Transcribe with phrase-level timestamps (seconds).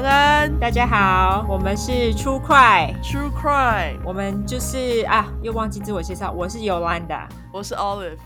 [0.00, 8.16] 安安，大家好，我们是 True Crime True Crime，我们就是啊，又忘记自我介绍，我是 Yolanda，我是 Olive。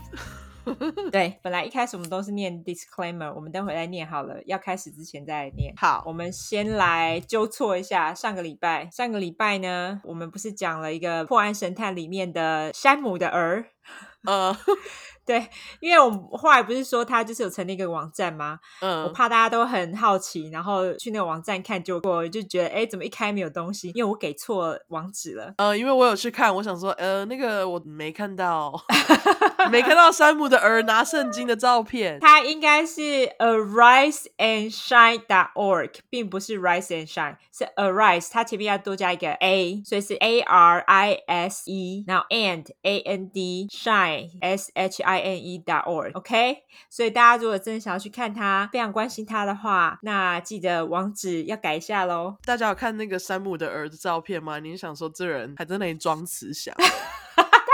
[1.11, 5.73] 对，本来一开始我们都是念 Disclaimer，我们等会再念好了，要开始之前再念。
[5.75, 13.65] 好，我们先来纠错一下上个礼拜，上个礼拜呢，我们不是讲了一个破案神探里面的山姆的儿，
[14.25, 14.55] 呃。
[15.25, 18.59] 对，因为我们后来不是说他就是有成立一个网站吗？
[18.81, 23.91] 嗯，我怕大家都很好奇，然后去那个网站看，结果就觉得哎，怎么一开没有东西？
[23.95, 25.55] 因为我给错网址了。
[25.57, 28.79] 呃，因为我有去看，我想说，呃，那个我没看到，
[29.71, 32.19] 没看到山姆的儿拿圣经的照片。
[32.19, 33.01] 它应该是
[33.39, 43.67] ariseandshine.org，并不是 rise and shine，是 arise，它前面要多加一个 a，所以是 a r i s e，然后 and a n d
[43.71, 45.14] shine s h i。
[45.19, 46.57] I n e dot org，OK，
[46.89, 52.37] 所以大家如果真的想要去看他，非常关心他的话，那记得网址要改一下喽。
[52.45, 54.59] 大家有看那个山姆的儿子照片吗？
[54.59, 56.75] 你想说这人还在那里装慈祥？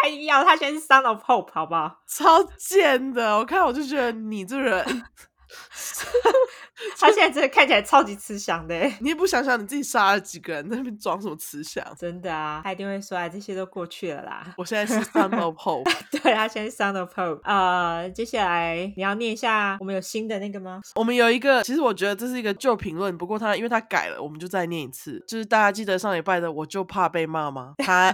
[0.03, 2.02] 他一定要，他现在是 Son of Hope，好不好？
[2.08, 4.84] 超贱的，我看我就觉得你这人。
[7.00, 11.86] 他现在真的看起来超级慈祥的，你也不想想你自己杀了几个人，在那边装什么慈祥？
[11.98, 14.54] 真的啊，他一定会说啊，这些都过去了啦。
[14.58, 17.42] 我现在是 Son of Hope，对，他现在是 Son of Hope。
[17.44, 20.82] 呃，接下来你要念一下，我们有新的那个吗？
[20.96, 25.24] 我们有一个，其实我觉得这是一个旧评论，不过他因为他改了，我们就再念一次。
[25.28, 27.74] 就是大家记得上礼拜的，我就怕被骂吗？
[27.78, 28.14] 他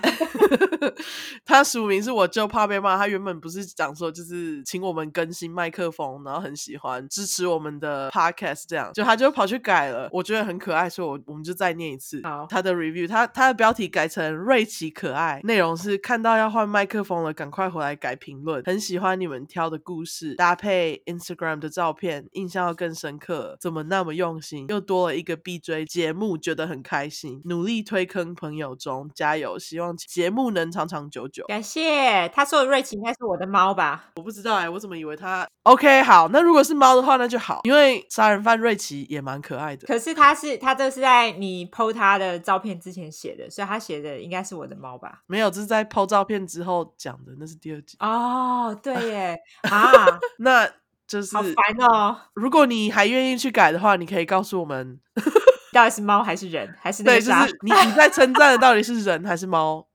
[1.45, 8.56] 他署名是我就怕被骂，他原本不是讲说就是请我们更新麦克风，然后很喜欢支持我们的 Podcast。
[8.57, 12.19] 是这样，就他就跑去改了，我觉得很可爱，所以我我们就再念一次。
[12.23, 18.63] 好，他的 review，他他的标题改成瑞奇可爱，内容是看到要换麦克风了，赶快回来改评论。
[18.65, 23.55] 很喜欢你们挑的故事，搭配 Instagram 的照片，印象要更深刻。
[23.59, 24.65] 怎么那么用心？
[24.69, 27.41] 又多了一个必追节目，觉得很开心。
[27.45, 29.59] 努力推坑朋友中，加油！
[29.59, 31.45] 希望节目能长长久久。
[31.47, 32.27] 感谢。
[32.29, 34.11] 他说的瑞奇应该是我的猫吧？
[34.15, 38.37] 我不知道哎、欸，我怎么以为他？OK，好，那如果是猫的话，那就好，因为杀人。
[38.47, 45.21] 犯瑞奇也蛮可爱的，可是他是他这是在你 PO 他的照片之前写的，所以他写的应该是我的猫吧？
[45.27, 48.79] 没有，这是在 PO 照片之后讲的，那是第二集哦。
[48.81, 49.37] 对耶，
[49.69, 49.91] 啊，
[50.39, 50.65] 那
[51.05, 52.15] 就是好烦哦。
[52.35, 54.97] 如果你还愿意去改的话，你可以告诉我们，
[55.73, 57.11] 到底是猫还是人，还是那？
[57.11, 59.85] 对，就是你你在称赞的到底是人还是猫？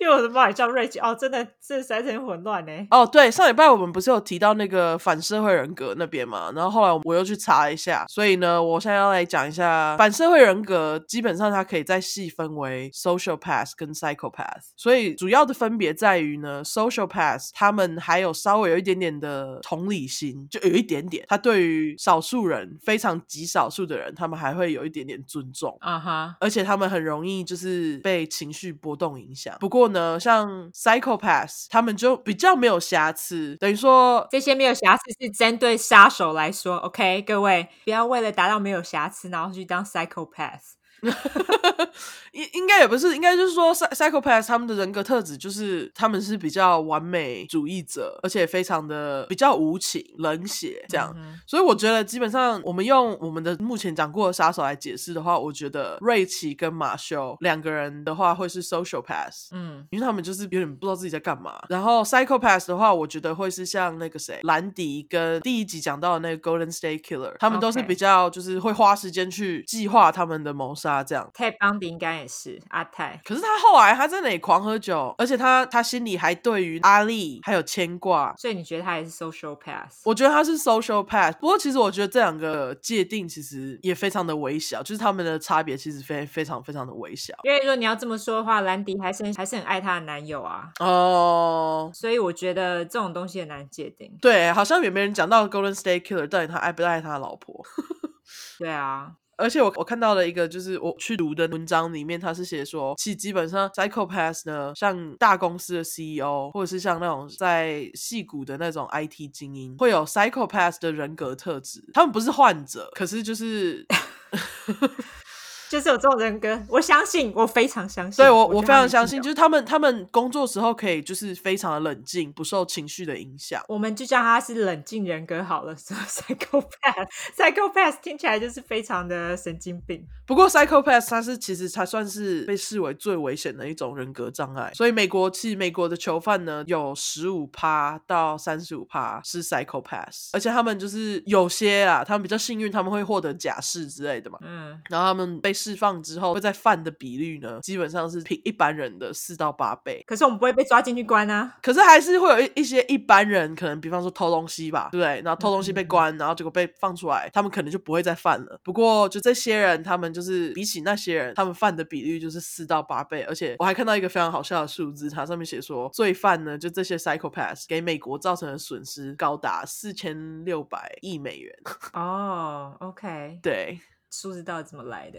[0.00, 2.72] 因为我的妈也叫瑞奇哦，真的这实在是很混乱呢。
[2.90, 6.52] 哦，对，上礼拜我们不是有提到那个反社会人格那边嘛？
[6.54, 14.62] 然后后来我又去查一下，所以呢，我现在要来讲一下反社会人格，基本上它可以再细分为 social path 跟 psychopath。
[14.76, 26.36] 所以主要的分别在于呢，social path 他们还有稍微有一点点的同理心，就有一点点，他对于少数人非常极少数的人，他们还会有一点点尊重啊哈，uh huh.
[26.40, 29.56] 而且他们很容易就是被情绪波动影响。
[29.66, 36.76] 不过呢，像 psychopaths，他们就比较没有瑕疵，等于说这些没有瑕疵是针对杀手来说。
[36.76, 40.75] OK，各位不要为了达到没有瑕疵，然后去当 psychopath。
[42.32, 51.12] 应应该也不是，应该就是说，psychopath 他们的人格特质就是他们是比较完美主义者，而且非常的比较无情、冷血这样。
[51.16, 61.58] 嗯、所以我觉得基本上我们用我们的目前讲过的杀手来解释的话，我觉得瑞奇跟马修两个人的话会是 sociopath，嗯，因为他们就是有点不知道自己在干嘛。
[61.68, 70.85] 然后 psychopath 的话，我觉得会是像那个谁，兰迪跟第一集讲到的那个 Golden State Killer，他们都是比较就是会花时间去计划他们的谋杀。
[70.88, 73.20] 他这样，泰邦迪应该也是阿泰。
[73.24, 80.02] 可是他后来他在那里狂喝酒，而且他他心里还对于阿丽还有牵挂，所以你觉得他也是 social pass？
[80.04, 81.36] 我觉得他是 social pass，。
[81.38, 87.34] 不过其实我觉得这两个界定其实也非常的微小，就是他们的差别其实非非常非常的微小。
[87.42, 90.70] 因为说你要这么说的话，兰迪还是还是很爱他的男友啊。
[90.80, 94.16] 哦，所以我觉得这种东西很难界定。
[94.20, 97.64] 对，好像也没人讲到 Golden State Killer 到底他爱不爱他的老婆。
[98.58, 99.12] 对啊。
[99.36, 111.84] 而且我我看到了一个，就是我去读的文章里面，他是写说，其基本上 psychopath 呢，像大公司的 CEO，或者是像那种在戏骨的那种 IT 精英，会有 psychopath 的人格特质。
[111.92, 113.86] 他们不是患者，可是就是。
[115.68, 118.24] 就是有这种人格，我相信，我非常相信。
[118.24, 123.62] 对我，我我非常相信，就是他们他们工作时候可以就是非常的冷静，不受情绪的影响。
[123.68, 125.74] 我们就叫他是冷静人格好了。
[125.76, 130.06] Psychopath，Psychopath 听起来就是非常的神经病。
[130.26, 134.72] 不过 Psychopath 它是其实才算是被视为最危险的一种人格障碍。
[134.74, 144.38] 所以美国其实美国的囚犯呢，有十五趴到三十五趴是 Psychopath，而且他们就是有些啊，他们比较幸运，他们会获得假释之类的嘛。
[144.42, 150.04] 嗯，然后他们被释放之后，会再犯的比率呢，基本上是比一般人的四到八倍。
[150.06, 151.56] 可是我们不会被抓进去关啊。
[151.62, 155.22] 可是还是会有一一些一般人，可能比方说偷东西吧，对不对？
[155.22, 158.60] 然后偷东西被关，嗯、然后结果被放出来，他们可能就不会再犯了。
[158.62, 163.22] 不过就这些人，他们就是比起那些人，他们犯的比率就是四到八倍。
[163.22, 171.52] 而且我还看到一个非常好笑的数字，它上面写说，罪犯呢，就这些 psychopaths 给美国造成的损失高达四千六百亿美元。
[171.94, 173.80] 哦、oh，OK，对。
[174.10, 175.18] 数字到底怎么来的？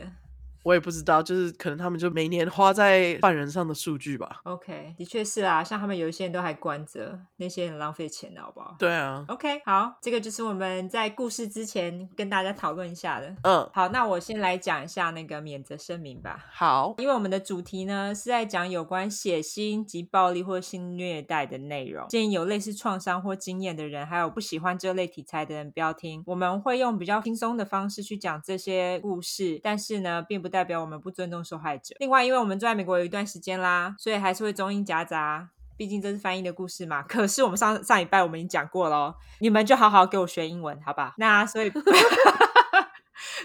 [0.68, 4.42] 我也不知道，就是可能他们就每年花在犯人上的数据吧。
[4.44, 8.76] OK，的确是啊，像他们有一些人都还关着，那些很浪费钱的，好不好？
[8.78, 9.24] 对啊。
[9.30, 13.34] OK，好，这个就是我们在故事之前跟大家讨论一下的。
[13.44, 16.46] 嗯，好，那我先来讲一下那个免责声明吧。
[16.52, 26.22] 好，因为我们的主题呢是在讲有关血腥及暴力或性虐待的内容，建议有类似创伤或经验的人，还有不喜欢这类题材的人不要听。
[26.26, 31.96] 我们会用比较轻松的方式去讲这些故事，但是呢，并不代代表我们不尊重受害者。
[32.00, 35.50] 另外，因为我们住在美国有一段时间啦，所以还是会中英夹杂。
[35.78, 37.04] 毕竟这是翻译的故事嘛。
[37.04, 41.14] 可是我们上上礼拜我们已经讲过了，你们就好好给我学英文，好吧？
[41.20, 41.70] 那所以，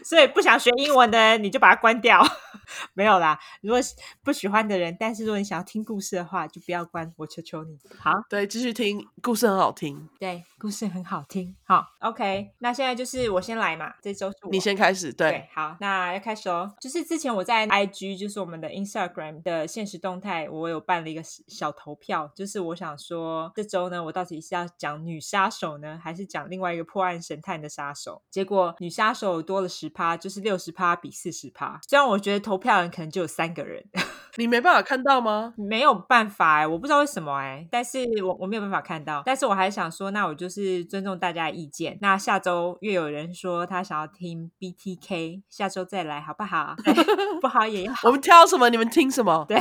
[0.05, 2.23] 所以不想学英文的人，你就把它关掉。
[2.95, 3.81] 没有啦，如果
[4.23, 7.77] 不喜欢的人，但是如果你想要听故事的话，就不要关，我求求你。
[7.99, 10.09] 好，对，继续听，故事很好听。
[10.19, 11.55] 对，故事很好听。
[11.65, 15.13] 好，OK，那现在就是我先来嘛，这周是我你先开始。
[15.13, 16.73] 对，对，好，那要开始哦。
[16.81, 28.23] 就是之前我在 IG，就是我们的 Instagram 的现实动态，我有办了一个小投票，就是我想说这周呢，我到底是要讲女杀手呢，还是讲另外一个破案神探的杀手？
[28.31, 31.79] 结果女杀手多了十趴，就是六十趴比四十趴。
[31.87, 33.85] 这样我觉得投票人可能就有三个人，
[34.37, 35.55] 你没办法看到吗？
[35.57, 41.99] 没有办法哎，我不知道为什么哎，但是我我没有办法看到，但是我还想说，那我就是尊重大家的意见。
[42.01, 46.75] 那下周又有人说他想要听 BTK，下周再来好不好？
[47.41, 47.93] 不好也要。
[48.05, 48.71] 我们挑什么？
[48.71, 49.45] 你们听什么？
[49.49, 49.61] 对，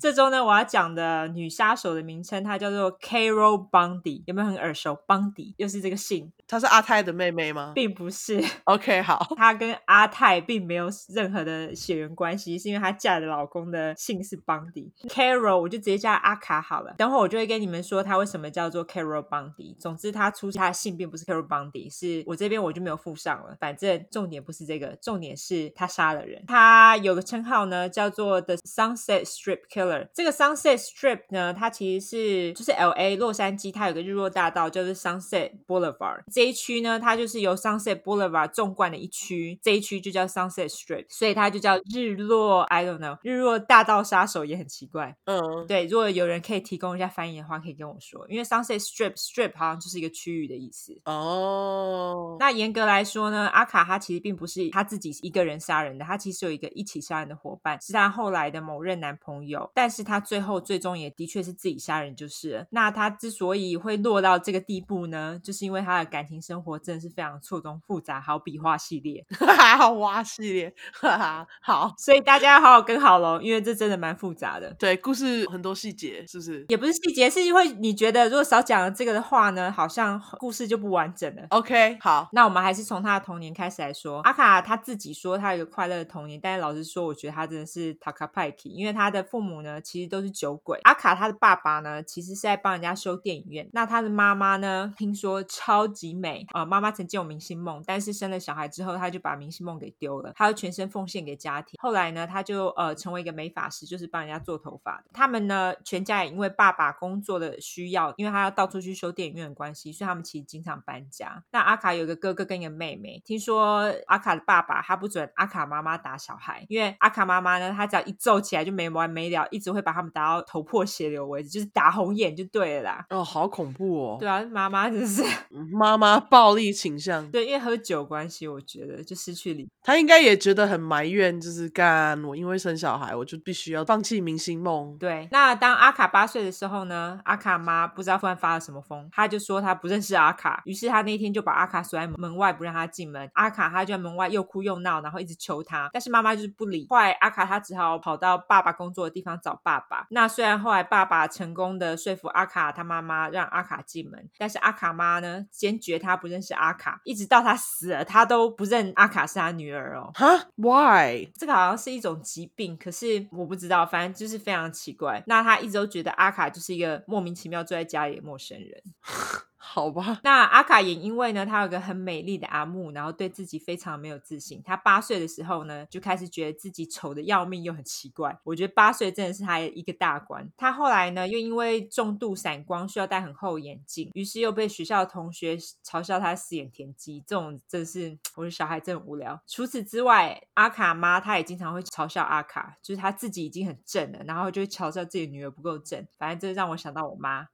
[0.00, 7.72] 这周呢，我要讲的女杀手的名称，它叫做 Carol Bundy，有没有很耳熟？Bundy 又是这个姓，她是阿泰的妹妹吗？
[7.74, 8.42] 并不是。
[8.64, 11.74] OK，好， 她跟阿泰并没有任何的。
[11.74, 16.94] 血缘关系是因为她嫁的老公的姓是邦迪，Carol 我就直接叫阿卡好了。
[16.98, 19.76] 等会我就会跟你们说她为什么叫做 Carol 邦迪。
[19.78, 23.56] 总之，她出她的姓并不是 Carol 邦迪，是我这边我就没有附上了。
[23.60, 26.44] 反正重点不是这个，重点是她杀了人。
[26.46, 30.08] 她有个称号呢，叫做 The Sunset Strip Killer。
[30.14, 36.22] 这个 Sunset Strip 呢，它其实是就是 LA 洛杉矶，它有个日落大道，叫做 Sunset Boulevard。
[36.36, 41.46] 这一区呢，它就是由 Sunset Boulevard 纵贯的一区，这一区就叫 Sunset Strip，所以它。
[41.56, 45.16] 就叫日落，I don't know，日落大道杀手也很奇怪。
[45.26, 48.26] 嗯，对，如果有人可以提供一下翻译的话，可以跟我说。
[48.28, 51.00] 因为 Sunset Strip，Strip 好像就是一个区域的意思。
[51.04, 59.70] 哦，那严格来说呢，阿卡他其实并不是他自己一个人杀人的，他其实有一个一起杀人的伙伴，是他后来的某任男朋友。
[59.72, 62.66] 但是他最后最终也的确是自己杀人就是了。
[62.70, 68.20] 那他之所以会落到这个地步呢，就是因为他的感情生活真的是非常错综复杂。
[68.20, 69.24] 好，比画系列，
[69.56, 71.46] 还好挖系列，哈哈。
[71.62, 74.74] 好，所以大家要好好跟好喽，因为这真的蛮复杂的。
[74.78, 76.64] 对，故事很多细节，是不是？
[76.68, 81.42] 也不是细节，是因为你觉得如果少讲了这个的话呢，好像故事就不完整了。
[81.50, 84.20] OK，好，那我们还是从他的童年开始来说。
[84.20, 90.78] 阿卡他自己说他有一个快乐的童年，但是老实说，我觉得他真的是塔卡派克，因为他的父母呢其实都是酒鬼。
[90.84, 101.78] 阿卡他的爸爸呢其实是在帮人家修电影院，那他的妈妈呢听说超级美啊，呃，妈妈曾经有明星梦，但是生了小孩之后，她就把明星梦给丢了，她要全身奉献给家庭。
[101.80, 105.02] 后来呢，她就呃成为一个美发师，就是帮人家做头发。
[105.12, 111.42] 他们呢，全家也因为爸爸工作的需要，因为他要到处去修电影院的关系，所以他们其实经常搬家。
[111.50, 113.22] 那阿卡有一个哥哥跟一个妹妹。
[113.24, 123.06] 听说阿卡的爸爸他不准阿卡妈妈打小孩，因为阿卡妈妈呢，她只要一揍起来就没完没了，一直会把他们打到头破血流为止，就是打红眼就对了啦。
[123.10, 124.16] 哦，好恐怖哦！
[124.20, 125.24] 对啊，妈妈真是
[125.72, 127.30] 妈妈妈暴力倾向。
[127.30, 129.68] 对，因为喝酒关系，我觉得就失去理。
[129.82, 134.96] 他应该也觉得很埋怨，就是干我因为生小孩，我就必须要放弃明星梦。
[134.98, 143.28] 对，那当阿卡八岁的时候呢，阿卡妈不知道突然发了什么疯，他就说他不认识阿卡，于是他那天就把阿卡锁在门外，不让他进门。
[143.34, 146.86] 阿卡他就在门外又哭又闹，然后一直求他，但是妈妈就是不理。
[146.88, 150.06] 后来阿卡他只好跑到爸爸工作的地方找爸爸。
[150.10, 160.10] 那虽然后来爸爸成功的说服阿卡他妈妈让阿卡进门，但是阿卡妈呢坚决他不认识阿卡，一直到他死了，他都不认阿卡是他女儿哦。
[160.14, 161.30] 哈？Why？
[161.38, 165.22] 这个好像是一种疾病，可是我不知道，反正就是非常奇怪。
[165.26, 168.82] 那他一直都觉得阿卡就是一个莫名其妙住在家里的陌生人。
[169.68, 174.62] 好吧，那阿卡也因为呢，他有个很美丽的阿木，然后对自己非常没有自信。
[174.64, 178.38] 他八岁的时候呢，就开始觉得自己丑得要命，又很奇怪。
[178.44, 180.48] 我觉得八岁真的是他一个大关。
[180.56, 187.22] 他后来呢，又因为重度散光，需要戴很厚眼镜，于是又被学校的同学嘲笑他四眼田鸡。
[187.26, 189.38] 这种真是，我的小孩真的无聊。
[189.46, 196.06] 除此之外，阿卡妈她也经常会嘲笑阿卡，就是他自己已经很正了，然后就会嘲笑自己女儿不够正。
[196.16, 197.48] 反正这让我想到我妈。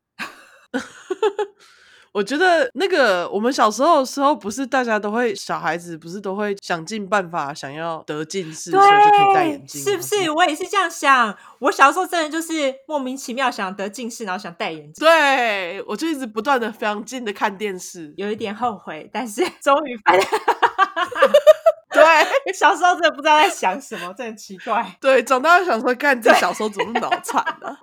[2.13, 10.31] 我觉得那个我们小时候的时候，不是大家都会小孩子，不是都会想尽办法想要得近视，所以就可以戴眼镜，是不是？
[10.31, 11.35] 我也是这样想。
[11.61, 15.05] 我小时候真的就是莫名其妙想得近视，然后想戴眼镜。
[15.07, 20.29] 对，我就一直不断的非常近的看电视，有一点后悔，但是 终于发现。
[22.03, 24.85] 对， 小时候真的不知道在想什么，真的很奇怪。
[25.01, 27.77] 对，长大想说，干这小时候怎么脑残呢？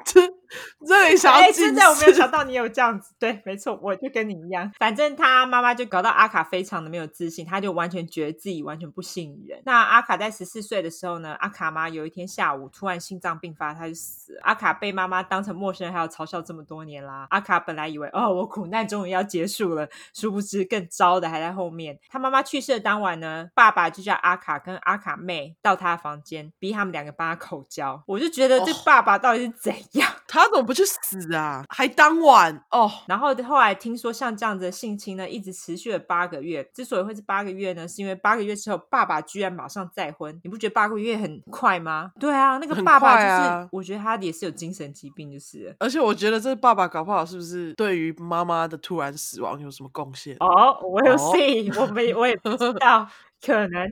[0.88, 4.72] 这想要、欸、现在我没有想到你有这样子，对，没错，我就跟你一样。
[4.80, 9.62] 反正他妈妈就搞到阿卡非常的没有自信，他就完全觉得自己完全不信任。
[9.64, 14.40] 那阿卡在十四岁的时候呢，阿卡妈有一天下午突然心脏病发，他就死了。
[14.42, 17.28] 阿卡被妈妈当成陌生人，还要嘲笑这么多年啦。
[17.30, 22.00] 阿卡本来以为哦，我苦难终于要结束了，殊不知更糟的还在后面。
[22.10, 28.01] 他妈妈去世的当晚呢，爸爸就叫阿卡跟阿卡妹到他的房间，逼他们两个帮他口交。
[28.08, 30.10] 我就觉得这爸爸到底是怎样？
[30.10, 31.63] 哦他怎么不去死啊？
[31.70, 32.88] 还当晚哦。
[33.08, 36.63] 然后后来听说像这样子的性侵呢，一直持续了八个月。
[36.72, 40.39] 之所以会是八个月呢，是因为八个月之后，爸爸居然马上再婚。
[40.44, 42.12] 你不觉得八个月很快吗？
[42.20, 45.75] 对啊，那个爸爸就是，啊、我觉得他也是有精神疾病，就是。
[45.80, 50.38] 而且我觉得这爸爸搞不好是不是对于妈妈的突然死亡有什么贡献？
[50.39, 53.10] 哦，我有 see，我没，我也不知道。
[53.41, 53.89] 可能，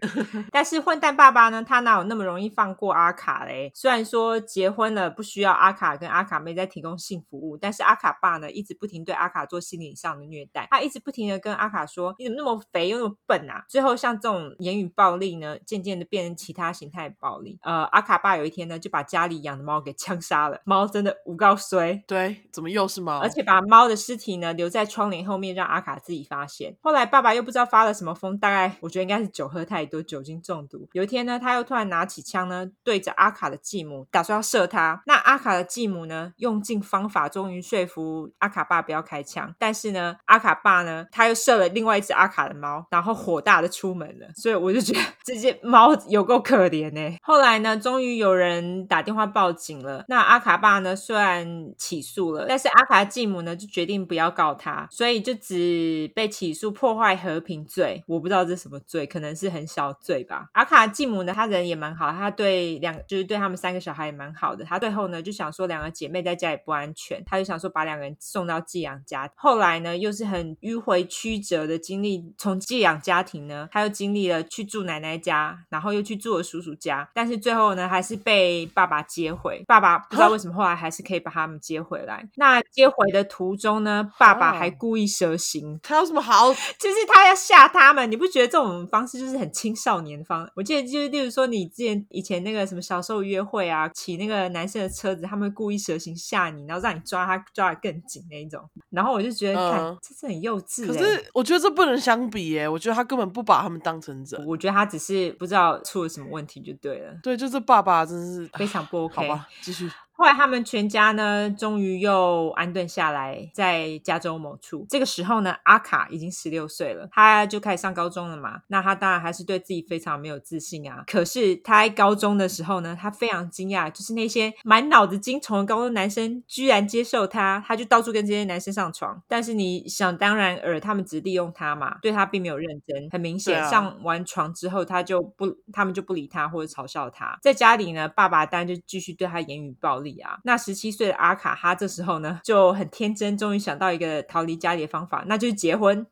[0.52, 1.64] 但是混蛋爸爸呢？
[1.64, 3.72] 他哪有那么容易放过阿卡嘞？
[3.74, 10.68] 虽然说结婚了不需要阿卡跟阿卡妹再提供性服务，但是阿卡爸呢，一直不停对阿卡做心理上的虐待。
[10.70, 17.58] 他一直不停的跟阿卡说：“你怎么那么肥又那么笨啊？”最后像这种言语暴力呢，渐渐的变成其他形态暴力。
[17.62, 20.60] 呃，阿卡爸有一天呢，就把家里养的猫给枪杀了。
[20.66, 23.20] 猫真的无告衰，对，怎么又是猫？
[23.20, 26.76] 而且把猫的尸体呢留在窗帘后面，让阿卡自己发现。
[26.82, 29.32] 后来爸爸又不知道发了什么疯，大概我觉得应该是。
[29.38, 30.90] 酒喝太多，酒精中毒。
[30.94, 35.04] 有一天呢，他又突然拿起枪呢，对着阿卡的继母，打算要射他。
[35.06, 39.54] 那阿卡的继母呢，用尽方法，终于说服阿卡爸不要开枪。
[39.60, 44.26] 但是呢，阿卡爸呢，他又射了另外一只阿卡的猫，然后火大的出门了。
[44.36, 47.16] 所以我就觉得这些猫有够可怜呢。
[47.22, 50.04] 后来呢，终于有人打电话报警了。
[50.08, 58.04] 那阿卡爸呢，虽然起诉了，但是阿卡的继母呢，就决定不要告他，所以就只被起诉破坏和平罪。
[58.08, 59.27] 我不知道这是什么罪，可能。
[59.28, 60.48] 可能是很小罪吧。
[60.54, 64.64] 阿卡继母呢，她人也蛮好，她对两就是对他们三个小孩也蛮好的。
[64.64, 69.30] 她最后呢就想说两个姐妹在家也不安全，她就想说把两个人送到寄养家。
[69.36, 79.62] 后来呢又是很迂回曲折的经历，从寄养家庭呢她又经历了去住奶奶家，然后又去住了叔叔家，但是最后呢还是被爸爸接回。
[79.68, 82.26] 爸爸不知道为什么后来还是可以把他们接回来。
[82.36, 86.54] 那接回的途中呢，爸爸还故意蛇行，他有什么好？
[86.80, 89.17] 就是他要吓他们，你不觉得这种方式？
[89.18, 98.62] 就是很青少年方，我记得就是，例如说你之前以前那个什么小时候约会啊，骑那个男生的车子，他们会故意蛇形吓你，然后让你抓他抓的更紧那一种。
[98.90, 100.88] 然后我就觉得，看、嗯、这是很幼稚、欸。
[100.88, 104.46] 可是我觉得这不能相比耶，我觉得他根本不把他们当成人。
[104.46, 107.18] 我觉得他只是不知道出了什么问题就对了。
[107.24, 109.16] 对，就是爸爸真是非常不 OK。
[109.16, 109.90] 好吧，继续。
[110.18, 114.84] 后来他们全家呢，终于又安顿下来，在加州某处。
[114.90, 118.62] 这个时候呢，阿卡已经十六岁了，他就开始上高中了嘛。
[118.68, 121.04] 那他当然还是对自己非常没有自信啊。
[121.06, 129.22] 可是他在高中的时候呢，他非常惊讶，就是那些满脑子精虫的高中男生居然接受他，他就到处跟这些男生上床。
[129.28, 133.08] 但是你想当然尔，他们只利用他嘛，对他并没有认真。
[133.12, 137.38] 很明显，上完床之后，他就不，他们就不理他或者嘲笑他。
[137.44, 140.07] 在家里呢，爸爸当然就继续对他言语暴力。
[140.44, 146.06] 那十七岁的阿卡，哈这时候呢就很天真，终于想到一个逃离家里的方法，那就是结婚。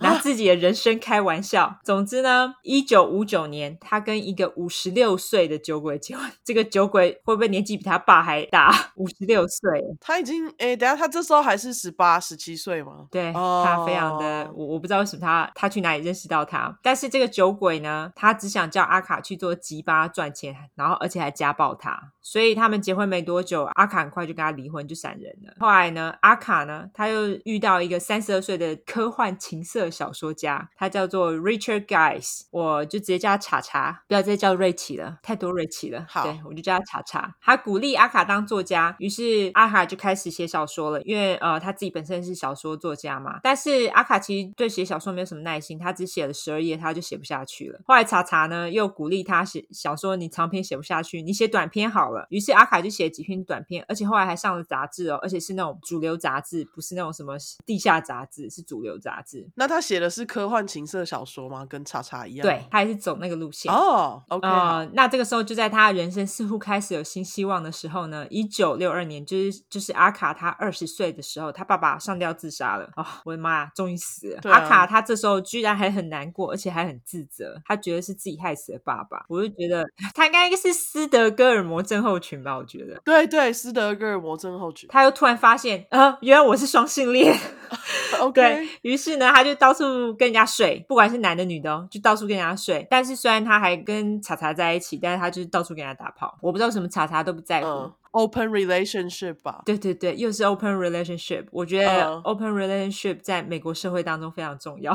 [0.00, 1.78] 拿自己的人生开玩笑。
[1.84, 6.30] 总之呢，一九五九年，他跟一个五十六岁的酒鬼结婚。
[6.44, 8.92] 这个酒鬼会不会年纪比他爸还大？
[8.96, 13.06] 五十六岁，他已经诶，等下他这时候还是十八、十七岁吗？
[13.10, 13.64] 对，oh.
[13.64, 16.76] 他非常的，我我不知道为什么他他去哪里认识到他。
[16.82, 22.12] 但是这个酒鬼呢，他只想叫阿卡去做吉巴赚钱，然后而且还家暴他。
[22.20, 25.54] 所以他们结婚没多久，阿卡很快就跟他离婚，就闪人了。
[25.58, 36.06] 后来呢，阿卡呢，他又遇到一个三十二岁的科幻情色小说家，他叫做 Richard Guys，我就直接叫他查查，不要再叫瑞奇了，太多瑞奇了。
[36.08, 37.34] 好，对，我就叫他查查。
[37.40, 41.00] 他鼓励阿卡当作家，于是阿卡就开始写小说了。
[41.02, 43.40] 因为呃，他自己本身是小说作家嘛。
[43.42, 47.80] 但是阿卡其实对写小说没有什么耐心，他只写了十二页，他就写不下去了。
[47.86, 52.26] 后来查查呢，又鼓励他写小说，你长篇写不下去，你写短篇好了。
[52.30, 59.48] 于是阿卡就写了几篇短篇，而且后来还上了杂志哦，而且是那种主流杂志，不是那种什么地下杂志，是主流杂志。
[59.54, 61.66] 那他写的是科幻情色小说吗？
[61.68, 62.42] 跟叉叉一样？
[62.42, 64.22] 对，他还是走那个路线哦。
[64.28, 72.90] Oh, OK，呃，那这个时候就在他人生似乎开始有新希望的时候呢，一九六二年，就是就是阿卡他二十岁的时候，他爸爸上吊自杀了。
[72.96, 74.50] 哦，我的妈呀，终于死了！
[74.50, 79.24] 啊、阿卡他这时候居然还很难过，而且还很自责，他觉得是自己害死了爸爸。
[79.28, 83.00] 我就觉得他应该是斯德哥尔摩症候群吧，我觉得。
[83.04, 84.88] 对对，斯德哥尔摩症候群。
[84.90, 87.36] 他又突然发现，啊、呃，原来我是双性恋。
[88.20, 89.84] OK，对，于是呢，他就到处
[90.14, 92.86] 跟人家睡，不管是男的女的，就到处跟人家睡。
[92.90, 96.36] 但是虽然他还跟查查在一起，但是他就是到处跟人家打炮。
[96.40, 97.66] 我不知道为什么查查都不在乎。
[97.66, 99.62] 嗯、open relationship 吧。
[99.64, 101.46] 对对对，又是 open relationship。
[101.50, 104.94] 我觉得 open relationship 在美国社会当中非常重要。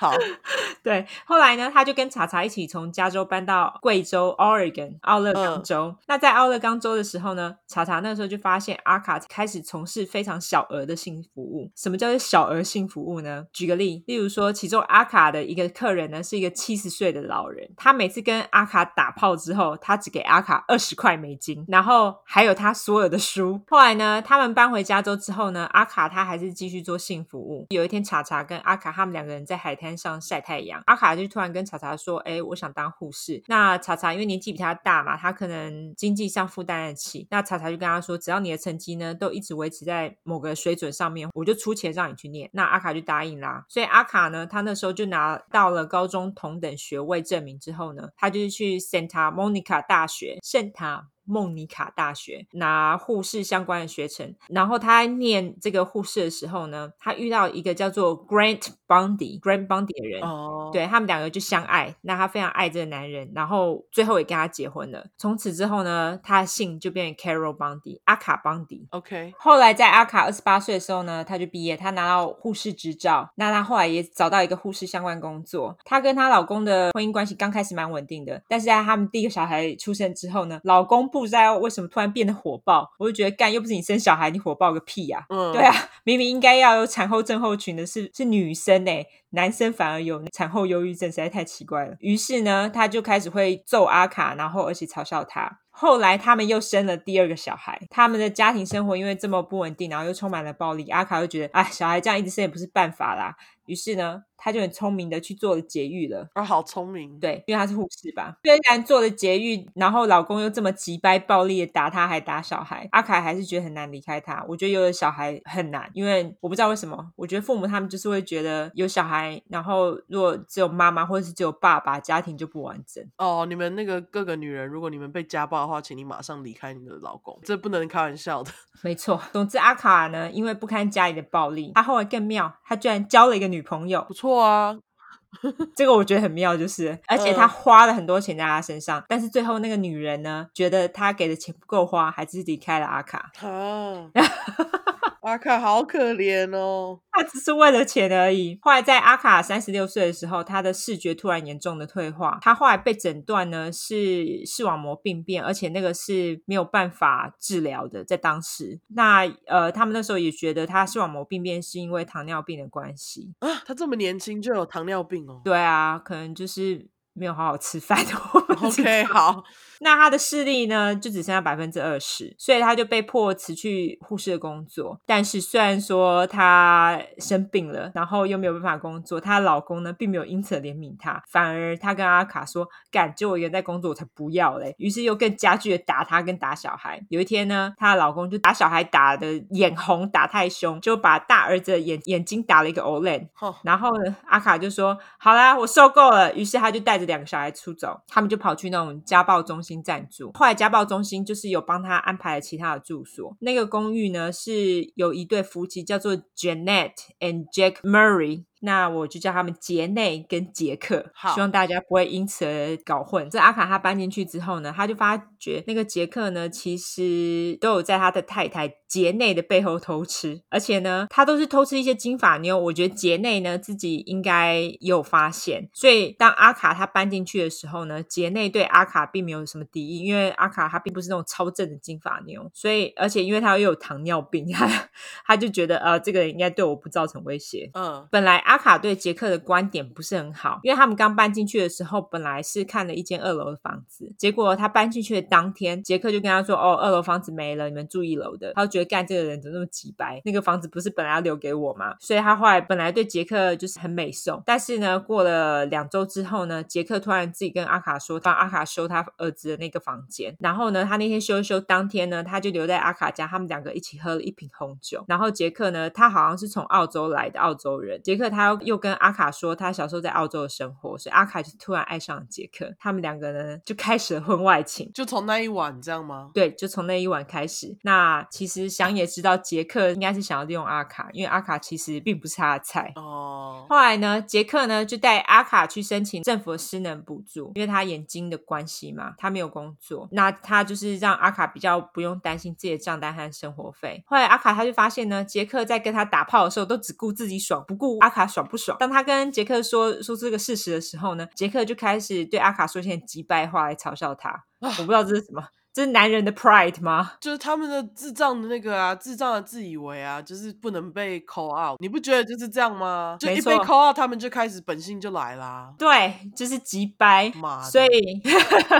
[0.00, 0.14] 好，
[0.82, 5.88] 对，后来呢，他就跟查查一起从加州搬到贵州 Oregon 奥勒冈州。
[5.88, 11.70] 嗯、那在奥勒冈州的时候呢，查查那时候就发现阿卡开始从事非常小额的性服务。
[11.76, 13.44] 什么叫做小额性服务呢？
[13.52, 23.60] 举个例，例如说，其中阿卡的一个客人呢是一个七十岁的老人，他每次跟阿卡打炮之后，他只给阿卡二十块美金，然后还有他所有的书。
[23.68, 27.66] 后来呢，他们搬回加州之后呢，阿卡他还是继续做性服务。
[27.68, 29.89] 有一天，查查跟阿卡他们两个人在海滩。
[29.96, 37.26] 上晒太阳，阿卡就突然跟查查说：“哎，我想当护士。”那查查因为年纪比他大嘛，他可能经济上负担得起。
[37.30, 43.64] 那查查就跟他说：“只要你的成绩呢都一直维持在某个水准上面，我就出钱让你去念。”那阿卡就答应啦。
[43.68, 51.08] 所以阿卡呢，他那时候就拿到了高中同等学位证明之后呢，他就是去 Santa Monica 大学，圣塔。
[51.30, 60.72] 梦尼卡大学拿护士相关的学程，然后他念这个护士的时候呢，他遇到一个叫做 Grant Bundy，Grant Bundy 的人，oh.
[60.72, 65.06] 对，他们两个就相爱，那他非常爱这个男人，然后最后也跟他结婚了。
[65.16, 68.88] 从此之后呢，他的姓就变成 Carol Bundy，阿卡邦迪。
[68.90, 75.78] OK，后来在阿卡二十八岁的时候呢，他就毕业，他拿到护士执照，那他后来也找到一个护士相关工作。
[75.84, 81.19] 她跟她老公的婚姻关系刚开始蛮稳定的，但是在他们第一个小孩出生之后呢，老公不。
[81.20, 85.26] 不知道为什么突然变得火爆，我就觉得干又不是你生小孩，你火爆个屁呀、啊！
[85.30, 91.94] 嗯，对啊，明明应该要有产后症候群的是是女生哎，男生反而有产后忧郁症，实在太奇怪了。
[92.00, 95.60] 于是呢，他就开始会揍阿卡，然后而且嘲笑他。
[95.72, 103.34] 后来他们又生了第二个小孩，他们的家庭生活因为这么不稳定，然后又充满了暴力，阿卡就觉得哎，小孩这样一直生也不是办法啦。
[103.64, 106.26] 于是呢，他就很聪明的去做了节育了。
[106.32, 107.20] 啊，好聪明！
[107.20, 108.34] 对，因为他是护士吧。
[108.42, 114.44] 虽然做了节育，然后老公又这么急掰暴力的打他，还打小孩，阿凯还是觉得很难离开他。
[114.48, 117.10] 我觉得有了小孩很难，因为我不知道为什么。
[117.14, 123.04] 我觉得父母他们就是会觉得有小孩，然后如果只有妈妈或者是只有爸爸，家庭就不完整。
[123.18, 128.50] 哦，你们那个各个女人，如果你们被家暴的话，请你马上离开你的老公，这不能开玩笑的。
[128.82, 129.20] 没错。
[129.32, 133.60] 总之，阿卡呢，因为不堪家里的暴力，他后来更妙，他居然交了一个女。
[133.60, 134.76] 女朋友不错啊，
[135.74, 143.30] 这个我觉得很妙，就是而且他花了很多钱在他身上，但是最后那个女人呢，觉得他给的钱不够花，还是离开了阿卡。
[143.42, 144.10] 啊
[145.20, 148.58] 阿卡好可怜哦，他只是为了钱而已。
[148.62, 158.80] 后来在阿卡三十六岁的时候，他的视觉突然严重的退化，他后来被诊断呢是视网膜病变，而且那个是没有办法治疗的，在当时。
[158.88, 163.62] 那呃，他们那时候也觉得他视网膜病变是因为糖尿病的关系啊。
[163.66, 165.42] 他这么年轻就有糖尿病哦？
[165.44, 167.98] 对啊，可能就是没有好好吃饭。
[168.64, 169.44] OK，好。
[169.82, 175.00] 那他的视力呢，就只剩下百分之二十，所以他就被迫辞去护士的工作。
[175.06, 187.02] 但是虽然说他生病了，然后又没有办法工作，她老公呢并没有因此怜悯她，反而他跟阿卡说：“敢，就我一个人在工作，我才不要嘞。”于是又更加剧的打他跟打小孩。
[187.08, 193.28] 有一天呢，她的老公就打小孩打的眼红，打太凶，就把大儿子的眼眼睛打了一个 o l a n。
[193.62, 199.69] 然后呢，阿卡就说：“好啦，我受够了。”于是他就带着两个小孩出走，他们就跑去那种家暴中心。
[199.70, 203.36] 新暂住，后来家暴中心就是有帮他安排了其他的住所。
[203.38, 208.46] 那个公寓呢，是有一对夫妻叫做 Janet and Jack Murray。
[208.60, 213.28] 那我就叫他们杰内跟杰克，希望大家不会因此而搞混。
[213.30, 222.58] 这阿卡他搬进去之后呢，他就发觉那个杰克呢，其实都有在他的太太杰内的背后偷吃，而且呢，他都是偷吃一些金发妞。
[222.58, 234.68] 我觉得杰内呢自己应该也有发现，所以当阿卡他搬进去的时候呢，杰内对阿卡并没有什么敌意，因为阿卡他并不是那种超正的金发妞，所以而且因为他又有糖尿病，他
[235.24, 237.70] 他就觉得呃，这个人应该对我不造成威胁。
[237.72, 238.44] 嗯，本来。
[238.50, 250.20] 阿卡对杰克的观点不是很好，因为他们刚搬进去的时候，本来是看了一间二楼的房子，结果他搬进去的当天，杰克就跟他说：“哦，二楼房子没了，你们住一楼的。”他就觉得干这个人怎么那么机掰？
[250.24, 251.94] 那个房子不是本来要留给我吗？
[252.00, 260.36] 所以他后来本来对杰克就是很美送，但是呢，过了两周之后呢，杰克突然自己跟阿卡说，帮阿卡修他儿子的那个房间。
[260.40, 265.04] 然后呢，他那天修一修，当天呢，他就留在阿卡家，他们两个一起喝了一瓶红酒。
[265.06, 268.39] 然后杰克呢，他好像是从澳洲来的澳洲人，杰克他。
[268.40, 276.30] 他又跟阿卡说他小时候在澳洲的生活，所以阿卡就突然爱上了杰克，他们两个呢就开始了婚外情，就从那一晚这样吗？
[276.32, 277.76] 对，就从那一晚开始。
[277.82, 283.66] 那其实想也知道，杰克应该是想要利用阿卡，因为阿卡其实并不是他的菜哦。
[283.68, 294.02] 后来呢，杰克呢就带阿卡去申请政府的失能补助，因为他眼睛的关系嘛，他没有工作，那他就是让阿卡比较不用担心自己的账单和生活费。
[294.06, 298.29] 后来阿卡他就发现呢，杰克在跟他打炮的时候都只顾自己爽，不顾阿卡。
[298.30, 298.78] 爽不爽？
[298.78, 304.44] 当他跟杰克说说这个事实的时候呢，杰克就开始对阿卡说一些击败话来嘲笑他。
[304.60, 305.42] 我不知道这是什么。
[305.80, 307.12] 这是男人的 pride 吗？
[307.18, 311.80] 就是他们的智障的那个啊，智障的自以为啊，就是不能被 call out。
[311.80, 313.16] 你不觉得就是这样吗？
[313.18, 315.72] 就一被 call out，他们就开始本性就来啦。
[315.78, 317.32] 对，就是急掰。
[317.34, 317.62] 妈。
[317.62, 318.22] 所以，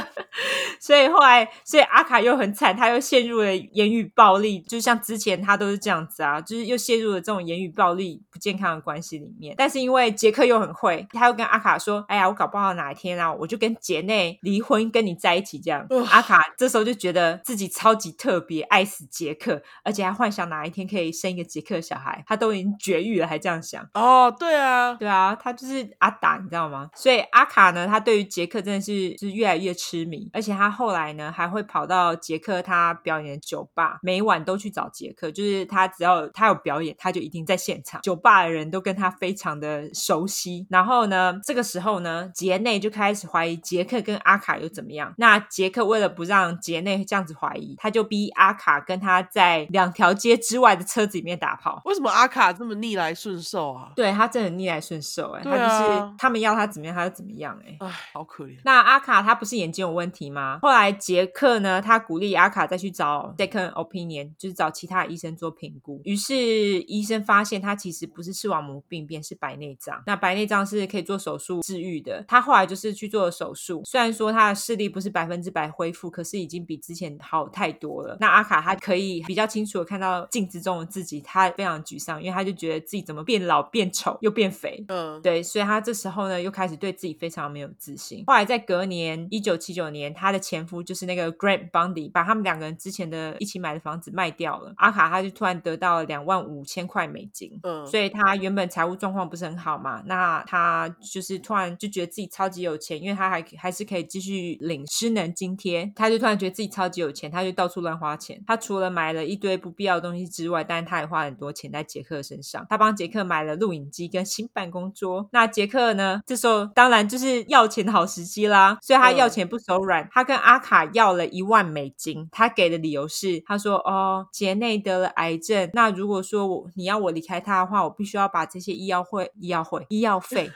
[0.78, 9.54] 所以后来，所以阿卡又很惨，他又陷入了言语暴力，就像之前他都是这样子啊，就是又陷入了这种言语暴力不健康的关系里面。
[9.56, 16.80] 但是因为杰克又很会，他又跟阿卡说：“哎呀，我搞不好哪一天啊，我就跟杰内离婚，跟你在一起这样。”阿卡这时候。
[16.80, 22.24] 我就觉得自己超级特别，爱死杰克，而且还幻想哪一天可以生一个杰克小孩。
[22.26, 24.34] 他都已经绝育了，还这样想哦？
[24.36, 26.90] 对啊，对啊，他就是阿达，你知道吗？
[26.94, 35.30] 所以阿卡呢，他对于杰克真的是就是越来越痴迷，而且他后来呢，还会跑到杰克他表演的酒吧，每晚都去找杰克。
[35.30, 38.00] 就是他只要他有表演，他就一定在现场。
[38.02, 40.66] 酒吧的人都跟他非常的熟悉。
[40.68, 45.14] 然后呢，这个时候呢，杰内就开始怀疑杰克跟阿卡又怎么样？
[45.16, 51.82] 那杰克为了不让杰内这样子怀疑，他就逼阿卡跟他在两条街之外的车子里面打炮。
[51.84, 53.92] 为什么阿卡这么逆来顺受啊？
[53.96, 57.76] 对，他真的逆来顺受哎、他就是他们要他怎么样他就怎么样哎，
[58.12, 58.56] 好可怜。
[58.64, 60.58] 那阿卡他不是眼睛有问题吗？
[60.62, 66.00] 后来杰克呢，他鼓励阿卡再去找 second opinion，就是找其他医生做评估。
[66.04, 66.34] 于是
[66.82, 70.02] 医生发现他其实不是视网膜病变，是白内障。
[70.06, 72.24] 那白内障是可以做手术治愈的。
[72.28, 77.10] 他后来就是去做了手术，虽然说他的视力不是百分之百恢复，可是已经比之前。
[77.20, 78.16] 好太多了。
[78.20, 84.84] 那阿卡他可以比较清楚的看到镜子中的自己，他非常沮丧，因为他就觉得自己怎么变老、变丑又变肥。
[84.88, 88.24] 嗯，对，所以他这时候呢又开始对自己非常没有自信。
[88.26, 94.72] 后来在隔年一九七九年，他的前夫就是那个 Grant Bundy，把他们两个人之前的一起买的房子卖掉了。
[94.76, 97.58] 阿卡他就突然得到了两万五千块美金。
[97.62, 107.00] 嗯，所以他原本财务状况不是很好嘛，那他就是突然就觉得自己超级有钱，因为他还还是可以继续领失能津贴，他就突然觉得自己超级。
[107.00, 108.44] 有钱，他就到处乱花钱。
[108.46, 112.66] 他除了买了一堆不必要的东西之外，但是他也花很多钱在杰克身上。
[112.68, 115.26] 他帮杰克买了录影机跟新办公桌。
[115.32, 116.20] 那杰克呢？
[116.26, 120.06] 这时候当然就是要钱的好时机啦，所以他要钱不手软。
[120.12, 122.28] 他跟阿卡要了一万美金。
[122.30, 125.70] 他给的理由是，他说：“哦，杰内得了癌症。
[125.72, 130.50] 那如果说我你要我离开他的话，我必须要把这些医药费、医药费、医药费。”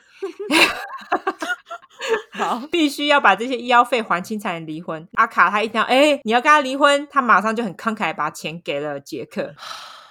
[2.32, 5.06] 好，必须要把这些医药费还清才能离婚。
[5.14, 9.54] 阿卡他一听到，哎，你要跟他离婚，他马上就很慷慨，把钱给了杰克。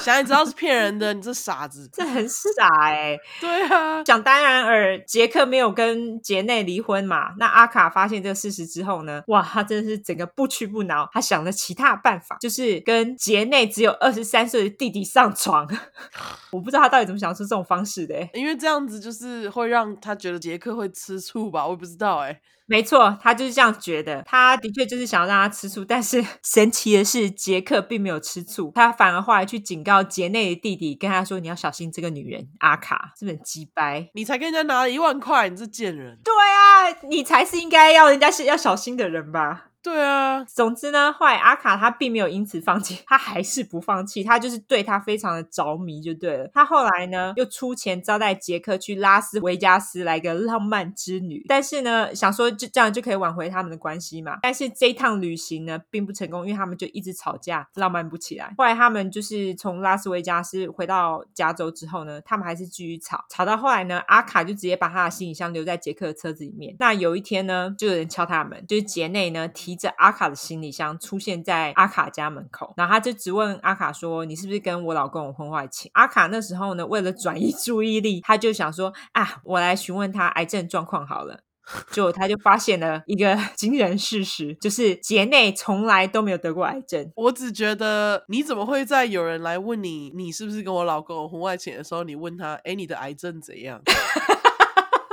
[0.00, 3.20] 想你知道是骗人的，你这傻子，这很傻哎、欸。
[3.40, 7.30] 对啊，想当然尔，杰克没有跟杰内离婚嘛。
[7.38, 11.08] 那阿卡发现这个事实之后呢，哇，他真的是整个不屈不挠。
[11.12, 15.66] 他想了其他办法，就是跟杰内只有二十三岁的弟弟上床。
[16.52, 21.64] 我不知道他到底怎么想出这种方式的、欸，因为这样子就是会让他觉得杰克会吃醋吧？
[21.64, 22.40] 我也不知道哎、欸。
[22.70, 24.22] 没错，他就是这样觉得。
[24.22, 34.08] 他的确就是想要让他吃醋，但是 神奇的是，杰克并没有吃醋，他反而后来去警告杰内的弟弟，跟他说：“你要小心这个女人阿卡，是不是很鸡掰？
[34.14, 36.16] 你才跟人家拿了一万块，你这贱人！
[36.22, 46.46] 对啊，你才是应该要人家是要小心的人吧？”对啊，总之呢，后来阿卡他并没有因此放弃，他还是不放弃，他就是对他非常的着迷，就对了。
[46.52, 54.38] 他后来呢，又出钱招待杰克去拉斯维加斯来个浪漫之旅，但是呢，想说就这样就可以挽回他们的关系嘛。
[54.42, 58.52] 但是这一趟旅行呢，并不成功，因为他们就一直吵架，浪漫不起来。
[58.58, 66.76] 后来他们就是从拉斯维加斯回到加州之后呢，他们还是继续吵，吵到后来呢，阿卡就直接把他的行李箱留在杰克的车子里面。
[66.78, 69.69] 那有一天呢，就有人敲他门，就是杰内呢提。
[69.70, 81.44] 提着阿卡的行李箱出现在阿卡家门口，然后他就质问阿卡说：“你是不是跟我老公有婚外情？”阿卡那时候呢，为了转移注意力，他就想说：“啊，我来询问他癌症状况好了。”
[81.92, 87.12] 就他就发现了一个 惊人事实，就是杰内从来都没有得过癌症。
[87.14, 93.80] 我只觉得你怎么会在有人来问你你是不是跟我老公有婚外情的时候，你问他：“哎，你的癌症怎样？”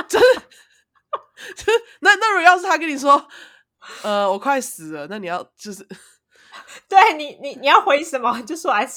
[0.10, 0.41] 真 的，
[2.02, 3.28] 那那如果要是他跟你说。
[4.04, 5.86] 呃，我快死了，那你要就是，
[6.89, 8.39] 对你，你你要回什么？
[8.43, 8.88] 就说 I'm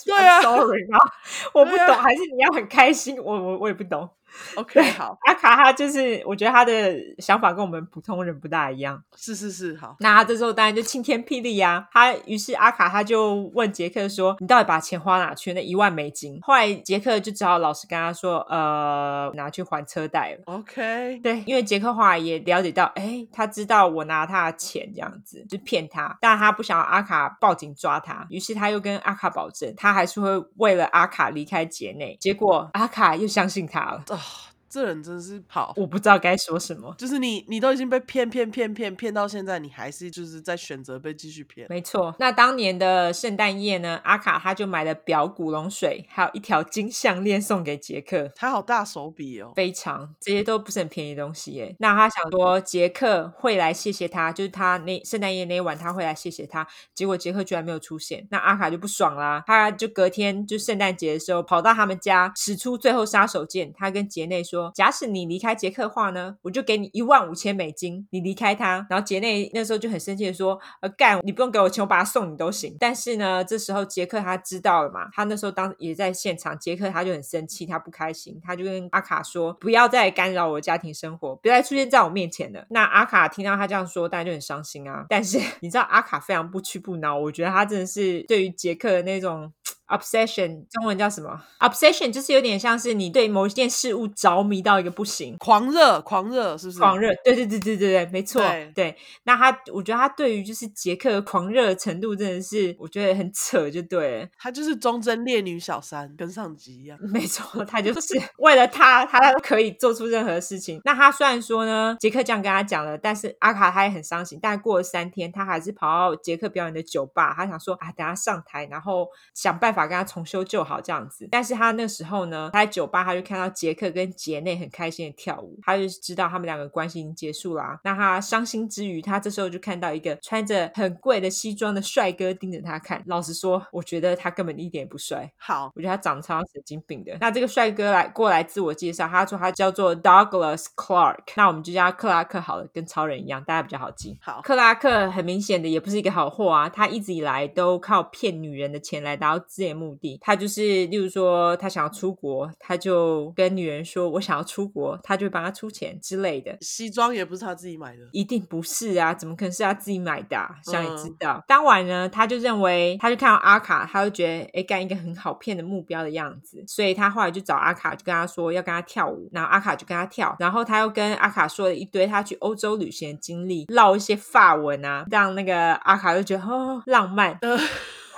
[0.42, 0.98] sorry 吗？
[1.54, 3.16] 我不懂，啊、还是你要很开心？
[3.22, 4.08] 我我我也不懂。
[4.56, 9.02] OK，好，阿卡他就是，我觉得他的想法跟我们普通人不大一样。
[9.16, 9.96] 是是是，好。
[10.00, 11.88] 那他这时候当然就晴天霹雳呀、啊。
[11.92, 15.52] 他于是阿卡他就问杰克说：“你到底把钱花哪去？
[15.52, 32.16] 那一万美金？”后来杰克就只好老实跟他说：“呃，拿去还车贷了。” OK，对，因为杰克后来也了解到，哎，他知道我拿他的钱这样子就骗他，但他不想要阿卡报警抓他，于是他又跟阿卡保证，他还是会为了阿卡离开杰内。
[32.20, 34.04] 结果阿卡又相信他了。
[34.22, 36.94] Oh, 这人真是好，我不知道该说什么。
[36.96, 41.66] 就是你，你都已经被骗骗骗骗骗到现在，你还是就是在选择被继续骗。
[41.68, 42.14] 没错。
[42.20, 44.00] 那当年的圣诞夜呢？
[44.04, 48.30] 阿卡他就买了表古龙水，还有一条金项链送给杰克。
[48.36, 51.74] 他好大手笔哦，非常，这些都不是很便宜的东西耶。
[51.80, 56.64] 那他想说杰克会来谢谢他，就是他那圣诞夜那一晚他会来谢谢他。
[56.94, 59.42] 结果杰克居然没有出现，那阿卡就不爽啦。
[59.48, 64.59] 他就隔天就圣诞节的时候跑到他们家，使出最后杀手锏，他跟杰内说。
[64.74, 68.06] 假使你离开杰克的话呢，我就给你一万五千美金。
[68.10, 85.06] 你离开他，然后杰内那时候就很生气的说：“呃，干，你不用给我钱，我把他送你都行。”但是呢，这时候杰克他知道了嘛，他那时候当也在现场，杰克他就很生气，他不开心，他就跟阿卡说：“不要再干扰我家庭生活，不要再出现在我面前了。”那阿卡听到他这样说，当然就很伤心啊。
[85.08, 89.52] 但是 你知道阿卡非常不屈不挠，我觉得他真的是对于杰克的那种。
[89.90, 96.78] Obsession 中文叫什么？Obsession 就是有点像是你对某一件事物着迷到一个不行，狂热，狂热是不是？
[96.78, 98.96] 狂热，对对对对对对，没错，对，对。
[99.24, 104.28] 那他，我觉得他对于就是杰克的狂热的程度真的是，我觉得很扯，就对了。
[104.38, 106.96] 他就是忠贞烈女小三，跟上级一样。
[107.12, 110.80] 没错，他就是为了他，他可以做出任何事情。
[110.84, 114.38] 那他虽然说呢，杰克这样跟他讲了，但是阿卡他也很伤心。
[114.40, 119.79] 但过了三天，他还是跑到杰克表演的酒吧，他想说啊，等他上台，然后想办法。
[119.80, 127.80] 把跟他重修旧好这样子，但是他那时候呢，他在酒吧，他就看到杰克跟杰内很开心的跳舞，他就知道他们两个关系已经结束啦。
[127.82, 133.02] 那他伤心之余，他这时候就看到一个穿着很贵的西装的帅哥盯着他看。
[133.06, 135.32] 老实说，我觉得他根本一点也不帅。
[135.38, 137.16] 好，我觉得他长得超神经病的。
[137.20, 144.18] 那这个帅哥来过来自我介绍，他说他叫做 Douglas Clark，那我们就叫他克拉克好了，跟超人一样，大家比较好记。
[144.20, 150.18] 好，克拉克很明显的也不是一个好货啊，他一直以来都靠骗女人的钱来达到自目的。
[150.20, 156.56] 他就是，例如说，他想要出国，他就跟女人说：“我想要出国。”他就帮他出钱之类的。
[156.60, 159.14] 西装也不是他自己买的，一定不是啊！
[159.14, 160.50] 怎么可能是他自己买的啊？
[160.64, 161.38] 想也知道。
[161.38, 161.44] 嗯。
[161.46, 169.28] 当晚呢，他就认为，他就看到阿卡，他就觉得，哎，干一个很好骗的目标的样子，所以他后来就找阿卡，就跟他说要跟他跳舞。
[169.32, 177.38] 然后阿卡就跟他跳，然后他又跟阿卡说了一堆他去欧洲旅行的经历，唠一些发文啊，让那个阿卡就觉得哦，浪漫。
[177.42, 177.58] 嗯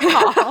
[0.03, 0.51] 好，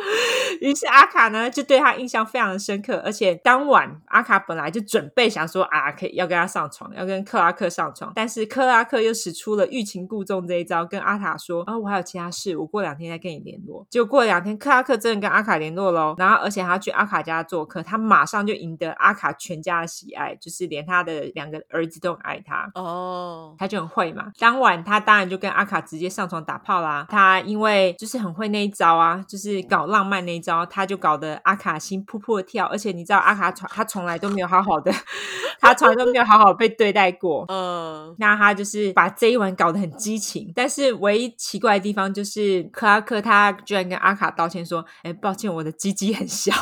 [0.60, 13.86] 于是阿卡呢就对他印象非常的深刻，而且当晚阿卡本来就准备想说啊，可以要跟他上床，要跟克拉克上床，但是克拉克又使出了欲擒故纵这一招，跟阿卡说啊，我还有其他事，我过两天再跟你联络。
[13.90, 24.32] 结果过了两天，克拉克真的跟阿卡联络喽，然后而且他去阿卡家做客，他马上就赢得阿卡全家的喜爱，就是连他的两个儿子都很爱他哦，他就很会嘛。
[24.38, 34.90] 当晚他当然就跟阿卡直接上床打炮啦，他因为就是很会那一招啊，就是搞浪漫那一招，他就搞得阿卡心扑扑跳，而且你知道阿卡从他从来都没有好好的，
[35.60, 46.52] 他从来都没有好好被对待过， 嗯，那他就是把这一晚搞得很激情，但是唯一奇怪的地方就是克拉克他居然跟阿卡道歉说，哎，抱歉，我的鸡鸡很小。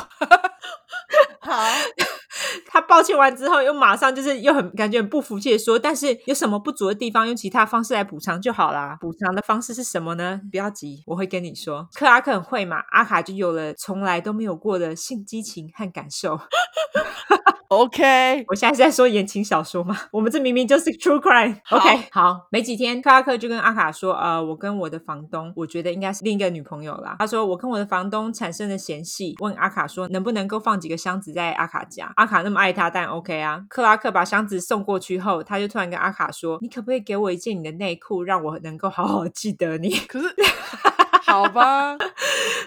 [1.40, 1.64] 好，
[2.70, 8.96] 他抱歉完之后，又马上就是又很感觉很不服气的说，但是有什么不足的地方，用其他方式来补偿就好啦。
[9.00, 10.40] 补偿的方式是什么呢？
[10.50, 11.88] 不要急，我会跟你说。
[11.94, 16.38] 克拉克很会嘛，阿卡就有了从来都没有过的性激情和感受。
[17.68, 19.94] OK， 我现在是在说言情小说吗？
[20.10, 21.54] 我们这明明就是 True Crime。
[21.70, 32.10] OK，好，没几天，克拉克就跟阿卡说：“呃，我跟我的房东，我觉得应该是另一个女朋友啦。”他说：“我跟我的房东产生了嫌隙，问阿卡说能不能够放几个箱子在阿卡家。
[32.16, 40.34] 阿卡那么爱他，但 OK 啊。”克拉克把箱子送过去后，他就突然跟阿卡说：“你可不可以给我一件你的内裤，让我能够好好记得你？”可是。
[41.22, 41.94] 好吧，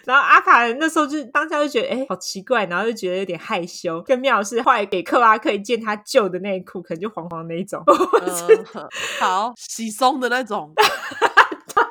[0.06, 4.00] 然后阿卡那时候就当下就觉得哎，好奇怪，然后就觉得有点害羞。
[4.04, 7.82] 更妙的是，后来给克拉克一件他旧的内裤，可能就黄黄那一种，
[8.22, 8.88] 呃、
[9.20, 10.72] 好洗松的那种。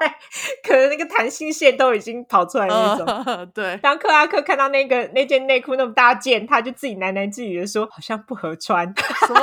[0.00, 0.08] 对，
[0.66, 3.06] 可能那个弹性线都已经跑出来那种。
[3.26, 8.92] 呃、 对，当克拉克看到那个那件内裤那么大件，他就自己喃喃自语的说：“好像不合穿。
[9.26, 9.40] ”什么？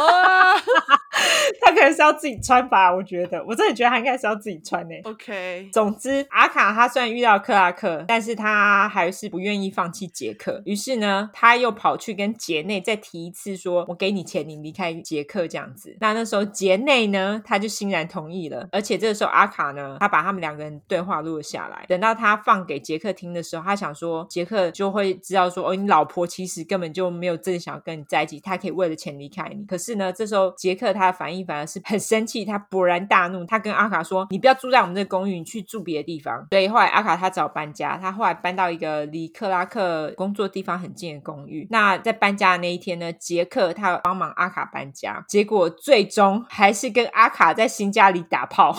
[1.62, 2.94] 他可能是要自己穿吧？
[2.94, 4.96] 我觉得，我真的觉得他应该是要自己穿呢。
[5.04, 5.70] OK。
[5.72, 10.62] 总之，阿卡他虽然遇到克拉克，但是他还是不愿意放弃杰克。
[10.66, 18.68] 于是呢，他又跑去跟杰内再提一次说：“我给你钱，你离开杰克这样子。”那那时候杰内呢，他就欣然同意了。
[18.72, 21.86] 而且这个时候，阿卡呢，他把他们两个人对话录了下来。
[21.88, 41.68] 等到他放给杰克听的时候，他想说，杰克就会知道说：“哦，你老婆其实根本就没有真的想要跟你在一起，他可以为了钱离开你。”可是呢，这时候杰克他的反应反而是很生气，他勃然大怒，他跟阿卡说：“你不要住在我们这个公寓，你去住别的地方。”所以后来阿卡他只好搬家，他后来搬到一个离克拉克工作地方很近的公寓。
[41.70, 48.76] 那在搬家的那一天呢，杰克他帮忙阿卡搬家，结果最终还是跟阿卡在新家里打炮。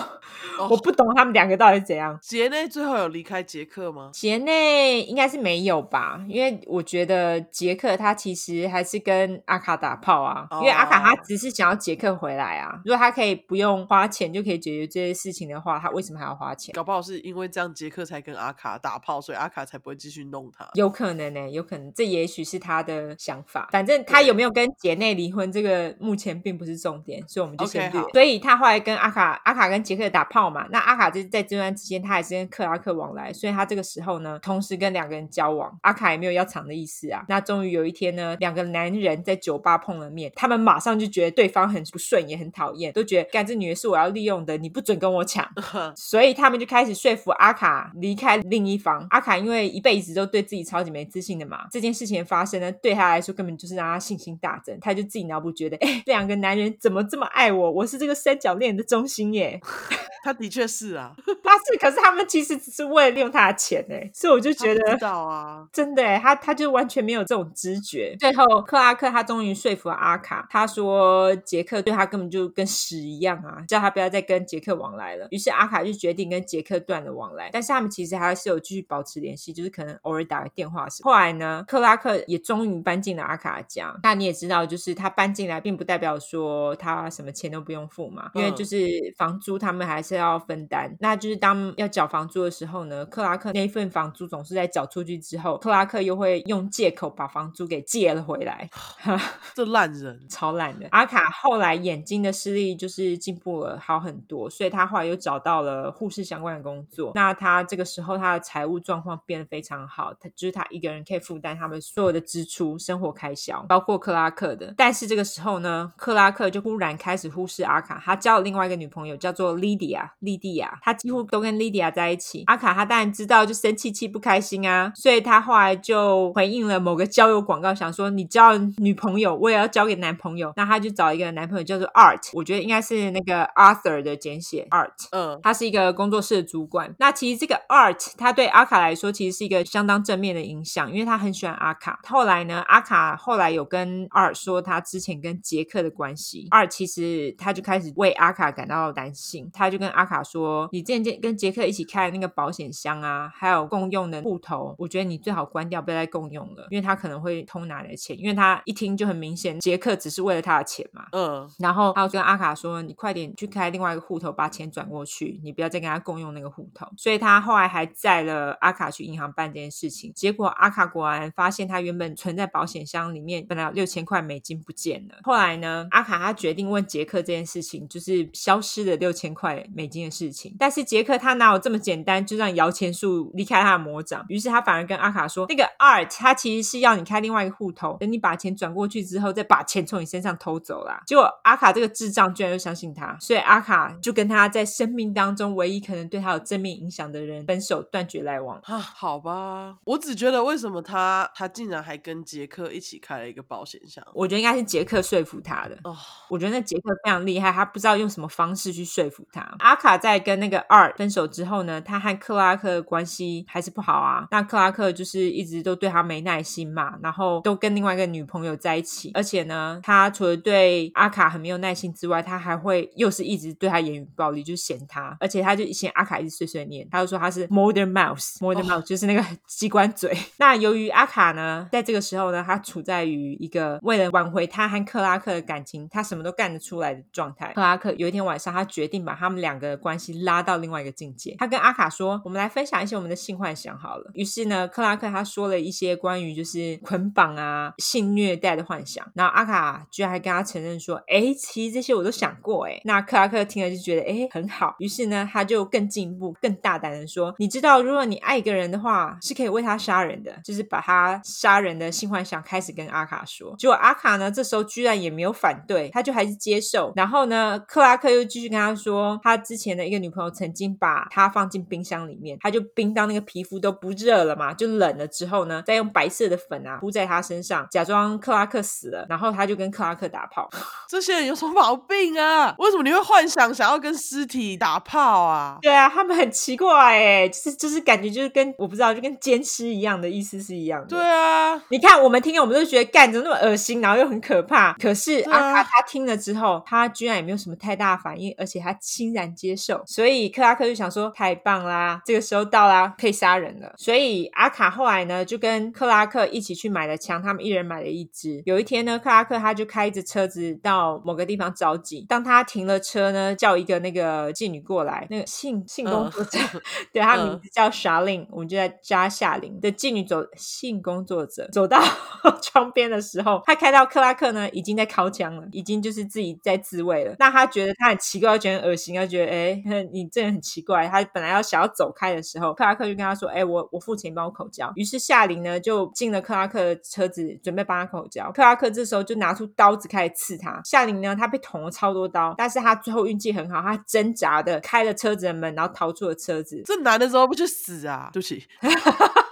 [0.58, 0.70] Oh.
[0.72, 2.18] 我不懂他们两个到底是怎样。
[2.22, 4.10] 杰内最后有离开杰克吗？
[4.12, 10.60] 杰内应该是没有吧，因为我觉得杰克他其实还是跟阿卡打炮啊，oh.
[10.62, 12.80] 因为阿卡他只是想要杰克回来啊。
[12.84, 16.72] 如果他可以不用花钱就可以解决这些事情的话，他为什么还要花钱？
[16.74, 20.68] 搞不好是因为这样杰克才跟阿卡打炮，所以阿卡才不会继续弄他。
[20.74, 23.68] 有可能呢、欸，有可能，这也许是他的想法。
[23.72, 28.00] 反正他有没有跟杰内离婚，这个目前并不是重点，所以我们就先略。
[28.00, 35.76] Okay, 所以他后来跟阿卡，阿卡跟杰克打炮嘛，那阿卡就是在这段期间，他还是跟克拉克往来，所以他这个时候呢，同时跟两个人交往。
[35.82, 37.24] 阿卡也没有要藏的意思啊。
[37.28, 45.48] 那终于有一天呢，两个男人在酒吧碰了面，他们马上就觉得对方很不顺，也很讨厌，都觉得干这女的是我要利用的，你不准跟我抢。
[45.96, 49.06] 所以他们就开始说服阿卡离开另一方。
[49.10, 54.78] 阿卡因为一辈子都对自己超级没自信的嘛，这件事情发生呢，对他来说根本就是让他信心大增。
[54.80, 57.70] 他就自己脑补觉得，哎，两个男人怎么这么爱我？
[57.70, 59.60] 我是这个三角恋的中心耶。
[60.24, 68.16] 他的确是啊，他是，可是他们其实只是为了利用他的钱哎，所以我就觉得，知道啊，真的哎，他他就完全没有这种知觉。
[68.18, 75.26] 最后，克拉克他终于说服了阿卡，他说杰克对他根本就跟屎一样啊，叫他不要再跟杰克往来了。
[75.30, 81.10] 于是阿卡就决定跟杰克断了往来，但是他们其实还是有继续保持联系，就是可能偶尔打个电话什么。
[81.10, 83.94] 后来呢，克拉克也终于搬进了阿卡家。
[84.02, 88.78] 那你也知道，就是他搬进来，并不代表说他什么钱都不用付嘛，因为就是
[89.16, 90.96] 房租他们还是要分担。
[91.00, 98.68] 那就是当要缴房租的时候呢，克拉克那一份房租总是在缴出去之后，克拉克又会用借口把房租给借了回来。
[99.54, 100.86] 这烂人，超烂的。
[100.90, 107.12] 阿卡后来眼睛的视力就是进步了好很多，所以他后来又找到了护士相关的工作。
[107.14, 114.72] 那他这个时候他的财务状况变得非常好，他就是他一个人可以负担他们所有的支出、生活开销，包括克拉克的。
[114.76, 120.12] 但是这个时候呢，克拉克就忽然开始忽视阿卡，他交了另外一个女朋友，叫做莉迪亚。
[120.20, 122.44] 莉迪亚，他几乎都跟莉迪亚在一起。
[122.46, 130.52] 阿卡他当然知道，就生气气不开心啊，所以他后来就回应了某个交友广告，想说你交女朋友，我也要交给男朋友。
[130.56, 135.08] 那他就找一个男朋友叫做 Art，我觉得应该是那个 Arthur 的简写 Art。
[135.10, 136.94] 嗯，他是一个工作室的主管。
[136.98, 142.00] 那其实这个 Art 他对阿卡来说其实是一个相当正面的影响，因为他很喜欢阿卡。
[142.06, 158.18] 后来呢，阿卡后来有跟 Art 说他之前跟杰克的关系，Art 其实他就开始为阿卡感到担心，他就跟阿卡说：“你渐渐跟杰克一起开的那个保险箱啊，还有共用的户头，我觉得你最好关掉，不要再共用了，因为他可能会偷拿你的钱。
[158.18, 161.06] 因为他一听就很明显，杰克只是为了他的钱嘛。
[161.12, 166.86] 嗯，然后他就跟阿卡说：你快点去开另外一个户头，把钱转过去，你不要再跟他共用那个户头。
[166.96, 170.12] 所以他后来还载了阿卡去银行办这件事情。
[170.14, 175.18] 结果阿卡果然发现他原本存在保险箱里面本来有六千块美金不见了。
[175.24, 180.56] 后来呢，阿卡他决定问杰克这件事情，就是消失的六千块美金的事情。
[180.58, 184.24] 但是杰克他哪有这么简单就让摇钱树离开他的魔掌？
[184.28, 198.60] 于是他反而跟阿卡说：“那个 Art 他其实是要你开另外一个户头，等你把钱转过去之后，再把钱从你身上偷走啦。”结果阿卡这个智障居然就相信他，所以阿卡就跟他在生命当中唯一可能对他有正面影响的人分手，断绝来往。
[198.64, 204.04] 啊，好吧，我只觉得为什么他他竟然还跟杰克一起开了一个保险箱？
[204.14, 205.78] 我觉得应该是杰克说服他的。
[205.84, 205.96] 哦，
[206.28, 209.40] 我觉得那杰克非常厉害，他不知道用什么方式去说服他。
[209.58, 214.26] 阿卡在跟那个 Art 分手之后呢，他和克拉克的关系还是不好啊。
[214.30, 230.16] 那克拉克就是一直都对他没耐心嘛，然后都跟另外一个女朋友在一起，而且呢，他除了对阿卡很没有耐心之外，他还会又是一直对他言语暴力，就嫌他，而且他就嫌阿卡一直碎碎念，他就说他是 Modern Mouse，Modern Mouse 就是那个 机关嘴。
[230.38, 237.52] 那由于阿卡呢，在这个时候呢，他处在于一个为了挽回他和克拉克的感情，他什么都干得出来的状态。
[237.54, 241.36] 克拉克有一天晚上，他决定把他们两个的关系拉到另外一个境界。
[241.38, 249.06] 他跟阿卡说：“我们来分享一些我们的性幻想好了。”于是呢，克拉克他说了一些关于就是捆绑啊、性虐待的幻想。
[249.14, 263.54] 然后阿卡居然还跟他承认说：“哎，其实这些我都想过。”哎，那克拉克听了就觉得：“哎，很好。”于是呢，他就更进一步、更大胆的说：“你知道，如果你爱一个人的话，是可以为他杀人的。”就是把他杀人的性幻想开始跟阿卡说。
[263.58, 266.92] 结果阿卡呢，这时候居然也没有反对，他就还是接受。
[266.96, 280.48] 然后呢，克拉克又继续跟他说，他之前的一个女朋友曾经把他放进冰箱里面，它就冰到那个皮肤都不热了嘛，就冷了之后呢，再用白色的粉啊敷在他身上，假装克拉克死了，然后他就跟克拉克打炮。
[280.88, 282.54] 这些人有什么毛病啊？
[282.58, 285.58] 为什么你会幻想想要跟尸体打炮啊？
[285.62, 290.88] 对啊，他们很奇怪哎，就是就是感觉就是跟我不知道，就跟奸尸一样的意思是一样的。
[290.88, 294.72] 对啊，你看我们听了，我们都觉得干怎么那么恶心，然后又很可怕。
[294.74, 299.82] 可是阿卡他听了之后，他居然也没有什么太大反应，而且他欣然接受。
[299.86, 303.74] 所以克拉克就想说，太棒啦，这个时候到啦，可以杀人了。
[303.76, 308.42] 所以阿卡后来呢，就跟克拉克一起去买了枪，他们一人买了一支。
[308.46, 312.06] 有一天呢，克拉克他就开着车子到某个地方找妓。
[312.06, 316.60] 当他停了车呢，叫一个那个妓女过来，那个性性工作者，呃、
[316.92, 321.82] 对，他名字叫莎琳，我们就在加夏琳的妓女走性工作者走到
[322.42, 327.14] 窗边的时候，他看到克拉克呢已经在掏枪了，已经就是自己在自慰了。
[327.18, 329.62] 那他觉得他很奇怪，觉得很恶心，他觉得哎，
[329.92, 330.67] 你这人很奇怪。
[330.88, 338.30] 他本来要想要走开的时候，克拉克就跟他说：“哎，我我付钱帮我口交。”于是夏琳呢就进了克拉克的车子，准备帮他口交。
[338.32, 340.60] 克拉克这时候就拿出刀子开始刺他。
[340.64, 346.62] 夏琳呢，他被捅了超多刀，但是他最后运气很好，他挣扎的开了车子的门，然后逃出了车子。
[346.64, 348.10] 这男的怎么不去死啊？
[348.12, 348.46] 对不起。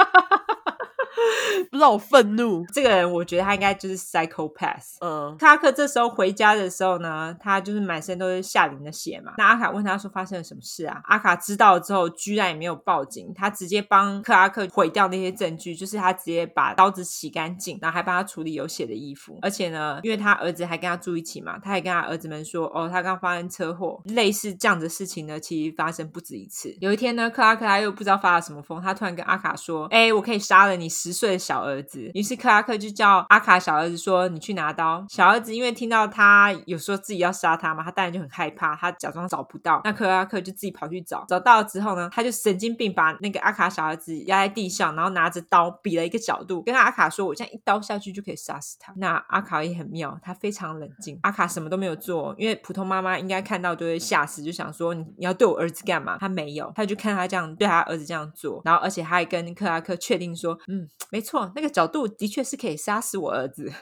[1.71, 2.64] 不知道我愤怒。
[2.73, 4.97] 这个人，我觉得他应该就是 psychopath。
[5.01, 9.35] 嗯，克拉克这时候回家的时候呢，他就是满身都是夏琳的血嘛。
[9.39, 11.01] 那阿卡问他说发生了什么事啊？
[11.05, 19.39] 阿卡知道了之后，居然也没有报警，他直接帮克拉克毁掉那些证据，就是他直接把刀子洗干净，然后还帮他处理有血的衣服。
[19.43, 26.75] 而且呢，因为他儿子还跟他住一起嘛，他还跟他儿子们说，哦，他刚发生车祸，类似这样的事情呢，其实发生不止一次。
[26.81, 39.81] 有一天呢，克拉克他又不知道发了什么疯，他突然跟阿卡说，哎，我可以杀了你十十岁的小儿子，于是克拉克就叫阿卡小儿子说：“你去拿刀。”小儿子因为听到他有说自己要杀他嘛，他当然就很害怕，他假装找不到。
[39.85, 51.21] 那克拉克就自己跑去找，找到了之后呢，他就神经病把那个阿卡小儿子压在地上，然后拿着刀比了一个角度，跟阿卡说：“我这样一刀下去就可以杀死他。”那阿卡也很妙，他非常冷静。
[51.23, 63.73] 阿卡什么都没有做，因为普通妈妈应该看到就会吓死，就想说：“你你要对我儿子干嘛？”他没有，他就看他这样对他儿子这样做，然后而且他还跟克拉克确定说：“嗯，没错，那个角度的确是可以杀死我儿子。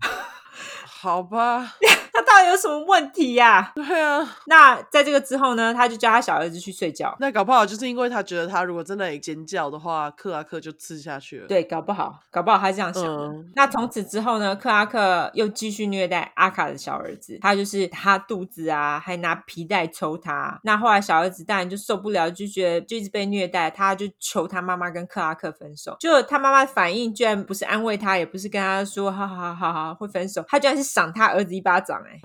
[0.86, 1.74] ”好吧，
[2.12, 3.72] 他到底有什么问题呀、啊？
[3.74, 7.16] 对啊，那在这个之后呢，他就叫他小儿子去睡觉。
[7.18, 11.46] 那搞不好就是因为他觉得他如果真的尖叫的话，克拉克就吃下去了。
[11.46, 13.04] 对，搞不好，搞不好他这样想。
[13.04, 20.60] 嗯、那从此之后呢，克拉克又继续虐待阿卡的小儿子，他就是他肚子啊，还拿皮带抽他。
[20.64, 25.96] 那后来小儿子当然就受不了，就觉得就一直被虐待，他就求他妈妈跟克拉克分手。
[25.98, 32.20] 就他妈妈反应居然不是安慰他，也不是跟他说好好好好会分手，他居然是赏他儿子一巴掌、欸，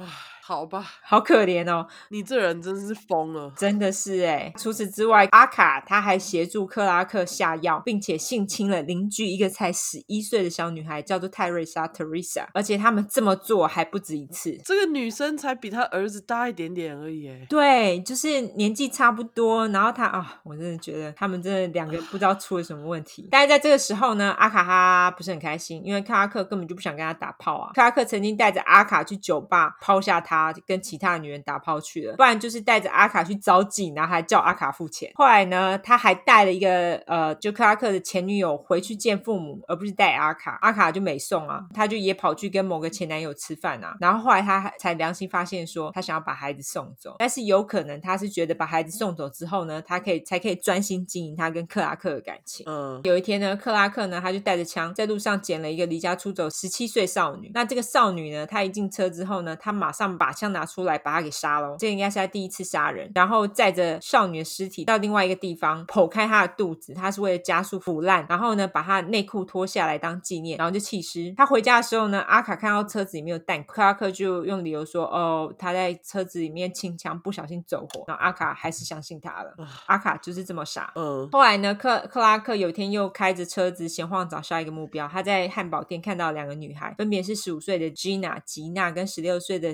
[0.48, 1.86] 好吧，好可怜哦！
[2.08, 4.54] 你这人真是疯了，真的是哎。
[4.58, 12.46] 除此之外，阿卡他还协助克拉克下药，并且性侵了邻居一个才十一岁的小女孩，叫做泰瑞莎 （Teresa）。
[12.54, 14.58] 而且他们这么做还不止一次。
[14.64, 17.46] 这个女生才比他儿子大一点点而已，哎。
[17.50, 19.68] 对，就是年纪差不多。
[19.68, 23.28] 然后他啊，我真的觉得他们真的两个不知道出了什么问题。
[23.30, 27.74] 但是在这个时候呢，阿卡哈不是很开心，因为克拉克根本就不想跟他打炮啊。
[27.76, 30.37] 克拉克曾经带着阿卡去酒吧抛下他。
[30.66, 35.12] 跟其他女人打炮去了，不然就是带着阿卡去招妓，然后还叫阿卡付钱。
[35.16, 40.58] 后来呢，他还带了一个呃，就克拉克的前女友回去见父母，而不是带阿卡。
[40.62, 43.96] 阿卡就没送啊，他就也跑去跟某个前男友吃饭啊。
[44.00, 52.66] 然后后来他才良心发现，说他想要把孩子送走，但是有可能他是觉得把孩子送走之后呢，他可以才可以专心经营他跟克拉克的感情。
[52.68, 57.52] 嗯，有一天呢，克拉克呢，他就带着枪在路上捡了一个离家出走十七岁少女。
[57.54, 63.12] 那这个少女呢，她一进车之后呢，她马上把枪拿出来把他给杀了，这应该是他第一次杀人。
[63.16, 68.26] 然后载着少女的尸体到另外一个地方，剖开她的肚子，他是为了加速腐烂。
[68.30, 71.34] 然后呢，把她内裤脱下来当纪念，然后就弃尸。
[71.38, 79.54] 他回家的时候呢，阿卡看到车子里面有弹，克拉克就用理由说：“哦，他在车子里面清枪，不小心走火。”然后阿卡还是相信他了。
[79.86, 80.92] 阿卡就是这么傻。
[80.96, 81.28] 嗯。
[81.32, 85.08] 后来呢，克克拉克有一天又开着车子闲晃找下一个目标。
[85.08, 89.74] 他在汉堡店看到两个女孩，分别是十五岁的 Gina 吉娜跟十六岁的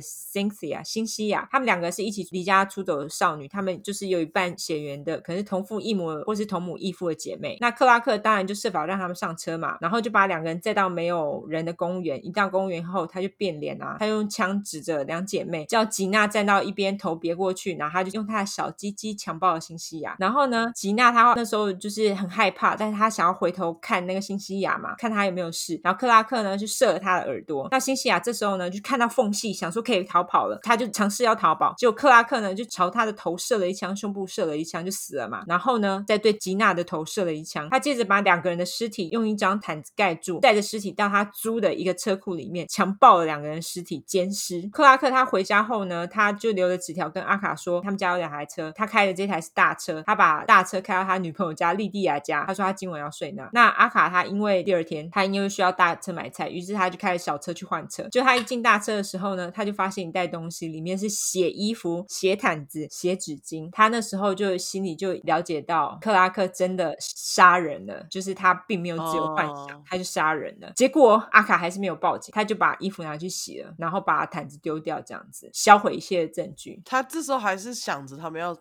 [0.49, 7.57] Cynthia 辛西亚，他们两个是一起离家出走的少女，他们就是有一半血缘的，可能是同父异母或是同母异父的姐妹。
[7.61, 12.23] 那克拉克当然就设法让他们上车嘛，然后就把两个人载到没有人的公园。
[12.25, 20.15] 一到公园后，他就变脸啊，他用枪指着两姐妹，叫吉娜站到一边，头别过去，然后他就用他的小鸡鸡强暴了辛西亚。
[20.19, 25.79] 然后呢，吉娜她那时候就是很害怕，但是她想要回头看那个辛西亚嘛，看她有没有事。
[25.83, 27.67] 然后克拉克呢就射了她的耳朵。
[27.71, 35.43] 那辛西亚这时候呢就看到缝隙，想说可以逃跑了，他就尝试要逃跑，结果克拉克呢就朝他的头射了一枪，胸部射了一枪就死了嘛。
[35.47, 37.69] 然后呢，再对吉娜的头射了一枪。
[37.69, 44.69] 他接着把两个人的尸体用一张毯子盖住，带着尸体到他租的一个车库里面，强暴了两个人尸体，奸尸。
[44.71, 53.49] 克拉克他回家后呢，他就留了纸条跟阿卡说，他们家有两台车，他开的这台是大车，他把大车开到他女朋友家莉蒂亚家，他说他今晚要睡那。
[53.53, 58.03] 那阿卡他因为第二天他因为需要大车买菜，于是他就开着小车去换车。
[58.09, 63.70] 就他一进大车的时候呢，他就发现袋东西，里面是写衣服、写毯子、写纸巾。
[63.72, 70.72] 他那时候就心里就了解到，克拉克真的杀人了，就是他并没有只有幻想，他就杀人了。
[70.76, 76.82] 结果阿卡还是没有报警，他就把衣服拿去洗了，然后把毯子丢掉，这样子销毁一切的证据。
[76.86, 78.55] 他这时候还是想着他们要。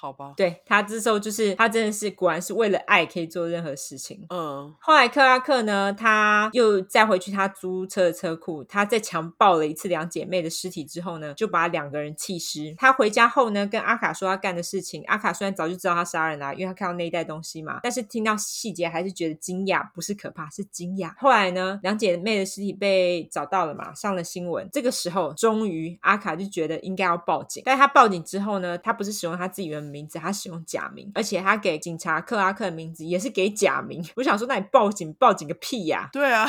[0.00, 4.24] 好吧，对，他这时候就是他真的是果然是为了爱可以做任何事情。
[4.30, 12.74] 嗯，后来克拉克呢，他又再回去他租车的车库，他在强暴了一次两姐妹的尸体之后呢，就把两个人弃尸。
[12.78, 15.02] 他回家后呢，跟阿卡说他干的事情。
[15.06, 21.12] 阿卡虽然早就知道他杀人了，因为他看到那一袋东西嘛，但是听到细节还是觉得惊讶，不是可怕，是惊讶。
[21.18, 24.66] 后来呢，两姐妹的尸体被找到了嘛，上了新闻。
[24.72, 27.62] 这个时候，终于阿卡就觉得应该要报警。
[27.66, 34.02] 但是他报警之后呢，他不是使用他自己原名字，他使用假名，而且他给警察克拉克的名字也是给假名。
[34.16, 36.08] 我想说，那你报警报警个屁呀！
[36.12, 36.46] 对啊。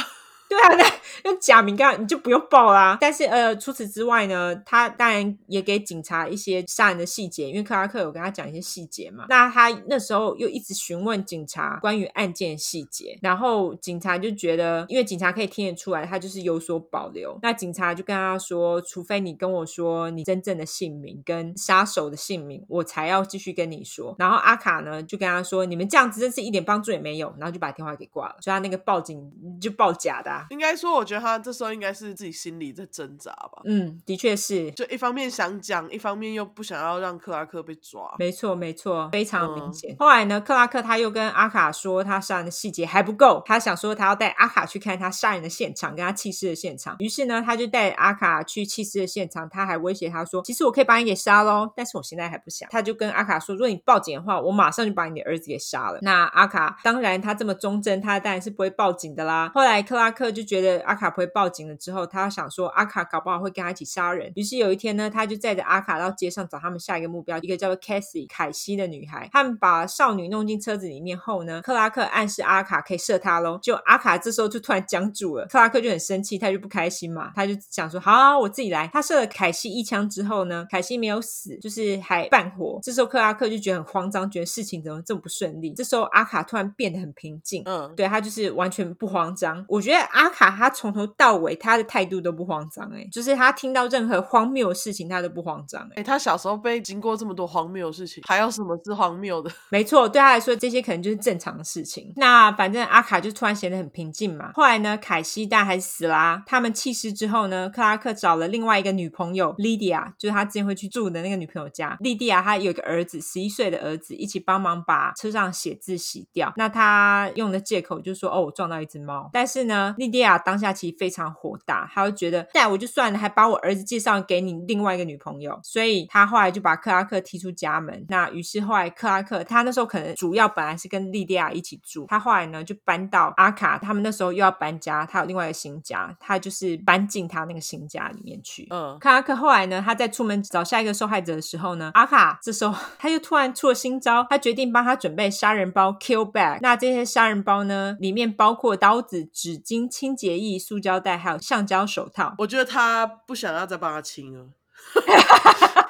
[0.51, 2.97] 对啊， 那用假名干你就不用报啦。
[2.99, 9.27] 但是呃，除此之外呢，他当然也给警察一些杀人的细节，因为克拉克有跟他讲一些细节嘛。
[9.29, 17.39] 那他那时候又一直询问警察关于案件细节，然后警察就觉得，因为警察可以听得出来，他就是有所保留。
[17.41, 24.13] 那警察就跟他说，除非你跟我说你真正的姓名跟杀手的姓名，我才要继续跟你说。
[24.19, 28.35] 然后阿卡呢就跟他说，你们这样子真是一点帮助也没有，然后就把电话给挂了。
[28.41, 29.31] 所以他那个报警
[29.61, 30.40] 就报假的啊。
[30.49, 33.61] 应该说，我觉得他这时候应该是自己心里在挣扎吧。
[33.65, 38.13] 嗯，的确是，就一方面想讲，一方面又不想要让克拉克被抓。
[38.17, 39.91] 没错，没错，非常明显。
[39.93, 46.95] 嗯、后来呢，克拉克他又跟阿卡说，他杀人的细节还不够，他想说他要带阿卡去看他杀人的现场，跟他弃尸的现场。
[46.99, 52.67] 于是呢，他就带阿卡去弃尸的现场，他还威胁他说，其实我可以把你给杀喽，但是我现在还不想。
[52.71, 55.99] 他就跟阿卡说，如果你报警的话，我马上就把你的儿子给杀了。
[56.01, 59.51] 那阿卡当然他这么忠贞，他当然是不会报警的啦。
[59.53, 64.31] 后来克拉克克就觉得阿卡不会报警了之后，他想说阿卡搞不好会跟他一起杀人。
[64.35, 69.29] 于是有一天呢，他就载着阿卡到街上找他们下一个目标，一个叫做 Cassie 凯西的女孩。
[69.31, 73.59] 他们把少女弄进车子里面后呢，克拉克暗示阿卡可以射她喽。
[73.61, 78.89] 就阿卡这时候就突然僵住了，克拉克就很生气，他就不开心嘛，他就想说好，好，我自己来。
[78.93, 82.79] 他射了凯西一枪之后呢，凯西没有死，就是还半活。
[82.83, 85.73] 这时候克拉克就觉得很慌张，觉得事情怎么这么不顺利。
[85.73, 89.65] 这时候阿卡突然变得很平静，嗯，对，他就是完全不慌张。
[89.67, 99.51] 我觉得阿卡他从头到尾他的态度都不慌张，哎，就是他听到任何荒谬的事情他都不慌张，哎，他小时候被经过这么多荒谬的事情，还有什么是荒谬的？
[99.69, 102.11] 没错，对他来说这些可能就是正常的事情。
[102.15, 104.51] 那反正阿卡就突然显得很平静嘛。
[104.53, 106.43] 后来呢，凯西但还是死啦、啊。
[106.45, 111.97] 他们弃尸之后呢，克拉克找了另外一个女朋友莉迪亚，就是他之前会去住的那个女朋友家。
[111.99, 116.51] 莉迪亚她有一个儿子，十一岁的儿子，一起帮忙把车上写字洗掉。
[116.55, 119.29] 那他用的借口就是说，哦，我撞到一只猫。
[119.33, 125.59] 但是呢，莉迪亚当下其实非常火大，她就觉得，那我就算了，还把我儿子介绍给你另外一个女朋友。
[125.61, 128.03] 所以她后来就把克拉克踢出家门。
[128.09, 138.65] 那于是后来克拉克他那时候可能主要本来是跟莉迪亚一起住，他后来呢就搬到阿卡，他们那时候又要搬家，他有另外一个新家，他就是搬进他那个新家里面去。
[138.71, 146.57] 嗯，克拉克后来呢，他在出门找下一个受害者的时候呢，阿卡这时候他就突然出了新招，他决定帮他准备杀人包 kill bag。
[146.61, 152.33] 那这些杀人包呢，里面包括刀子、纸巾、清洁液、塑胶袋，还有橡胶手套。
[152.37, 154.47] 我觉得他不想要再帮他清了。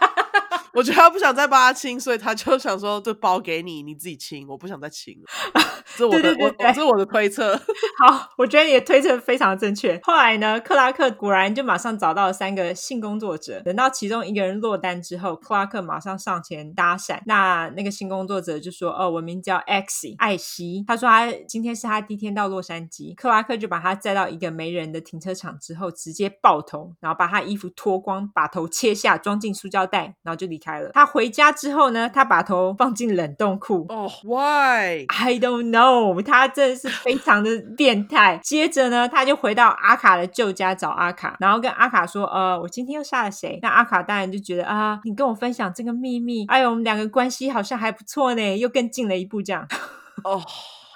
[0.74, 5.62] 我觉得他不想再帮他清，所以他就想说，这包给你，你自己清，我不想再清了。
[5.98, 7.56] 这是我的，对对对对，我，这是我的推测。
[8.00, 10.00] 好，我觉得你的推测非常正确。
[10.04, 13.62] 后来呢，克拉克果然就马上找到了三个性工作者。
[13.62, 17.20] 等到其中一个人落单之后，克拉克马上上前搭讪。
[17.26, 23.14] 那那个性工作者就说：“哦，我名叫 X 艾希。”他说他今天是他第一天到洛杉矶。
[23.16, 30.92] 克拉克就把他载到一个没人的停车场之后，直接爆头，然后把他衣服脱光，把头切下，装进塑胶袋，然后就离开了。
[30.94, 33.86] 他回家之后呢，他把头放进冷冻库。
[33.90, 36.22] 哦、oh，Why？I don't know。
[36.22, 38.40] 他真的是非常的变态。
[38.44, 49.68] 接着呢，他就回到阿卡的旧家找阿卡，然后跟阿卡说：“呃，我今天又杀了谁？”那阿卡当然就觉得啊，你跟我分享这个秘密，哎呦，我们两个关系好像还不错呢，又更近了一步这样。
[50.24, 50.34] 哦。
[50.34, 50.44] Oh.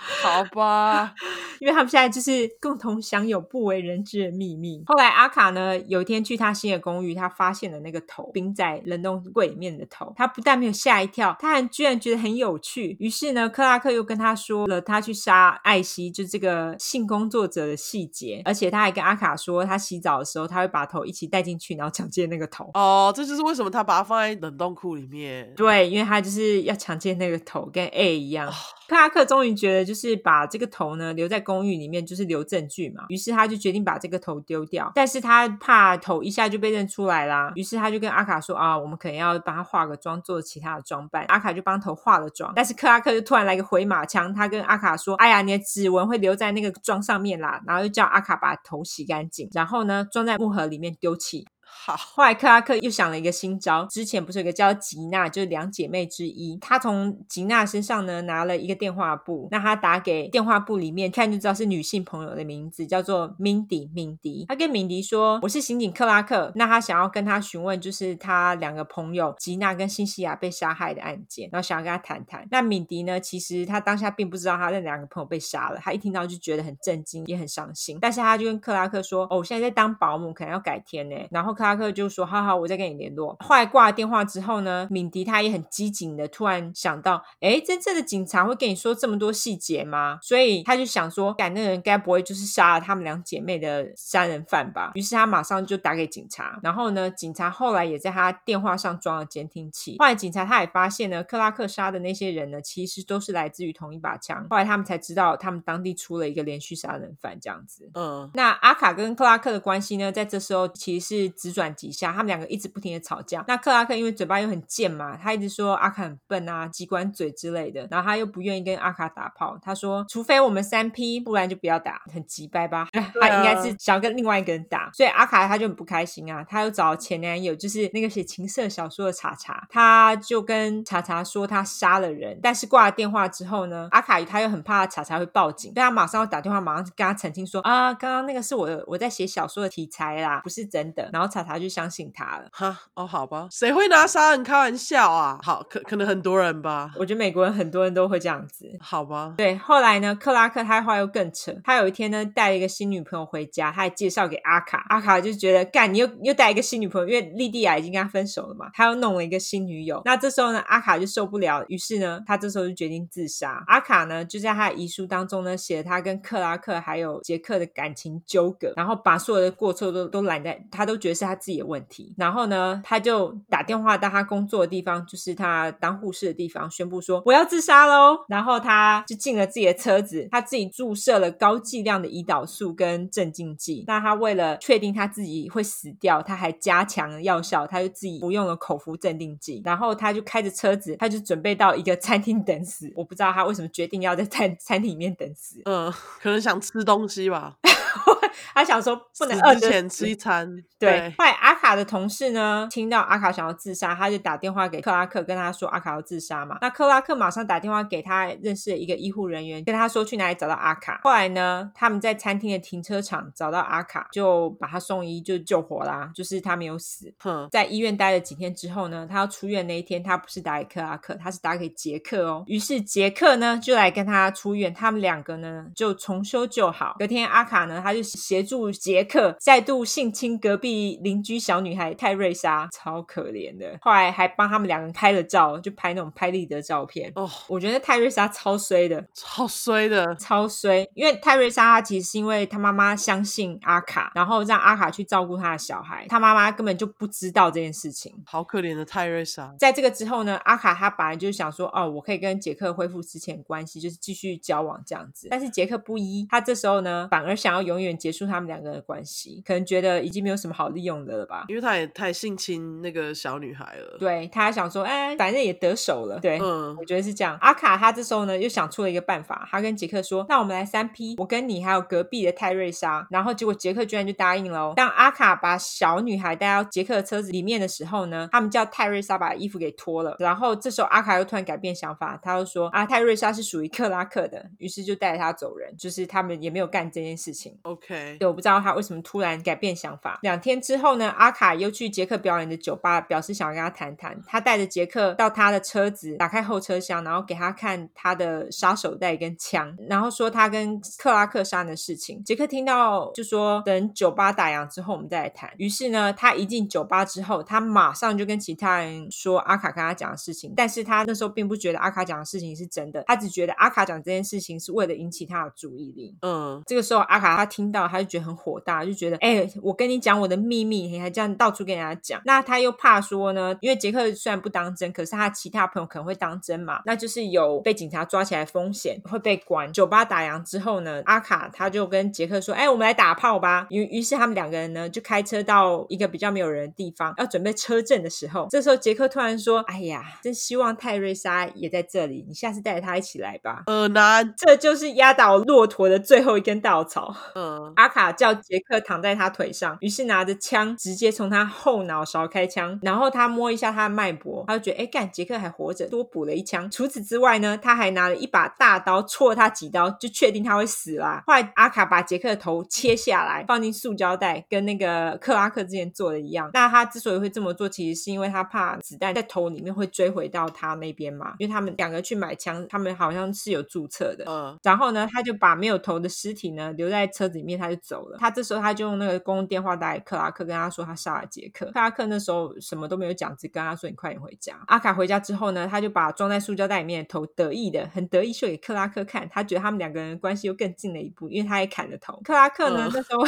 [0.22, 1.14] 好吧，
[1.60, 4.84] 因为他们现在就是共同享有不为人知的秘密。
[4.86, 10.14] 后来阿卡呢，有一天去他新的公寓，他发现了那个头冰在冷冻柜里面的头。
[10.16, 12.96] 他不但没有吓一跳，他还居然觉得很有趣。
[13.00, 18.42] 于是呢，克拉克又跟他说了他去杀艾希，就这个性工作者的细节。
[18.46, 22.70] 而且他还跟阿卡说，他洗澡的时候他会把头一起带进去，然后强奸那个头。
[22.74, 25.52] 哦，这就是为什么他把它放在冷冻库里面。
[25.56, 28.48] 对，因为他就是要强奸那个头，跟 A 一样。
[28.48, 28.54] 哦
[28.88, 33.06] 克拉克终于觉得，是把这个头呢留在公寓里面，就是留证据嘛。
[33.08, 37.52] 于是他就决定把这个头丢掉，但是他怕头一下就被认出来啦。
[37.56, 41.24] 于是他就跟阿卡说啊，我们可能要帮他化个妆，做其他的装扮。
[41.30, 51.46] 阿卡就帮头化了妆，但是克拉克就突然来个回马枪，他跟阿卡说：“哎呀，你的指纹会留在那个妆上面啦。”然后又叫阿卡把头洗干净，然后呢装在木盒里面丢弃。
[51.78, 53.86] 好，后来克拉克又想了一个新招。
[53.86, 56.58] 之前不是有个叫吉娜，就是两姐妹之一。
[56.58, 64.46] 她从吉娜身上呢拿了一个电话簿，那她打给电话簿里面看就知道是女性朋友的名字，叫做 Mindy 敏迪。
[64.48, 72.48] 她跟敏迪说：“我是刑警克拉克。”那她想要跟她询问，就是她两个朋友吉娜跟辛西亚被杀害的案件，然后想要跟她谈谈。
[72.50, 78.00] 那敏迪呢，其实她当下并不知道她那两个朋友被杀了，她一听到就觉得很震惊，也很伤心。
[78.02, 81.76] 但是她就跟克拉克说：“哦，我现在在当保姆，可能要改天呢。”然后克拉。
[81.76, 96.60] 克就说：“好好，我再跟你联络。”后来挂了电话之后呢，敏迪他也很机警的突然想到：“哎，真正的警察会跟你说这么多细节吗？”所以他就想说：“赶那个人该不会就是杀了他们两姐妹的杀人犯吧？”于是他马上就打给警察。
[96.64, 99.98] 然后呢，警察后来也在他电话上装了监听器。
[100.00, 104.48] 后来警察他也发现呢，克拉克杀的那些人呢，其实都是来自于同一把枪。
[104.50, 107.90] 后来他们才知道，他们当地出了一个连续杀人犯这样子。
[107.94, 111.76] 嗯，那阿卡跟克拉克的关系呢，在这时候其实是直转。
[111.76, 113.44] 几下，他们两个一直不停的吵架。
[113.50, 117.86] 那克拉克因为嘴巴又很贱嘛，他一直说阿卡很笨啊，机关嘴之类的。
[117.92, 122.88] 然后他又不愿意跟阿卡打炮，他说除非我们三 P，不然就不要打，很急掰吧？
[122.94, 126.46] 啊、他应该是想要跟另外一个人打，所以阿卡他就很不开心啊。
[126.48, 132.40] 他又找前男友，就是那个写情色小说的查查，他就跟查查说他杀了人。
[132.42, 141.10] 但是挂了电话之后呢，阿卡他又很怕查查会报警，所以他马上要打电话，马上跟他澄清说啊，刚刚那个是我我在写小说的题材啦，不是真的。
[141.12, 142.48] 然后查查就相信他了。
[142.52, 145.40] 哈，哦，好吧，谁会拿杀人开玩笑啊？
[145.44, 146.92] 好，可可能很多人吧。
[146.96, 148.66] 我觉得美国人很多人都会这样子。
[148.80, 149.34] 好吧。
[149.38, 160.02] 对，后来呢，克拉克他话又更扯，他有一天呢带了一个新女朋友回家，他还介绍给阿卡，阿卡就觉得干，你又又带一个新女朋友，因为莉蒂亚已经跟他分手了嘛，他又弄了一个新女友。
[160.06, 163.64] 那这时候呢，阿卡就受不了，于是呢，他这时候就决定自杀。
[163.68, 172.14] 阿卡呢就在他的遗书当中呢写了他跟克拉克还有杰克的感情纠葛，然后把所有的过错都都揽在，他都觉得是他自己的问题。
[172.18, 178.18] 然后呢，他就打电话到他工作的地方，就是他当护士的地方，宣布说我要自杀喽。
[178.28, 183.84] 然后他就进了自己的车子，他自己注射了高剂量的胰岛素跟镇静剂。
[183.88, 189.62] 那他为了确定他自己会死掉，他还加强了药效，他就自己服用了口服镇定剂。
[189.66, 192.92] 然后他就开着车子，他就准备到一个餐厅等死。
[192.96, 195.62] 我不知道他为什么决定要在餐餐厅里面等死。
[195.66, 197.58] 嗯，可能想吃东西吧。
[198.54, 200.50] 他想说不能饿之前吃一餐。
[200.78, 206.58] 对，对后来阿卡的同事呢，听到阿卡想要自杀，他就打电话给克拉克，跟他说阿卡要自杀嘛。
[206.62, 211.00] 那克拉克马上打电话给他认识的一个医护人员，跟他说去哪里找到阿卡。
[211.04, 216.12] 后来呢，他们在餐厅的停车场找到阿卡，就把他送医，就救活啦。
[216.14, 217.14] 就是他没有死。
[217.20, 222.44] 哼，在医院待了几天之后呢，他要出院那一天，他不是打给克拉克，他是打给杰克哦。
[222.48, 226.96] 于是杰克呢就来跟他出院，他们两个呢就重修旧好。
[227.00, 233.78] 隔天阿卡呢，他就协助杰克再度性侵隔壁邻居小女孩泰瑞莎，超可怜的。
[233.82, 237.12] 后来还帮他们两个人拍了照，就拍那种拍立得照片。
[237.16, 240.88] 哦，我觉得泰瑞莎超衰的，超衰的，超衰。
[240.96, 248.12] 因为泰瑞莎她其实是因为她妈妈相信阿卡，然后让阿卡去照顾她的小孩，她妈妈根本就不知道这件事情。
[248.26, 249.54] 好可怜的泰瑞莎。
[249.60, 255.28] 在这个之后呢，阿卡他本来就是想说，哦，我可以跟杰克恢复之前关系，就是继续交往这样子。
[255.30, 261.46] 但是杰克不依，他这时候呢，反而想要永远结束他们两个的关系，可能觉得已经没有什么好利用的了吧？
[261.48, 263.98] 因为他也太性侵那个小女孩了。
[264.00, 266.20] 对，他还想说，哎，反正也得手了。
[266.20, 267.38] 对，嗯，我觉得是这样。
[267.42, 274.74] 阿卡他这时候呢，又想出了一个办法，他跟杰克说：“那我们来三 P，我跟你还有隔壁的泰瑞莎。”然后结果杰克居然就答应了哦。
[274.76, 280.16] 当阿卡把小女孩带到杰克的车子里面的时候呢，他们叫泰瑞莎把衣服给脱了。
[280.20, 287.58] 然后这时候阿卡又突然改变想法，他又说：“啊，泰瑞莎是属于克拉克的。”于是就带着他走人，就是他们也没有干这件事情。
[287.64, 290.20] OK，对，我不知道他为什么突然改变想法。
[290.22, 294.18] 两天之后呢，阿卡又去杰克表演的酒吧，表示想要跟他谈谈。
[294.28, 302.24] 他带着杰克到他的车子，打开后车厢，然后给他看他的杀手袋跟枪，然后说他跟克拉克山的事情。
[302.24, 305.52] 杰克听到就说等酒吧打烊之后我们再来谈。
[305.58, 310.54] 于是呢，他一进酒吧之后，他马上就跟其他人说阿卡跟他讲的事情。
[310.56, 316.16] 但是他那时候并不觉得阿卡讲的事情是真的，他只觉得阿卡讲这件事情是为了引起他的注意力。
[316.22, 322.22] 嗯，这个时候阿卡他听到，他就觉得很火大，就觉得哎、欸，我跟你讲我的秘密，你还这样到处跟人家讲。
[322.26, 329.72] 那他又怕说呢，因为杰克虽然不当真，可是他其他朋友可能会当真嘛，那就是有被警察抓起来风险，会被关。
[329.74, 347.16] 酒吧打烊之后呢，阿卡他就跟杰克说：“哎、欸，我们来打炮吧。”于于是他们两个人呢就开车到一个比较没有人的地方，要准备车震的时候，这时候杰克突然说：“哎呀，真希望泰瑞莎也在这里，你下次带着他一起来吧。”呃，难，这就是压倒骆驼的最后一根稻草。
[347.36, 356.70] 嗯，阿卡叫杰克躺在他腿上，于是拿着枪直接从他后脑勺开枪，然后他摸一下他的脉搏，他就觉得哎，干，杰克还活着，多补了一枪。
[356.70, 361.24] 除此之外呢，他还拿了一把大刀戳了他几刀，就确定他会死啦。
[361.26, 366.50] 后来阿卡把杰克的头切下来，放进塑胶袋，跟那个克拉克之前做的一样。
[366.54, 374.26] 那他之所以会这么做，其实是因为他怕子弹在头里面会追回到他那边嘛，因为他们两个去买枪，他们好像是有注册的。
[374.28, 378.18] 嗯，然后呢，他就把没有头的尸体呢留在车子里面，他就走了。
[378.20, 381.66] 他这时候他就用那个公用电话打给克拉克，跟他说他杀了杰克。
[381.68, 384.56] 克拉克那时候什么都没有讲，只跟他说你快点回家。
[384.68, 392.20] 阿卡回家之后呢，他就把装在塑胶袋里面的头得意的很得意秀给克拉克看，他觉得他们两个人关系又更近了一步，因为他也砍了头。
[392.24, 393.24] 克拉克呢、嗯、那时候，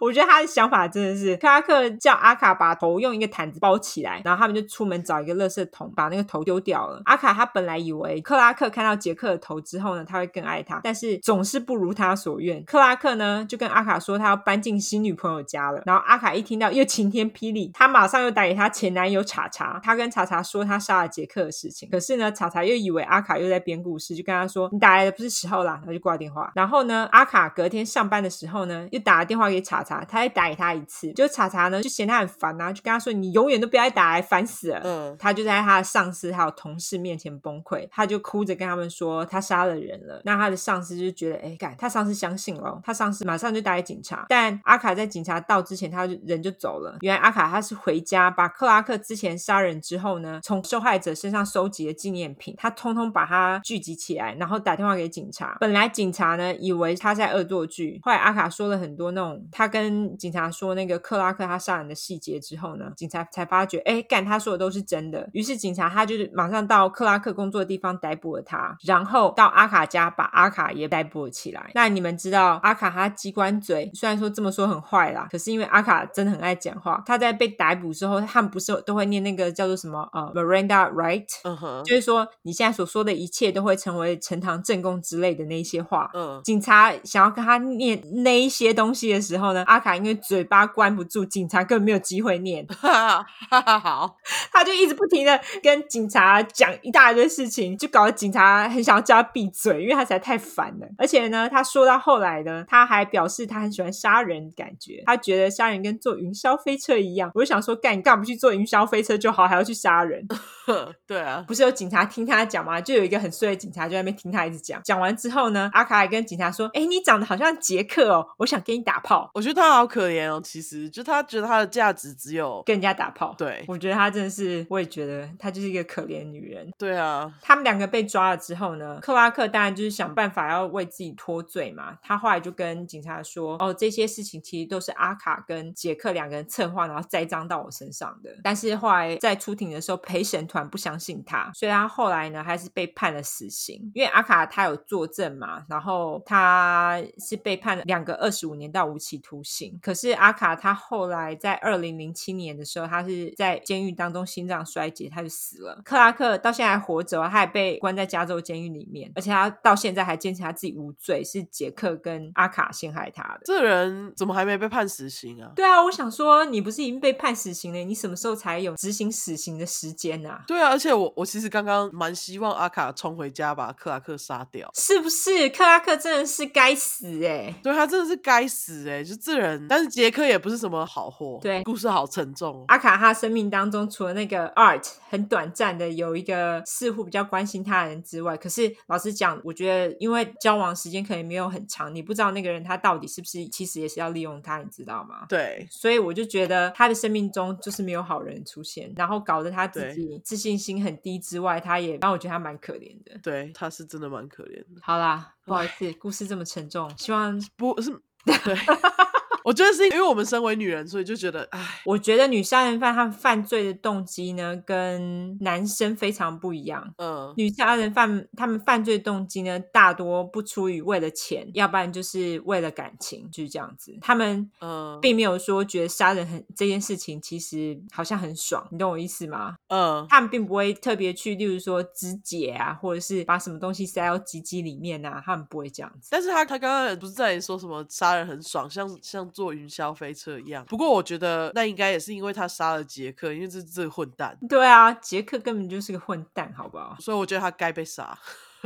[0.00, 7.02] 我觉得他的想法真的是，克拉克叫阿卡把头用一个毯子包起来，然后他们就出门找一个垃圾桶，把那个头丢掉了。
[7.04, 12.62] 阿卡他本来以为克拉克看到杰克的头之后呢，他会更爱他，但是总是不如他所愿。
[12.64, 26.50] 克拉克呢就跟阿卡说他要搬进新女朋友家了，然后阿卡一听到又晴天霹雳，他马上又打给他前男友查查，他跟查查说他杀了杰克的事情，可是呢查查又以为阿卡又在编故事，就跟他说你打来的不是时候啦，然后就挂电话。
[26.56, 34.80] 然后呢阿卡隔天上班的时候呢又打了电话给查查，他再打给他一次，就查查呢就嫌他很烦啊，就跟他说你永远都不要再打来，烦死了。
[34.82, 40.20] 嗯，他就在他的上司还有同事面前崩溃，他就哭着跟他们说他杀了人了。
[40.24, 43.51] 那他的上司就觉得哎干，他上司相信了，他上司马上。
[43.52, 44.26] 就打给警察。
[44.28, 46.96] 但阿卡在警察到之前，他就人就走了。
[47.00, 55.56] 原来阿卡他是回家，把克拉克之前杀人之后呢，从受害者身上收集的纪念品，他通通把它聚集起来，然后打电话给警察。
[55.60, 65.28] 本来警察呢以为他在恶作剧，后来阿卡说了很多那种他跟警察说那个克拉克他杀人的细节之后呢，警察才发觉，哎，干他说的都是真的。
[65.32, 71.70] 于是警察他就是马上到克拉克工作的地方逮捕了他，然后到阿卡家把阿卡也逮捕了起来。
[71.74, 86.10] 那你们知道阿卡他机关嘴，虽然说这么说很坏啦，可是因为阿卡真的很爱讲话，他在被逮捕之后，他们不是都会念那个叫做什么呃 Miranda right，嗯哼，就是说你现在所说的一切都会成为呈堂证供之类的那些话。
[86.14, 92.66] 嗯，警察想要跟他念那一些东西的时候呢，阿卡因为嘴巴关不住，警察根本没有机会念。
[92.66, 94.16] 哈哈，好，
[94.52, 100.86] 他就一直不停的跟警察讲一大堆事情，就搞得警察很想要叫他闭嘴，因为他实在太烦了。
[100.98, 107.30] 而且呢，他说到后来呢，他还表示他很喜欢杀人，感觉他觉得杀人跟坐云霄飞车一样。
[107.34, 110.26] 我就想说，干，你干嘛不去坐云霄飞车就好，还要去杀人？
[111.06, 112.80] 对啊，不是有警察听他讲吗？
[112.80, 114.80] 就有一个很衰的警察就在那边听他一直讲。
[114.84, 123.34] 讲完之后呢，阿卡还跟警察说：“哎，你长得好像杰克哦，我想跟你打炮。”我觉得他好可怜哦，其实就他觉得他的价值只有跟人家打炮。
[123.36, 126.70] 对，我觉得他真的是，我也觉得他就是一个可怜女人。
[126.78, 131.98] 对啊，他们两个被抓了之后呢，克拉克当然就是想办法要为自己脱罪嘛。
[132.02, 143.90] 他后来就跟警察说：“哦，这些事情其实都是阿卡跟杰克两个人策划，然后栽赃到我身上的。”但是后来在出庭的时候，陪审团不相信他，所以他后来呢还是被判了死刑。
[143.94, 149.78] 因为阿卡他有作证嘛，然后他是被判了两个二十五年到无期徒刑。
[149.82, 155.80] 可是阿卡他后来在二零零七年的时候，他是在监狱当中心脏衰竭，他就死了。
[155.84, 163.40] 克拉克到现在还活着，他还被关在加州监狱里面，而且他到现在还坚持他自己无罪，是杰克跟阿卡陷害他的。
[163.44, 165.50] 这人怎么还没被判死刑啊？
[165.54, 167.78] 对啊，我想说你不是已经被判死刑了？
[167.78, 170.42] 你什么时候才有执行死刑的时间啊？
[170.46, 175.48] 对啊，而且我我其实刚刚蛮希望阿卡冲回家把克拉克杀掉，是不是？
[175.50, 179.66] 克拉克真的是该死哎、欸，对他真的是该死哎、欸，就这人。
[179.68, 182.64] 但是杰克也不是什么好货，对，故事好沉重。
[182.68, 195.26] 阿卡他生命当中除了那个 Art 很短暂的有一个似乎比较关心他人之外，可是老实讲，我觉得因为交往时间可能没有很长，你不知道那个人他到底是不是其实也是要利用他，你知道吗？
[195.28, 203.18] 对，所以我就觉得他的生命中就是没有好人出现，然后搞得他自己自信心很低之外，他也让我觉得他蛮可怜的。
[203.22, 204.80] 对，他是真的蛮可怜的。
[204.80, 207.90] 好啦，不好意思，故事这么沉重，希望不是
[208.24, 208.34] 对。
[209.44, 216.94] 我觉得是因为我们身为女人，所以就觉得，唉，我觉得女杀人犯他们犯罪的动机呢，跟男生非常不一样。
[216.98, 223.96] 嗯，女杀人犯他们犯罪动机呢，大多不出于为了钱，要不然就是为了感情，就是这样子。
[224.00, 229.56] 他们嗯，并没有说觉得杀人很这件事情其实好像很爽，你懂我意思吗？
[229.68, 236.08] 嗯，他们并不会特别去，例如说肢解啊，或者是把什么东西塞到鸡鸡里面啊，他们不会这样子。
[236.12, 239.31] 但是他他刚刚不是在说什么杀人很爽，像像。
[239.32, 244.38] 坐云霄飞车一样，不过我觉得那应该也是因为他杀了杰克，因为这这个混蛋。
[244.48, 246.96] 对啊，杰克根本就是个混蛋，好不好？
[247.00, 248.18] 所以我觉得他该被杀，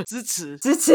[0.06, 0.94] 支 持支持。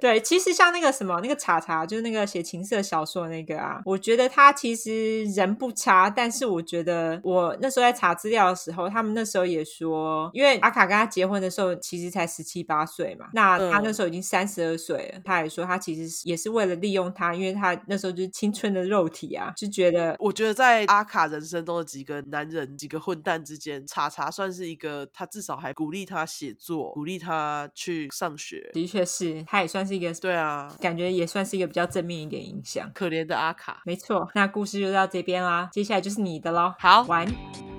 [0.00, 29.92] 对，其实像那个什么，那个查查，就是那个写情色小说的那个啊，我觉得他其实人不差，但是我觉得我那时候在查资料的时候，他们那时候也说，因为阿卡跟他结婚的时候其实才十七八岁嘛，那他那时候已经三十二岁了，嗯、他也说他其实也是为了利用他，因为他那时候就是青春的肉体啊，就觉得，我觉得在阿卡人生中的几个男人、几个混蛋之间，查查算是一个，他至少还鼓励他写作，鼓励他去上学，的确是，他也算是。
[29.92, 32.90] 一个对啊，感觉也算是一个比较正面一点影响。
[32.94, 34.26] 可怜的阿卡，没错。
[34.34, 36.72] 那故事就到这边啦，接下来就是你的喽。
[36.78, 37.71] 好，完。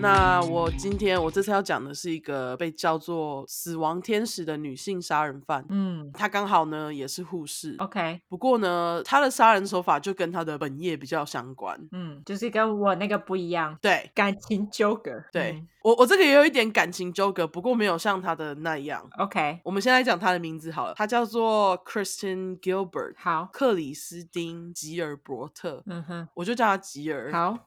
[0.00, 5.62] 那我今天我这次要讲的是一个被叫做“死亡天使”的女性杀人犯。
[5.68, 7.76] 嗯，她刚好呢也是护士。
[7.78, 11.78] OK，不过呢，她的杀人手法就跟她的本业比较相关。
[11.92, 13.76] 嗯，就是跟我那个不一样。
[13.82, 15.22] 对，感情纠葛。
[15.30, 19.06] 对、嗯、我，我这个也有一点感情纠葛，不过没有像她的那样。
[19.18, 23.14] OK，我们先来讲她的名字好了，她叫做 Kristen Gilbert。
[23.18, 25.82] 好，克里斯汀·吉尔伯特。
[25.84, 27.30] 嗯哼，我就叫她吉尔。
[27.30, 27.58] 好。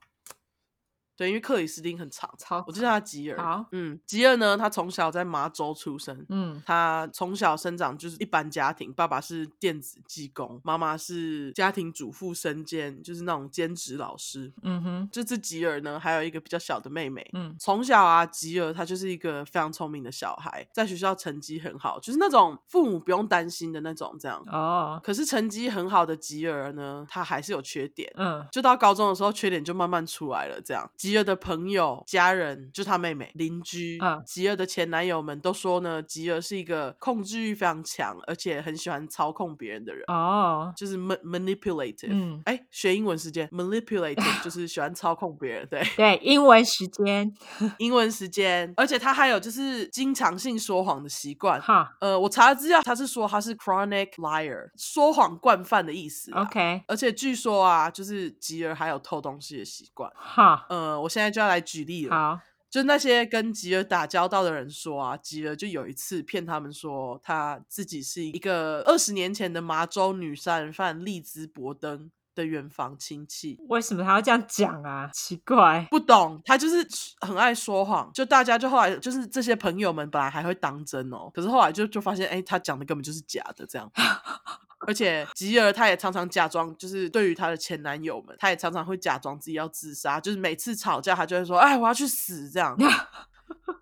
[1.16, 3.38] 对，因为克里斯汀很长，超我就叫他吉尔。
[3.42, 14.52] 好，嗯，吉尔呢，他从小在麻州出生，嗯，他从小生长就是一般家庭，爸爸是电子技工，妈妈是家庭主妇身兼，就是那种兼职老师。
[14.64, 17.30] 嗯哼，这次吉尔呢，还有一个比较小的妹妹。
[17.34, 24.44] 嗯，从小啊，吉尔他就是一个非常聪明的小孩，在学校成绩很好，就是那种父母不用担心的那种，这样。
[24.48, 28.12] 哦，可是成绩很好的吉尔呢，他还是有缺点。
[28.16, 30.60] 嗯，就到高中的时候，缺点就慢慢出来了。
[30.64, 40.02] 这样，吉尔的朋友、家人，就他妹妹、邻居，嗯，吉尔的前男友们都说呢，吉尔是一个控制欲非常强，而且很喜欢操控别人的人。
[40.08, 42.08] 哦，就是 manipulative。
[42.10, 45.68] 嗯，哎，学英文时间，manipulative 就是喜欢操控别人。
[45.70, 47.34] 对对，英文时间，
[47.80, 51.62] 英文时间，而且他还有就是经常性说谎的习惯。
[51.62, 56.32] 哈，呃，我查了资料，他是说他是 chronic liar，说谎惯犯的意思。
[56.32, 60.10] OK，而且据说啊，就是吉尔还有偷东西的习惯。
[60.16, 62.16] 哈，呃，我现在就要来举例了。
[62.16, 62.40] 好，
[62.70, 73.60] 就那些跟吉尔打交道的人说啊，吉尔就有一次骗他们说他自己是一个二十年前的麻州女杀人犯利兹伯登的远房亲戚。
[73.70, 75.08] 为什么他要这样讲啊？
[75.14, 76.88] 奇怪，不懂，他就是
[77.22, 78.10] 很爱说谎。
[78.12, 83.92] 就大家就后来就是这些朋友们本来还会当真哦，可是后来就就发现，哎，他讲的根本就是假的这样。
[84.88, 92.78] 而且吉尔她也常常假装，就是对于她的前男友们，她也常常会假装自己要自杀，就是每次吵架她就会说：“哎，我要去死。”这样，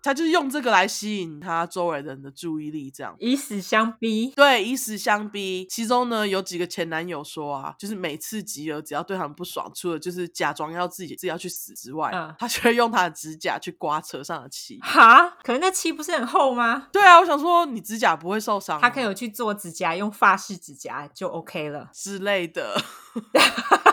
[0.02, 4.32] 他就是用这个来吸引他周围人的注意力，这样以死相逼。
[4.36, 5.66] 对，以死相逼。
[5.70, 14.78] 其中呢，有几个前男友说啊，就是每次吉尔只要对他们不爽，除了就是假装要自己自己要去死之外，嗯，他就会用他的指甲去刮车上的漆。
[14.80, 16.88] 哈，可是那漆不是很厚吗？
[16.92, 22.80] 对啊，我想说你指甲不会受伤，他可以有去做指甲，用发式指甲就 OK 了之类的。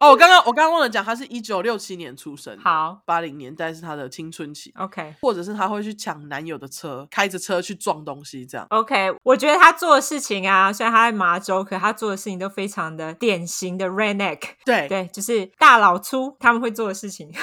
[0.00, 4.72] 哦，我刚刚我刚刚忘了讲，他是一九六七年出生，好，八零年代是他的青春期。
[4.76, 8.66] OK，或者是他会去抢男友的车，开着车去撞东西，这样。
[8.70, 14.40] OK，我觉得他做的事情啊，虽然他在麻州，可他做的事情都非常的典型的 redneck。
[14.64, 17.32] 对对，就是大老粗他们会做的事情。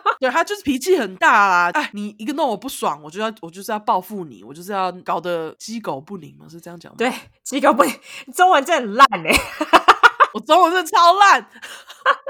[0.20, 6.96] 对，他就是脾气很大啦，哎，你一个弄我不爽，我就要我就是要报复你，我就是要搞得鸡狗不宁嘛，是这样讲吗？
[6.98, 7.10] 对，
[7.42, 7.92] 鸡狗不宁，
[8.34, 9.89] 中文真的很烂哎。
[10.32, 11.48] 我中文真的超烂，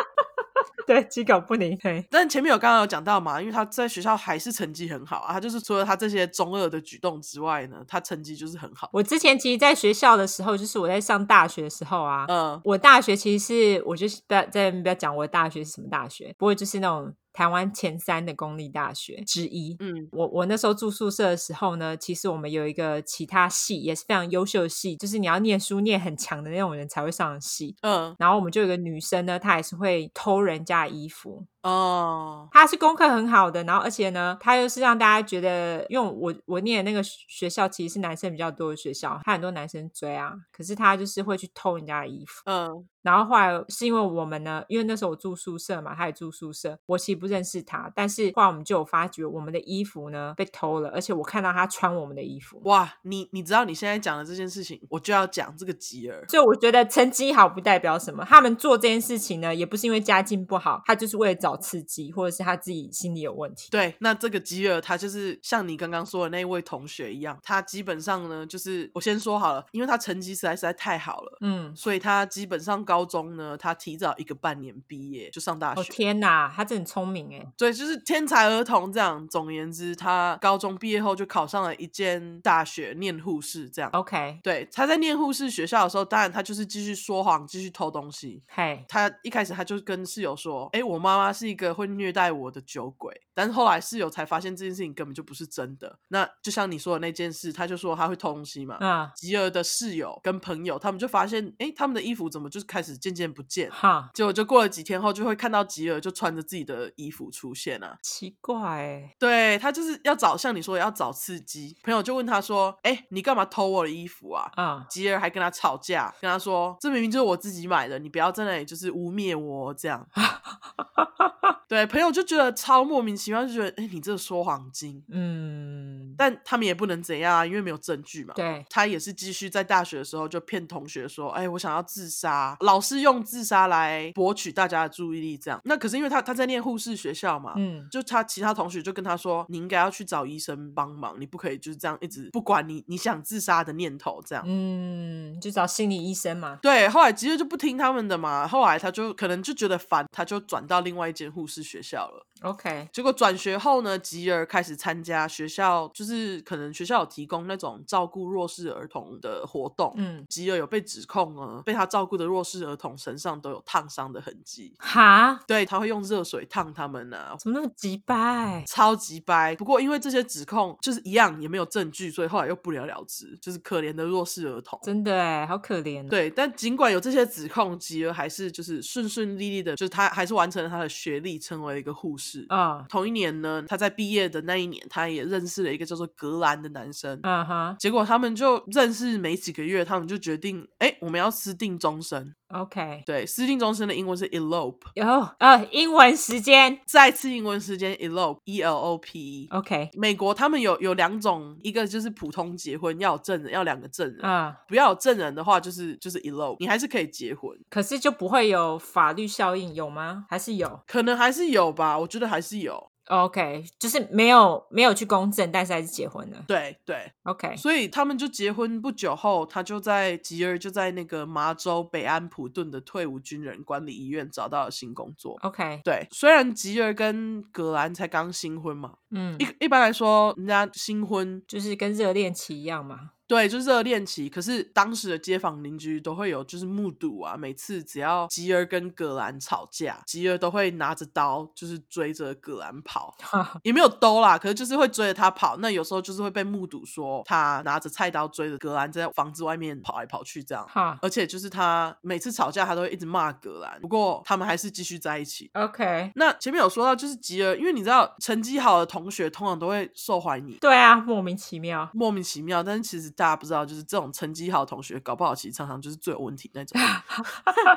[0.87, 1.77] 对，鸡狗不宁。
[1.79, 8.89] 对，但前面有刚刚有讲到嘛，因为他在学校还是成绩很好啊，他就是除了他这些中二的举动之外呢，他成绩就是很好。
[8.93, 17.15] 我之前其实，在学校的时候，就是我在上大学的时候啊，嗯，我大学其实是，我就是不要在不要讲我的大学是什么大学，不过就是那种。
[17.33, 19.77] 台湾前三的公立大学之一。
[19.79, 27.77] 嗯，我我那时候住宿舍的时候呢，其实我们有一个其他系也是非常优秀的系，就是你要念书念很强的那种人才会上的系。
[27.83, 31.47] 嗯，然后我们就有一个女生呢，她也是会偷人家的衣服。
[31.63, 42.43] 哦，她是功课很好的，然后而且呢，她又是让大家觉得，因为我我念的那个学校其实是男生比较多的学校，她很多男生追啊，可是她就是会去偷人家的衣服。
[42.47, 42.87] 嗯。
[43.03, 52.61] 然后后来是因为我们呢，因为那时候我住宿舍嘛，他也住宿舍，我其实不认识他，但是后来我们就有发觉我们的衣服呢被偷了，而且我看到他穿我们的衣服。
[52.65, 56.25] 哇，你你知道你现在讲的这件事情，我就要讲这个吉尔。
[56.29, 63.71] 所以我觉得成绩好不代表什么，他们做这件事情呢，也不是因为家境不好，他就是为了找刺激，或者是他自己心理有问题。
[63.71, 72.85] 对，那这个吉尔他就是像你刚刚说的那位同学一样，他基本上呢，就是我先说好了，因为他成绩实在实在太好了，嗯，所以他基本上。
[72.91, 75.81] 高中呢，他提早一个半年毕业就上大学。
[75.81, 77.47] 哦天哪，他真的很聪明哎！
[77.57, 79.29] 对，就是天才儿童这样。
[79.29, 83.89] 总而言之，他高中毕业后就考上了一间大学念护士这样。
[83.93, 88.43] OK，对，他在念护士学校的时候，当然他就是继续说谎，继续偷东西。
[88.49, 95.99] 嘿，他一开始他就跟室友说：“哎，我妈妈是一个会虐待我的酒鬼。”但是后来室友才发现这件事情根本就不是真的。
[96.09, 98.77] 那就像你说的那件事，他就说他会偷东西嘛。
[98.81, 114.51] 嗯，吉尔的室友跟朋友他们就发现，哎，他们的衣服怎么就是开开始渐渐不见，哈，结果就过了几天后，就会看到吉尔就穿着自己的衣服出现啊，奇怪，对，他就是要找像你说的要找刺激，朋友就问他说，哎，你干嘛偷我的衣服啊？
[114.55, 120.09] 啊，吉尔还跟他吵架，跟他说，这明明就是我自己买的，你不要在那里就是污蔑我这样。
[121.69, 125.31] 对，朋友就觉得超莫名其妙，就觉得，哎，你这个说谎精，嗯。
[125.53, 128.35] 嗯，但他们也不能怎样啊，因为没有证据嘛。
[128.35, 135.61] 对，他也是继续在大学的时候就骗同学说，哎，我想要自杀，老师用自杀来博取大家的注意力，这样。
[135.65, 144.45] 那可是因为他他在念护士学校嘛，嗯，就他其他同学就跟他说，你应该要去找医生帮忙，你不可以就是这样一直不管你你想自杀的念头这样。
[144.47, 146.57] 嗯，就找心理医生嘛。
[146.63, 152.25] 对，后来吉尔就不听他们的嘛，后来他就可能就觉得烦，他就转到另外一间护士学校了。
[152.43, 159.93] OK，结果转学后呢，吉尔开始参加学校，就是可能学校有提供那种照顾弱势儿童的活动。
[159.97, 164.75] 嗯，吉尔有被指控呢，被他照顾的弱势儿童身上都有烫伤的痕迹。
[164.79, 168.65] 哈，对，他会用热水烫他们啊，怎么那么急掰？
[168.67, 169.55] 超级掰。
[169.57, 173.37] 不过因为这些指控就是一样，也没有证据，所以后来又不了了之。
[173.41, 176.09] 就是可怜的弱势儿童，真的哎，好可怜。
[176.09, 182.47] 对，但尽管有这些指控，吉儿还是就是顺顺利利的，就是他还是完成了他的学历，成为了一个护士。
[182.49, 187.19] 啊，uh, 同一年呢，他在毕业的那一年，他也认识了一个叫做格兰的男生。
[187.23, 192.35] 嗯哼，结果他们就认识没几个月，他们就决定，哎，我们要私定终身。
[192.53, 194.77] OK，对，私定终身的英文是 elope。
[194.95, 195.07] 有
[195.39, 199.49] 呃，英文时间，再次英文时间 elope，E L O P E。
[199.53, 204.21] OK，美国他们有有两种，一个就是普通结婚要有证人，要两个证人。
[204.25, 210.25] 啊，uh, 不要有证人的话，就是就是 elope，你还是可以结婚，可是就不会有法律效应，有吗？
[210.29, 210.81] 还是有？
[210.87, 212.90] 可能还是有吧，我觉得还是有。
[213.07, 216.45] OK，就是没有没有去公证，但是还是结婚了。
[216.47, 225.37] 对对，OK，所以他们就结婚不久后，他就在吉尔就在那个麻州北安普顿的退伍军人管理医院找到了新工作。
[225.43, 233.11] OK，对，虽然吉尔跟葛兰才刚新婚嘛，嗯，一一般来说，人家新婚就是跟热恋期一样嘛。
[233.31, 234.29] 对，就是热恋期。
[234.29, 237.37] 可是当时的街坊邻居都会有，就是目睹啊。
[237.37, 243.15] 每次只要吉儿跟葛兰吵架，吉儿都会拿着刀，就是追着葛兰跑，
[243.63, 245.59] 也没有兜啦，可是就是会追着他跑。
[245.59, 250.69] 那有时候就是会被目睹说他拿着菜刀追着葛兰在房子外面跑来跑去这样。
[251.01, 253.81] 而且就是他每次吵架，他都会一直骂葛兰。
[253.81, 255.49] 不过他们还是继续在一起。
[255.53, 256.11] OK。
[256.17, 260.59] 那前面有说到，就是吉儿，因为你知道成绩好的同学通常都会受欢迎。
[260.61, 262.61] 对啊，莫名其妙，莫名其妙。
[262.61, 263.15] 但是其实。
[263.21, 266.81] 大家不知道，就是这种成绩好的同学，搞不好其实常常就是最有问题那种。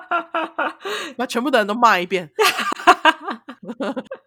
[1.18, 2.32] 把全部的人都骂一遍。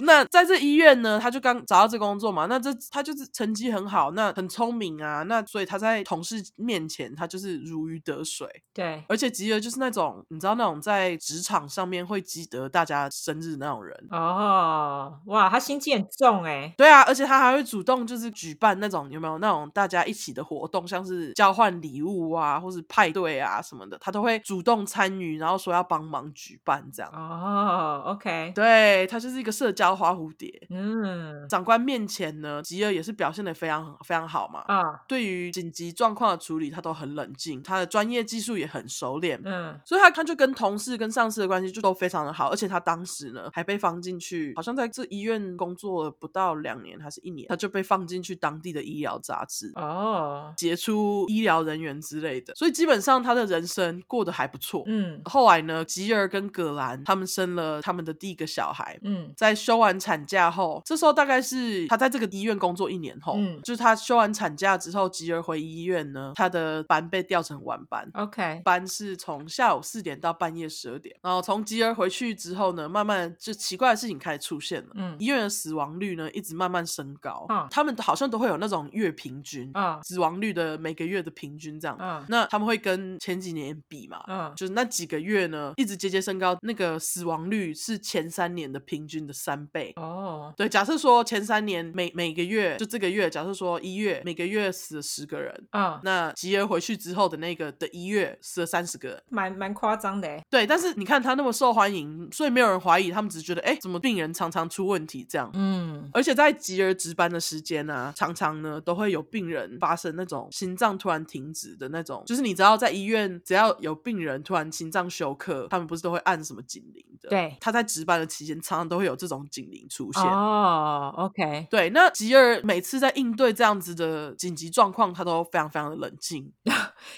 [0.00, 2.46] 那在这医院呢，他就刚找到这工作嘛。
[2.46, 5.22] 那这他就是成绩很好，那很聪明啊。
[5.24, 8.48] 那所以他在同事面前，他就是如鱼得水。
[8.72, 13.96] 对，而且吉儿就是那种你知道那种在职场上面会记得大家生日那种人。
[14.10, 16.72] 哦，哇，他心机很重哎。
[16.76, 27.10] 对啊，而且他还会主动就是举办那种有没有那种大家一起的活动，像是交换礼物啊，或是派对啊什么的，他都会主动参与，然后说要帮忙举办这样。
[27.14, 30.66] 哦，OK，对，他就是一个社交花蝴蝶。
[30.70, 34.60] 嗯，长官面前呢，吉尔也是表现的非常非常好嘛。
[34.68, 39.40] 啊，对于紧急状况的处理，他都很冷静，他的专业技术也很熟练。
[39.44, 52.54] 嗯，所以他他就跟同事跟上司的关系就都非常的好，而且他当时呢还被放进去，好像在这医院工作了不到两年还是一年，他就被放进去当地的医疗杂志哦，杰出医疗人员之类的。
[52.54, 54.84] 所以基本上他的人生过得还不错。
[54.86, 58.98] 嗯，后来呢，吉尔跟葛兰他们生了他们的第一个小孩。
[59.02, 68.06] 嗯，在休完产假后，这时候大概是他在这个医院工作一年后，嗯，就是他休完产假之后，吉儿回医院呢，他的班被调成晚班。
[68.12, 71.16] OK，班是从下午四点到半夜十二点。
[71.22, 74.90] 然后从吉儿回去之后呢，慢慢就奇怪的事情开始出现了。
[74.94, 77.46] 嗯，医院的死亡率呢一直慢慢升高。
[77.48, 81.96] 嗯，他们好像都会有那种月平均，嗯，死亡率的每个月的平均这样。
[81.98, 84.22] 嗯，那他们会跟前几年比嘛？
[84.28, 89.92] 嗯，就是那几个月呢一直节节升高，那个死亡率是前三年的平均的三倍。
[89.96, 100.40] 哦，对，假设说前三年每每个月就这个月，假设说一月每个月死了十个人，嗯，那吉儿回去之后的那个的一月死了三十个人，蛮蛮夸张的。
[100.50, 105.50] 对，但是你看他那么受欢迎，所以没有人怀疑，他们只是觉得，哎，怎么病人常常出问题这样？
[105.54, 117.28] 嗯，而且在吉儿值班的时间呢、啊，常常呢都会有病人发生那种心脏突然停止的那种，就是你知道在医院只要有病人突然心脏休克，他们不是都会按什么警铃的？
[117.30, 120.22] 对，他在值班的期间常常都会有这种警铃出现。
[120.22, 126.52] 哦，OK，对，那吉尔每次在应对这样子的紧急状况，他都非常非常的冷静，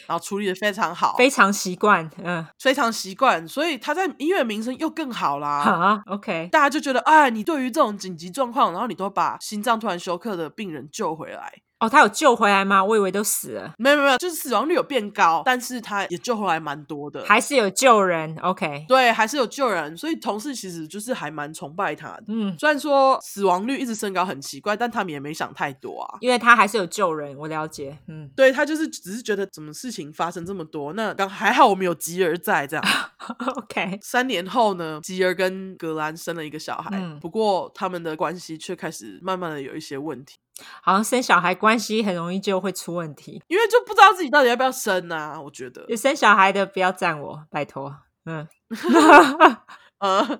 [0.06, 5.62] 然后处理的非常好，非常习惯，嗯，非常习惯，所以他在医院名声又更好啦。
[5.62, 11.52] 啊，OK，大家就觉得，哎，你对于这种紧急状况，然后你都把心脏突然休克的病人救回来。
[11.78, 12.82] 哦，他有救回来吗？
[12.82, 13.74] 我以为都死了。
[13.76, 18.34] 没有没有，就是死亡率有变高，但是他也救回来蛮多的，还是有救人。
[18.38, 22.24] OK，对，还是有救人，所以同事其实就是还蛮崇拜他的。
[22.28, 27.98] 嗯，虽然说死亡率一直升高很奇怪，但他们也没想太多啊，因为他还是有救人，我了解。
[28.08, 32.84] 嗯，对，他就是只是觉得怎么事情发生这么多，那刚还好我们有吉儿在这样。
[33.56, 40.38] OK，三年后呢，吉儿跟格兰生了一个小孩，嗯，不过他们的关系却开始慢慢的有一些问题。
[40.82, 45.40] 好像生小孩关系很容易就会出问题，因为就不知道自己到底要不要生啊。
[45.40, 47.94] 我觉得有生小孩的不要赞我，拜托。
[48.24, 48.46] 嗯，
[49.98, 50.38] 呃，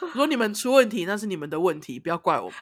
[0.00, 2.54] 如果你们出问题，那是你们的问题，不要怪我们。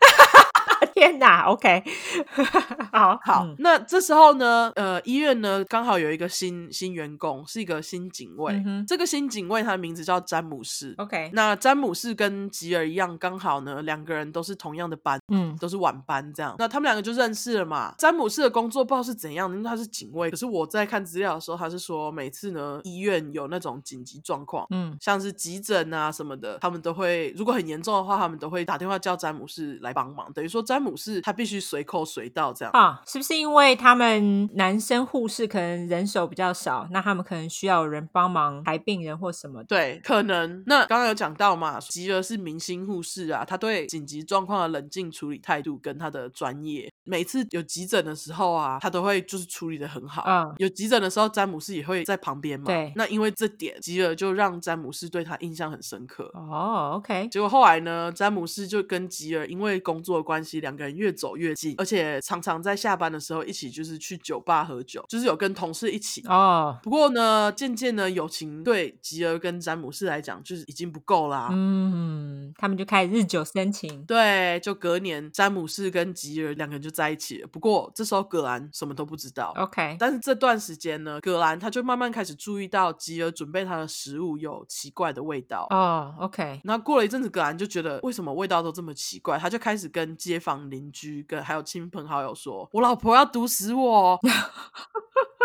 [1.02, 1.82] 天哪，OK，
[2.92, 3.56] 好好、嗯。
[3.58, 8.86] 那这时候呢，呃，医院呢刚好有一个新新员工，是一个新警卫、嗯。
[8.86, 10.94] 这个新警卫他的名字叫詹姆士。
[10.98, 16.54] OK，那詹姆士跟吉尔一样，刚好呢两个人都是同样的班，嗯，都是晚班这样。
[16.60, 17.92] 那他们两个就认识了嘛。
[17.98, 20.30] 詹姆士的工作不知道是怎样，因为他是警卫。
[20.30, 33.00] 可是我在看资料的时候，他是说每次呢医院有那种紧急状况，嗯，像是急诊啊什么的，他们都会如果很严重的话，他们都会打电话叫詹姆士来帮忙，等于说詹姆士他必须随扣随到这样啊？
[33.06, 39.62] 是不是因为他们男生护士可能人手比较少，那他们可能需要有人帮忙排病人或什么？
[39.64, 40.62] 对，可能。
[40.66, 50.24] 那刚刚有讲到嘛，吉儿是明星护士啊，他对紧急状况的冷静处理态度跟他的专业，每次有急诊的时候啊，他都会就是处理的很好。
[50.26, 52.66] 嗯，有急诊的时候，詹姆斯也会在旁边嘛。
[52.66, 56.30] 对，那因为这点，吉儿就让詹姆斯对他印象很深刻。
[56.34, 57.28] 哦，OK。
[57.28, 66.78] 结果后来呢，詹姆斯就跟吉儿因为工作关系，两个人越走越近，而且常常在下班的时候一起就是去酒吧喝酒，就是有跟同事一起哦。
[66.82, 71.48] 不过呢，渐渐呢友情对吉儿跟詹姆斯来讲就是已经不够啦。
[71.52, 74.04] 嗯，他们就开始日久生情。
[74.04, 77.48] 对，就隔年詹姆斯跟吉儿两个人就在一起了。
[77.48, 79.52] 不过这时候葛兰什么都不知道。
[79.56, 85.66] OK，但是这段时间呢，葛兰他就慢慢开始注意到吉儿准备他的食物有奇怪的味道。
[85.70, 86.60] 哦，OK。
[86.64, 94.18] 那过了一阵子，葛兰就觉得为什么味道都这么奇怪，他就开始跟街坊邻居跟还有亲朋好友说：“我老婆要毒死我。”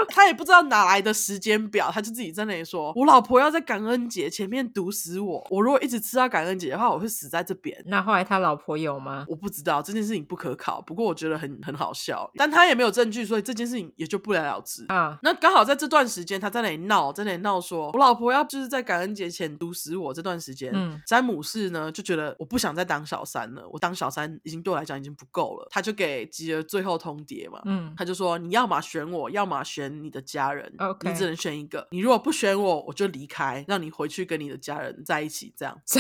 [0.10, 5.46] 他也不知道哪来的时间表，他就自己在那里说：“我老婆要在感恩节前面毒死我。
[5.50, 9.26] 我如果一直吃到感恩节的话，我会死在这边。”那后来他老婆有吗？
[9.28, 10.80] 我不知道，这件事情不可考。
[10.82, 15.18] 不过我觉得很很好笑，但他也没有证据，所以这件事情也就不了了之啊。
[15.24, 30.72] 那刚好在这段时间，他在那里闹，在那里闹说：“我老婆要就是在感恩节前毒死我。”这段时间，嗯，詹姆士呢就觉得我不想再当小三了，我当小三已经对我来讲已经不够了，他就给吉儿最后通牒嘛，嗯，他就说：“你要么选我，要么选你的家人。”
[31.04, 31.88] 你只能选一个。
[31.92, 35.54] 你如果不选我，我就离开，让你回去跟你的家人在一起。
[35.58, 36.00] 这样， 这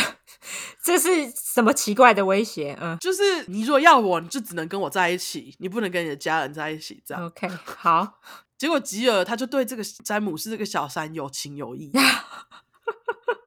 [0.83, 2.77] 这是什么奇怪的威胁？
[2.81, 7.01] 嗯，就是你如果要我，你就只能跟我在一起，你不能跟你的家人在一起。
[7.05, 8.19] 这样，OK，好。
[8.57, 11.91] 结果吉尔他就对这个詹姆士这个小三有情有义。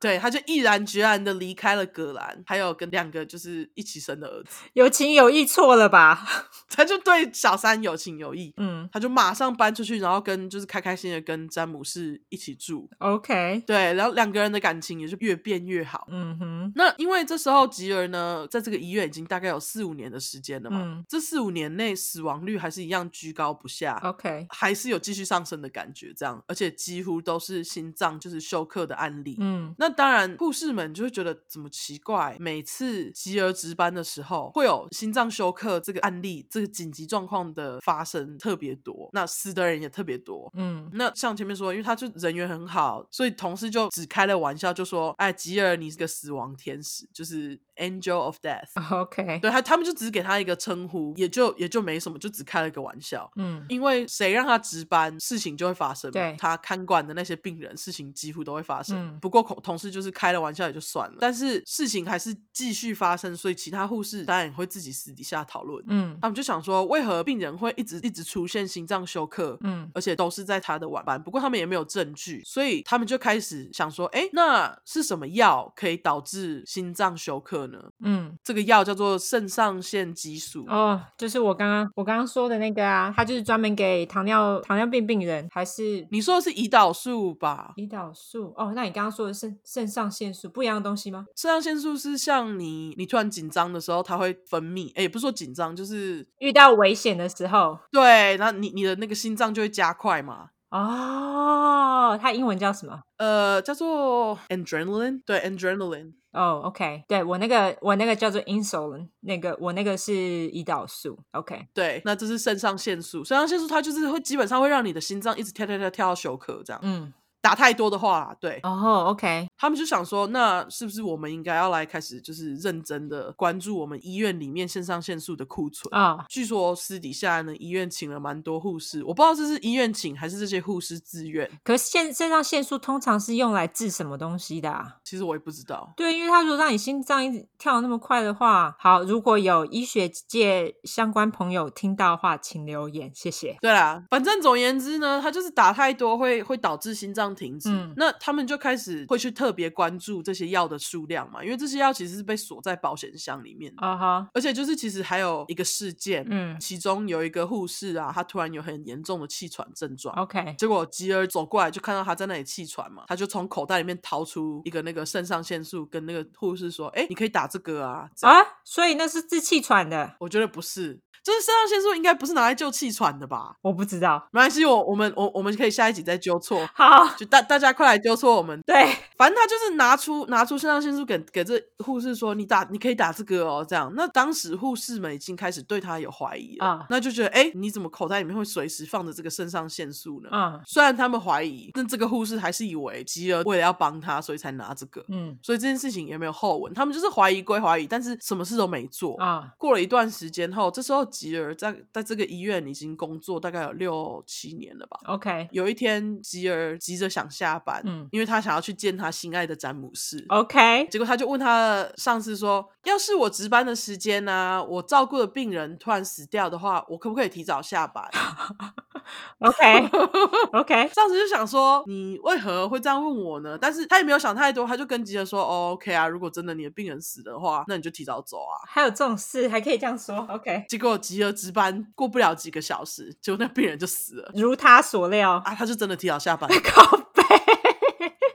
[0.00, 4.62] 对，他就毅然决然的离开了葛兰，还有跟两个就是一起生的儿子。
[4.72, 6.26] 有情有义错了吧？
[6.70, 12.88] 他就对小三有情有义，嗯，他就马上搬出去，然后跟就是开开心的跟詹姆士一起住。
[12.98, 16.06] OK，对，然后两个人的感情也是越变越好。
[16.10, 24.00] 嗯哼，那因为这时候吉儿呢，在这个医院已经大概有四五年的时间了嘛，嗯，这四五年内死亡率还是一样居高不下。
[24.02, 29.36] OK，还是有继续上升的感觉，这样，而且几乎都是心脏就是休克的案例。
[29.40, 40.50] 嗯，那当然护士们就会觉得怎么奇怪，每次吉儿值班的时候，会有心脏休克这个案例，这个紧急状况的发生特别多，那死的人也特别多。
[40.54, 53.30] 嗯，那像前面说，因为他就人缘很好，所以同事就只开了玩笑，就说：“哎，吉儿，你是个死亡天使，就是 Angel of Death。” OK，对他，他们就只是给他一个称呼，也就也就没什么，就只开了个玩笑。
[53.36, 56.10] 嗯，因为谁让他值班，事情就会发生。
[56.10, 58.96] 对，他看管的那些病人，事情几乎都会发生。
[58.96, 65.84] 嗯，不过同事就是开了玩笑也就算了，但是事情还是继续发生，所以其他护士当然也会自己私底下讨论。
[65.88, 69.56] 嗯，他们就想说，为何病人会一直一直出现心脏休克？
[69.62, 71.20] 嗯，而且都是在他的晚班。
[71.22, 77.78] 不过他们也没有证据，所以他们就开始想说，哎，那是什么药可以导致心脏休克呢？
[78.00, 80.64] 嗯，这个药叫做肾上腺激素。
[80.68, 87.72] 哦，就是我刚刚我刚刚说的那个啊，它就是专门给糖尿糖尿病病人，还是你说的是胰岛素吧？
[87.76, 91.26] 胰岛素哦，那你刚刚说的是肾上腺素，不一样的东西吗？
[91.36, 100.50] 肾上腺素是像你你突然紧张的时候，它会分泌，哎，也不是说紧张，就是遇到危险的时候，对，然后你你的那个心脏就会加快嘛。
[100.70, 103.00] 哦，它英文叫什么？
[103.18, 106.12] 呃，叫做 adrenaline，对，adrenaline。
[106.32, 117.12] 哦、oh,，OK，对我那个我那个叫做 insulin，那个我那个是胰岛素，OK，对，那这是肾上腺素，肾上腺素它就是会基本上会让你的心脏一直跳跳跳跳到休克这样，嗯。
[117.42, 126.20] 打太多的话，对哦、oh,，OK，他们就想说，那是不是我们应该要来开始，就是认真的关注我们医院里面肾上腺素的库存啊？Oh.
[126.30, 131.50] 据说私底下呢，医院请了蛮多护士，我不知道这是医院请还是这些护士自愿。
[131.62, 134.96] 可是肾肾上腺素通常是用来治什么东西的、啊？
[135.04, 135.92] 其实我也不知道。
[135.94, 143.56] 对，因为他如果让你心脏一直跳那么快的话，好，如果有医学界相关朋友听到的话，请留言，谢谢。
[143.60, 147.68] 对啦，反正总而言之呢，他就是打太多会会导致心脏停止。
[147.68, 148.14] 嗯，那。
[148.22, 154.18] 他们就开始会去特别关注这些药的数量嘛，因为这些药其实是被锁在保险箱里面的啊哈。
[154.18, 154.30] Uh -huh.
[154.34, 160.14] 而且就是其实还有一个事件，嗯，其中有一个护士啊，他突然有很严重的气喘症状。
[160.16, 170.16] OK，结果吉儿走过来就看到他在那里气喘嘛，他就从口袋里面掏出一个那个肾上腺素，跟那个护士说：“哎，你可以打这个啊。”啊，所以那是治气喘的？
[170.20, 171.00] 我觉得不是。
[171.22, 173.56] 就是肾上腺素应该不是拿来救气喘的吧？
[173.62, 176.66] 我不知道，没关系，我我们我我们可以下一集再纠错。
[176.74, 178.60] 好，就大大家快来纠错我们。
[178.66, 178.74] 对，
[179.16, 183.92] 反正他就是拿出拿出肾上腺素给给这护士说，你打你可以打这个哦，这样。
[183.94, 190.30] 那当时护士们已经开始对他有怀疑了啊，那就觉得哎，你怎么口袋里面会随时放着这个肾上腺素呢？
[190.30, 195.04] 啊，虽然他们怀疑，但这个护士还是以为吉儿为了要帮他，所以才拿这个。
[195.08, 199.50] 嗯，所以这件事情也没有后文，他们就是怀疑归怀疑，但是什么事都没做啊。
[199.58, 201.74] 过了一段时间后，这时候吉儿在。
[201.92, 204.98] 在这个医院已经工作大概有六七年了吧。
[205.06, 210.24] OK，有一天吉儿急着想下班，嗯，因为他想要去见他心爱的詹姆斯。
[210.28, 218.08] OK，结果他就问他的上司说：“要是我值班的时间呢、啊，我照顾的病人突然死掉的话，我可不可以提早下班？”
[219.40, 231.86] OK，OK， 上司就想说：“你为何会这样问我呢？”但是他也没有想太多，他就跟吉儿说：“哦，OK 啊，如果真的你的病人死的话，那你就提早走啊。”还有这种事还可以这样说？OK，结果吉儿值班。
[231.94, 236.48] 过不了几个小时，结果那病人就死了，如他所料啊，他就真的提早下班。
[236.62, 237.09] 靠北。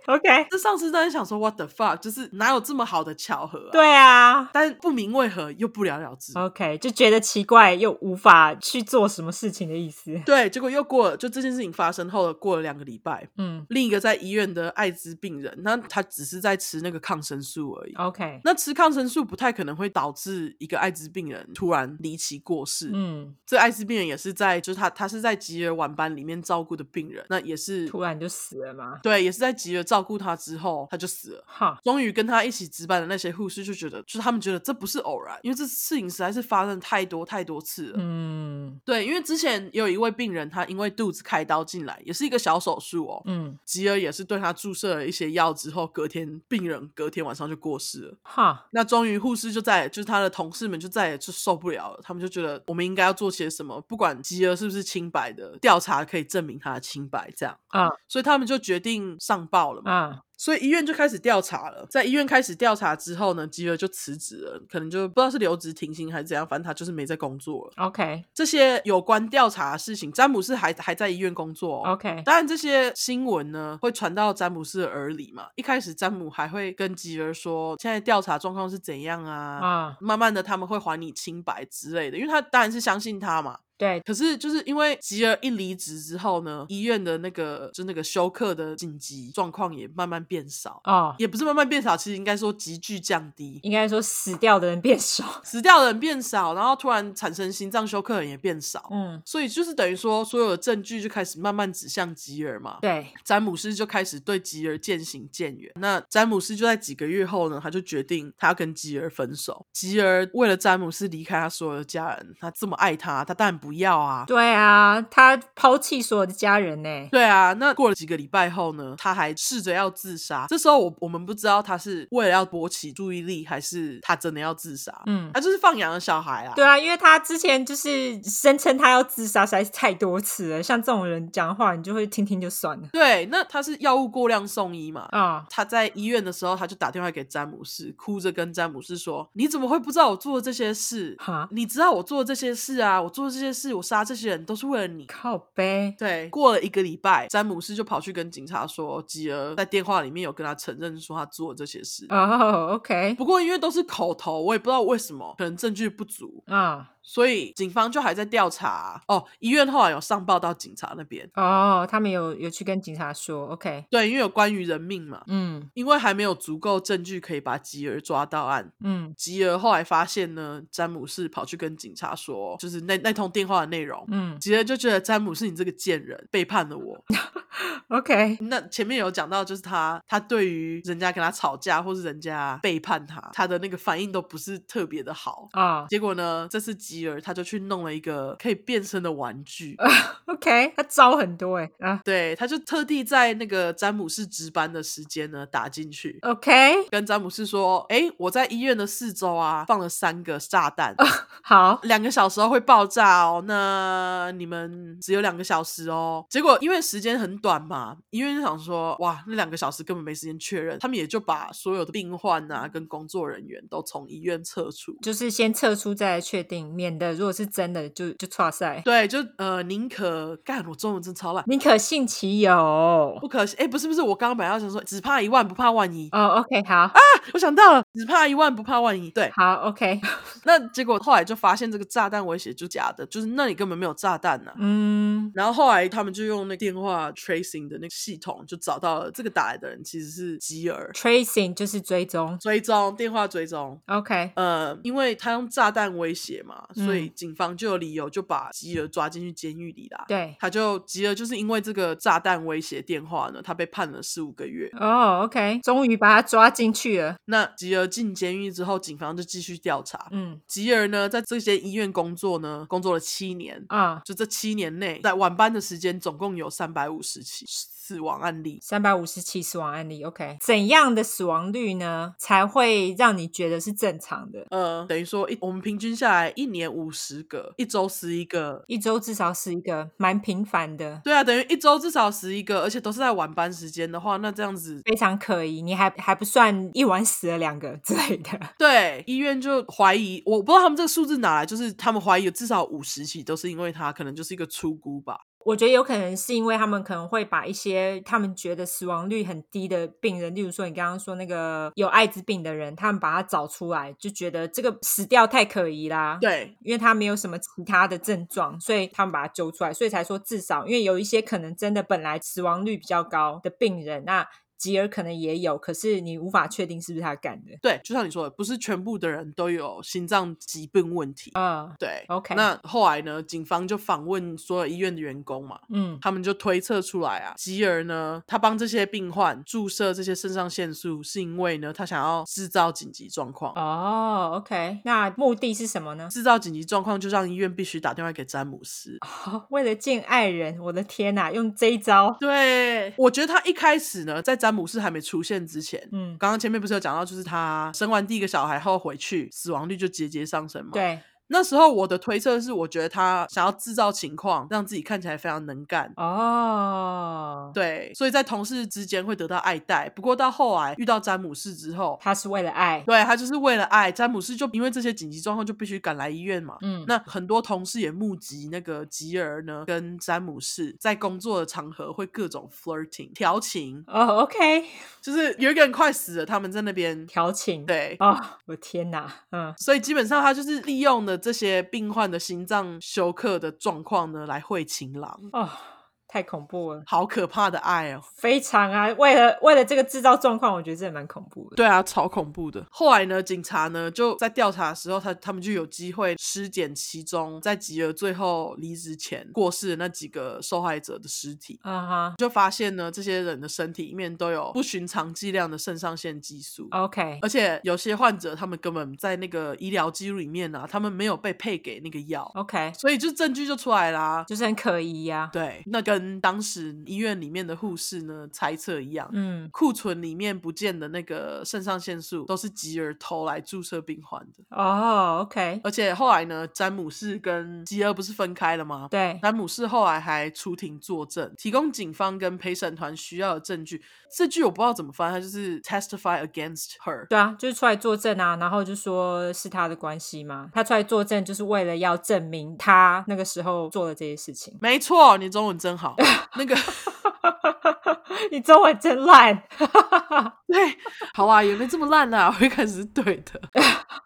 [0.07, 3.72] OK， 这上司当然想说 What the fuck，就是哪有这么好的巧合啊？
[3.72, 6.38] 对啊，但不明为何又不了了之。
[6.38, 10.22] OK，就觉得奇怪又无法去做什么事情的意思。
[10.26, 13.27] 对，结果又过了，就这件事情发生后了，过了两个礼拜。
[13.38, 17.94] 嗯，另一个在医院的艾滋病人，那他只是在吃那个抗生素而已。
[17.95, 22.91] OK，那吃抗生素不太可能会导致一个艾滋病人突然离奇过世。
[22.94, 28.99] 嗯，这艾滋病人也是在，就是他他是在吉尔晚班里面照顾的病人，那也是突然就死了吗？
[29.02, 29.94] 对，也是在吉尔照。
[29.95, 31.43] 照顾他之后，他就死了。
[31.47, 37.95] 哈，终于跟他一起值班的那些护士就觉得，就是他们觉得这不是偶然，因为这事情实在是发生太多太多次了。
[37.97, 43.22] 嗯，对，因为之前也有一位病人，他因为肚子开刀进来，也是一个小手术哦。
[43.23, 48.17] 嗯，吉尔也是对他注射了一些药之后，隔天病人隔天晚上就过世了。
[48.23, 59.81] 哈，那终于护士就再也就是他的同事们就再也就受不了了，他们就觉得我们应该要做些什么，不管吉尔是不是清白的，调查可以证明他的清白，这样啊，所以他们就决定上报了。
[59.86, 61.86] 啊，所以医院就开始调查了。
[61.90, 67.86] 在医院开始调查之后呢，吉尔就辞职了，可能就不知道是留职停薪还是怎样，反正他就是没在工作了。
[67.86, 71.94] OK，这些有关调查的事情，詹姆斯还还在医院工作哦。
[71.94, 75.48] OK，当然这些新闻呢会传到詹姆斯的耳里嘛。
[75.56, 79.60] 一开始詹姆还会跟吉尔说，现在调查状况是怎样啊？
[79.62, 83.60] 啊，慢慢的他们会还你清白之类的，因为他当然是相信他嘛。
[83.78, 90.81] 对，可是就是因为吉尔一离职之后呢，医院的那个就那个休克的紧急状况也慢慢变少。
[90.84, 91.15] 啊，oh.
[91.18, 114.23] 也不是慢慢变少，其实应该说急剧降低，应该说死掉的人变少， 死掉的人变少，然后突然产生心脏休克的人也变少，嗯，所以就是等于说所有的证据就开始慢慢指向吉尔嘛，对，詹姆斯就开始对吉尔渐行渐远，那詹姆斯就在几个月后呢，他就决定他要跟吉尔分手，吉尔为了詹姆斯离开他所有的家人，他这么爱他，他当然不要啊！
[114.27, 117.07] 对啊，他抛弃所有的家人呢。
[117.11, 120.45] 对啊，那过了几个礼拜后呢，他还试着要自杀。
[120.47, 124.93] 这时候我我们不知道他是为了要博起注意力，还是他真的要自杀。
[125.05, 126.53] 嗯，他就是放养的小孩啊。
[126.55, 130.63] 对啊，因为他之前就是声称他要自杀实在是太多次了。
[130.63, 132.87] 像这种人讲话，你就会听听就算了。
[132.93, 135.07] 对，那他是药物过量送医嘛？
[135.11, 141.15] 啊、嗯，他在医院的时候，他就打电话给詹姆斯，哭着跟詹姆斯说：“你怎么会不知道我做的这些事？
[141.19, 143.01] 哈，你知道我做的这些事啊？
[143.01, 145.95] 我做的这些事，我杀。”这些人都是为了你，靠呗。
[145.97, 152.06] 对，过了一个礼拜，詹姆斯就跑去跟警察说，吉儿在电话里面有跟他承认说他做了这些事。
[152.10, 153.15] 哦，OK。
[153.18, 156.91] 不过因为都是口头，我也不知道为什么，可能证据不足啊。
[157.07, 158.99] 所以警方就还在调查。
[159.07, 161.30] 哦，医院后来有上报到警察那边。
[161.36, 163.86] 哦，他们有有去跟警察说，OK？
[163.91, 165.22] 对，因为有关于人命嘛。
[165.27, 168.72] 嗯，因为还没有足够证据可以把吉儿抓到案。
[168.84, 174.03] 嗯，吉儿后来发现呢，詹姆士跑去跟警察说，就是那那通电话的内容。
[174.10, 177.06] 嗯，吉儿就觉得詹姆士你这个贱人背叛了我。
[177.90, 185.82] OK，那前面有讲到，就是他他对于人家跟他吵架，或是人家背叛他，他的那个反应都不是特别的好啊。
[185.82, 185.90] Oh.
[185.90, 189.76] 结果呢，这次吉尔他就去弄了一个可以变身的玩具。
[189.76, 189.91] Uh,
[190.34, 191.95] OK，他招很多哎啊。
[191.95, 192.01] Uh.
[192.03, 196.17] 对，他就特地在那个詹姆士值班的时间呢打进去。
[196.22, 203.43] OK，跟詹姆士说：“哎，我在医院的四周啊放了三个炸弹，uh, 好，两个小时后会爆炸哦。
[203.45, 206.26] 那你们只有两个小时哦。
[206.30, 218.80] 结果因为时间很短嘛，医院就想说：哇，那两个小时根本没时间确认，他们也就把所有的病患啊跟工作人员都从医院撤出，就是先撤出再来确定，免得如果是真的就就剉赛。
[218.86, 223.57] 对，就呃宁可干，我中文真超烂，宁可信其有，不可信。
[223.60, 226.07] 哎，不是不是，我刚刚本来要想说，只怕一万不怕万一。
[226.12, 226.91] 哦，OK，好啊，
[227.34, 229.10] 我想到了，只怕一万不怕万一。
[229.10, 229.99] 对，好，OK。
[230.45, 234.56] 那结果后来就发现这个炸弹威胁就假的，就是那里根本没有炸弹呐、啊。
[234.60, 240.91] 嗯，然后后来他们就用那电话 tracing 的那个系统，就找到了这个打来的人其实是吉尔。
[240.94, 243.82] tracing 就是追踪，追踪电话追踪。
[243.88, 250.06] OK，呃，因为他用炸弹威胁嘛，嗯、所以警方就有理由就把吉尔抓进去监狱里啦。
[250.07, 254.69] 对，他就吉尔就是因为这个炸弹威胁电话呢，他被判了十五个月。
[254.80, 257.15] 哦、oh,，OK，终于把他抓进去了。
[257.26, 260.07] 那吉尔进监狱之后，警方就继续调查。
[260.11, 267.45] 嗯，吉尔呢，在这些医院工作呢，工作了七年啊，就这七年内，在晚班的时间总共有三百五十起
[267.86, 270.03] 死亡案例，三百五十起死亡案例。
[270.03, 274.44] OK，怎样的死亡率呢，才会让你觉得是正常的？
[274.49, 280.99] 呃，等于说一我们平均下来一年五十个，一周十一个，一周至少十一个，蛮频繁的。
[281.03, 285.62] 对啊，等于一周至少十一个，而且都是在晚班时间的话，那这样子非常可疑。
[285.62, 288.32] 你还还不算一晚死了两个之类的。
[288.57, 295.20] 对，医院就怀疑，我不知道他们这个数字哪来，就是他们怀疑有至少五十起都是因为他可能就是一个出估吧。
[295.45, 306.17] 我觉得有可能是因为他们可能会把一些他们觉得死亡率很低的病人，例如说你刚刚说那个有艾滋病的人，他们把他找出来，就觉得这个死掉太可疑啦。
[306.19, 314.27] 对，因为他没有什么其他的症状，所以他们把他揪出来，所以才说至少，因为有一些可能真的本来死亡率比较高的病人，那。
[314.57, 317.57] 吉尔可能也有，可是你无法确定是不是他干的。
[317.61, 321.32] 对，就像你说的，不是全部的人都有心脏疾病问题。
[321.36, 322.03] 嗯，对。
[322.07, 322.36] OK。
[322.36, 323.22] 那后来呢？
[323.26, 333.52] 警方就访问所有医院的员工嘛，嗯，他们就推测出来啊，吉尔呢，他帮这些病患注射这些肾上腺素，是因为呢，他想要制造紧急状况。
[333.56, 334.80] 哦，OK。
[334.86, 336.07] 那目的是什么呢？
[336.10, 338.98] 制造紧急状况，就让医院必须打电话给詹姆斯。
[339.02, 342.15] 哦，为了见爱人，我的天哪，用这一招。
[342.19, 350.69] 对，我觉得他一开始呢，在詹姆斯还没出现之前，嗯，刚刚前面不是有讲到，就是他生完第一个小孩后回去，死亡率就节节上升嘛。
[350.72, 350.99] 对。
[351.27, 355.91] 那时候我的推测是，我觉得他想要制造情况，让自己看起来非常能干。
[355.97, 359.89] 哦，对，所以在同事之间会得到爱戴。
[359.89, 363.91] 不过到后来遇到詹姆士之后，他是为了爱，对，他就是为了爱。
[363.91, 366.57] 詹姆士就因为这些紧急状况就必须赶来医院嘛。
[366.61, 373.84] 嗯，那很多同事也目击那个吉尔呢跟詹姆士在工作的场合会各种 flirting 调情。
[373.88, 374.65] 哦，OK，
[375.02, 377.65] 就是有一个人快死了，他们在那边调情。
[377.65, 378.15] 对，哦，
[378.45, 381.14] 我天哪，嗯，所以基本上他就是利用的。
[381.17, 385.74] 这些病患的心脏休克的状况呢，来会情郎啊。
[386.15, 387.99] 太恐怖了，好可怕的爱哦！
[388.15, 391.57] 非常啊，为了为了这个制造状况，我觉得这也蛮恐怖的。
[391.57, 392.65] 对啊，超恐怖的。
[392.71, 402.17] 后来呢，警察呢就在调查的时候，他他们就有机会尸检其中在吉尔最后离职前过世的那几个受害者的尸体啊哈，uh.
[402.17, 406.69] 就发现呢，这些人的身体里面都有不寻常剂量的肾上腺激素。
[406.71, 412.31] OK，而且有些患者他们根本在那个医疗记录里面呢、啊，他们没有被配给那个药。
[412.35, 415.29] OK，所以就证据就出来啦，就是很可疑呀、啊。
[415.33, 424.44] 对，那跟当时医院里面的护士呢猜测一样，嗯，库存里面不见的那个肾上腺素都是吉尔偷来注射病患的。
[424.49, 425.61] 哦，OK。
[425.64, 428.88] 而且后来呢，詹姆士跟吉尔不是分开了吗？
[428.90, 433.82] 对，詹姆士后来还出庭作证，提供警方跟陪审团需要的证据。
[434.15, 437.06] 这句我不知道怎么翻，他就是 testify against her。
[437.07, 440.49] 对啊，就是出来作证啊，然后就说是他的关系嘛。
[440.53, 444.57] 他出来作证就是为了要证明他那个时候做了这些事情。
[444.61, 445.85] 没错，你中文真好。
[446.36, 446.56] 那个。
[448.32, 449.44] 你中文真烂。
[450.48, 450.78] 对，
[451.14, 453.41] 好啊，也没这么烂啊，我一开始是对的。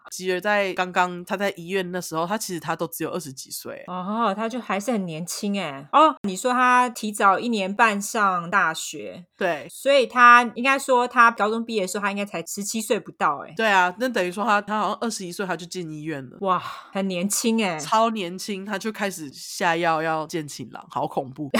[0.09, 5.87] 吉尔在刚刚他在医院那时候，他其实他都只有二十几岁哦，他就还是很年轻哎。
[5.91, 13.53] 哦，你说他提早一年半上大学，对，所以他应该说他高中毕业的时候，他应该才十七岁不到哎。
[13.55, 16.59] 对啊，那等于说他他好像二十一岁他就进医院了，哇，
[16.91, 21.49] 很年轻哎，超年轻，他就开始下药要见情郎，好恐怖。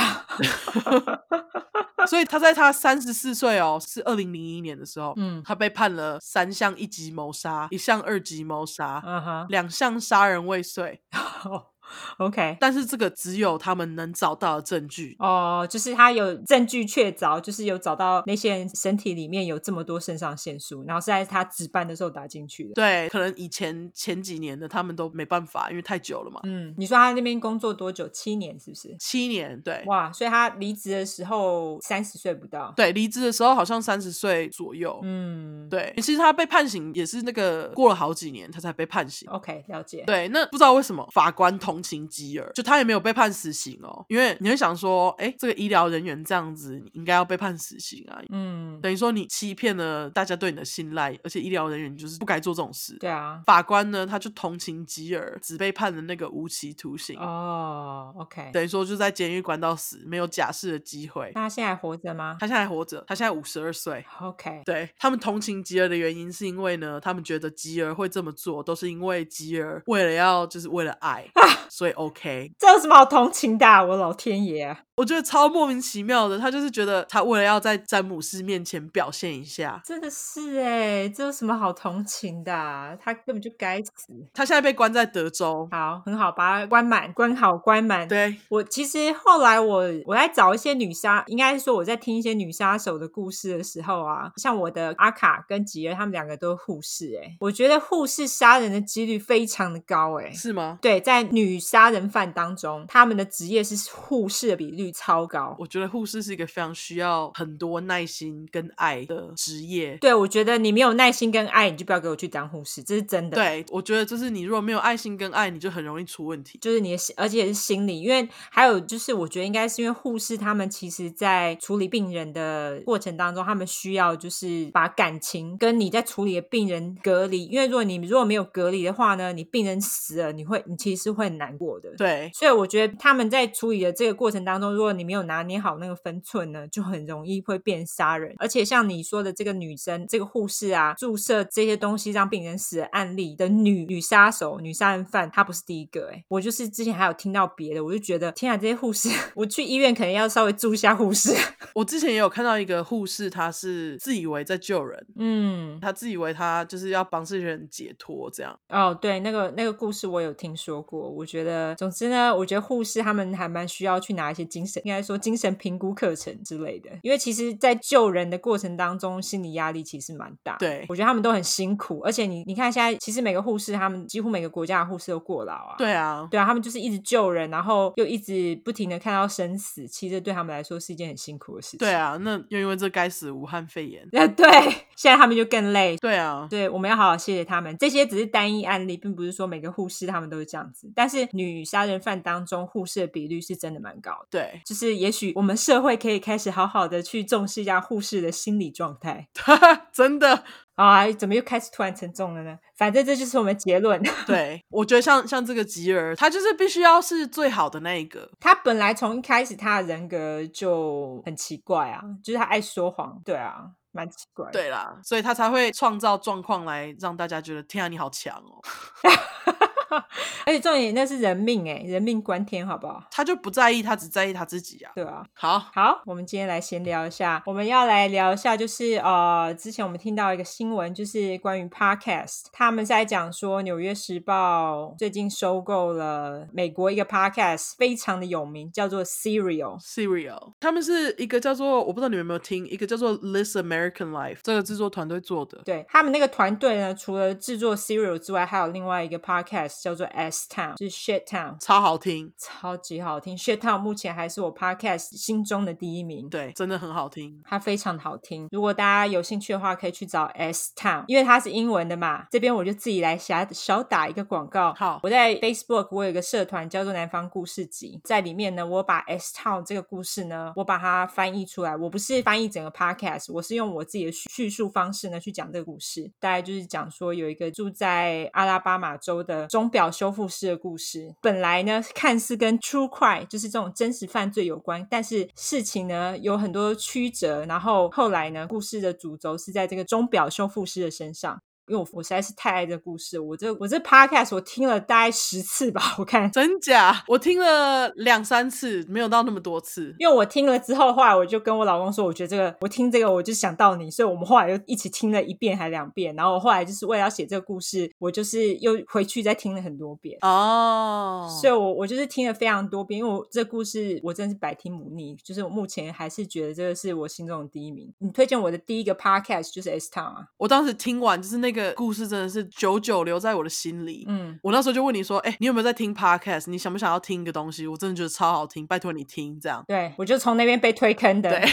[2.07, 11.02] 所以他在他三十四岁哦，是二零零一年的时候，嗯，他被判了三项一级谋杀，一项二级谋杀，两项杀人未遂。
[12.18, 22.74] OK，但是这个只有他们能找到的证据哦，就是他有证据确凿，就是有找到那些人身体里面有这么多肾上腺素，然后是在他值班的时候打进去的。
[22.74, 26.40] 对，可能以前前几年的他们都没办法，因为太久了嘛。
[26.44, 28.07] 嗯，你说他那边工作多久？
[28.10, 28.95] 七年是不是？
[28.99, 29.84] 七年，对。
[29.88, 32.74] 哇，所以他离职的时候三十岁不到。
[32.76, 34.99] 对，离职的时候好像三十岁左右。
[35.03, 35.94] 嗯，对。
[35.98, 39.28] 其实他被判刑也是那个过了好几年他才被判刑。
[39.30, 40.03] OK，了解。
[40.06, 41.78] 对，那不知道为什么法官同。
[41.80, 48.22] 同情吉尔，就他也没有被判死刑哦，因为你会想说，哎，这个医疗人员这样子，你应该要被判死刑啊。
[48.30, 52.97] 嗯，等于说你欺骗了大家对你的信赖，而且医疗人员就是不该做这种事。
[52.99, 57.18] 对啊，法官呢，他就同情吉尔，只被判了那个无期徒刑。
[57.18, 61.31] 哦，OK，等于说就在监狱关到死，没有假释的机会。
[61.34, 62.35] 那他现在活着吗？
[62.39, 64.06] 他现在还活着，他现在五十二岁。
[64.22, 71.26] OK，对，他们同情吉尔的原因是因为呢，他们觉得吉尔会这么做，都是因为吉尔为了要就是为了爱，
[71.70, 72.52] 所以 OK。
[72.58, 73.84] 这有什么好同情的啊？
[73.84, 74.80] 我老天爷啊！
[74.96, 82.94] 我觉得超莫名其妙的，他就是觉得他为了要在詹姆斯面前表现一下，真的是哎，这有什么好同情的啊？
[83.02, 84.14] 他根本就该死。
[84.34, 88.06] 他现在被关在德州，好，很好，把他关满，关好，关满。
[88.10, 100.78] 对，我其实后来我我在找一些女杀，应该是说我在听一些女杀手的故事的时候啊，像我的阿卡跟吉尔，他们两个都是护士，哎，我觉得护士杀人的几率非常的高，哎，是吗？
[100.82, 109.98] 对，在女杀人犯当中，他们的职业是护士的比率超高，我觉得护士是一个非常需要很多耐心跟爱的职业。
[109.98, 113.36] 对，我觉得你没有耐心跟爱，你就不要给我去当护士，这是真的。
[113.36, 116.57] 对，我觉得就是你如果没有爱心跟爱，你就很容易出问题。
[116.61, 131.89] 就是你的心，而且也是心理，因为还有就是，我觉得应该是因为护士他们其实在处理病人的过程当中，他们需要就是把感情跟你在处理的病人隔离，因为如果你如果没有隔离的话呢，你病人死了，你会你其实会很难过的。
[131.97, 138.35] 对，所以我觉得他们在处理的这个过程当中，如果你没有拿捏好那个分寸呢，就很容易会变杀人。
[138.38, 146.09] 而且像你说的这个女生，这个护士啊，注射这些东西让病人死的案例的女女杀手、女杀人犯，她不是第一个。
[146.13, 151.34] 哎，我就是之前还有听到别的，我就觉得天啊，这些护士， 我去医院可能要稍微注意一下护士。
[151.76, 158.57] 我之前也有看到一个护士，她是自以为在救人，嗯，她自以为她就是要帮这些人解脱这样。
[158.69, 161.09] 哦，对，那个那个故事我有听说过。
[161.09, 170.57] 我觉得，总之呢，我觉得护士他们还蛮需要去拿一些精神，应该说精神评估课程之类的，因为其实，在救人的过程当中，心理压力其实蛮大。
[170.57, 175.76] 对，我觉得他们都很辛苦，而且你你看现在，其实每个护士，他们几乎每个国家的护士都过劳啊。
[175.77, 181.80] 对啊，对啊，他们就是一直救人，然后又一直不停的看到生死，其实对他们来说是一件很辛苦的事情。
[181.80, 184.07] 对啊，那又因为这该死武汉肺炎。
[184.11, 184.47] 那， 对，
[184.95, 185.97] 现在他们就更累。
[185.97, 187.76] 对啊，对，我们要好好谢谢他们。
[187.77, 190.91] 这些只是单一案例，并不是说每个护士他们都是这样子。
[190.95, 194.28] 但是女杀人犯当中，护士的比率是真的蛮高的。
[194.30, 199.28] 对，就是也许我们社会可以开始好好的去重视一下护士的心理状态。
[199.91, 200.44] 真的
[200.76, 201.12] 啊？
[201.12, 202.58] 怎么又开始突然沉重了呢？
[202.76, 204.02] 反正这就是我们结论。
[204.26, 208.30] 对，我觉得像像这个吉尔，他就是必须要是最好的那一个。
[208.40, 213.22] 他本来从一开始他的人格就很奇怪啊，就是他爱说谎。
[213.26, 214.50] 对啊，蛮奇怪。
[214.52, 218.62] 对啦，所以他才会创造状况来让大家觉得天啊，你好强哦。
[220.45, 223.03] 而且重点那是人命哎，人命关天，好不好？
[223.11, 224.91] 他就不在意，他只在意他自己啊。
[224.95, 239.80] 对啊，好好，我们今天来闲聊一下，我们要来聊一下，就是呃，之前我们听到一个新闻，就是关于 Podcast，他们在讲说，《纽约时报》最近收购了美国一个 Podcast，非常的有名，叫做 Serial。
[239.80, 245.61] Serial，他们是一个叫做我不知道你们有没有听，一个叫做 This American Life 这个制作团队做的。
[245.66, 249.78] 对，他们那个团队呢，除了制作 Serial 之外，还有另外一个 Podcast。
[249.80, 253.35] Podcast 叫做 S Town，就是 Shit Town，超好听，超级好听。
[253.38, 258.47] Shit Town 目前还是我 podcast 心中的第一名，对，真的很好听，它非常好听。
[258.51, 262.26] 如果大家有兴趣的话，可以去找 S Town，因为它是英文的嘛。
[262.31, 264.73] 这边我就自己来小小打一个广告。
[264.73, 271.76] 好，我在 Facebook 我有一个社团叫做南方故事集，在里面呢，我把 S Town 这个故事呢，我把它翻译出来。
[271.76, 276.11] 我不是翻译整个 podcast，我是用我自己的叙述方式呢去讲这个故事。
[276.19, 281.16] 大概就是讲说有一个住在阿拉巴马州的表修复师的故事。
[281.22, 287.46] 本来呢，看似跟 True cry 就是这种真实犯罪有关，但是事情呢有很多曲折。
[287.46, 291.41] 然后后来呢，故事的主轴是在这个钟表修复师的身上。
[291.70, 299.96] 因为我我实在是太爱这故事，我这我这 podcast 我听了大概十次吧，我看真假，我听了两三次，没有到那么多次。
[300.00, 306.16] 因为我听了之后，后来我就跟我老公说，我觉得这个我听这个我就想到你，所以我们后来又一起听了一遍还两遍。
[306.16, 311.30] 然后我后来就是为了要写这个故事，我就是又回去再听了很多遍哦。
[311.40, 317.94] 所以我我就是听了非常多遍，因为我这故事我真的是百听不腻，就是我目前还是觉得这个是我心中的第一名。
[318.00, 321.59] 你推荐我的第一个 podcast 就是 S Town 啊，我当时听完就是那个。
[321.60, 324.06] 这个故事真的是久久留在我的心里。
[324.07, 326.49] 嗯，我那时候就问你说：“哎、欸，你有没有在听 podcast？
[326.49, 327.68] 你想不想要听一个东西？
[327.68, 331.30] 我真的觉得超好听，拜托你听。”这样，对，我就从那边被推坑的。
[331.30, 331.49] 对。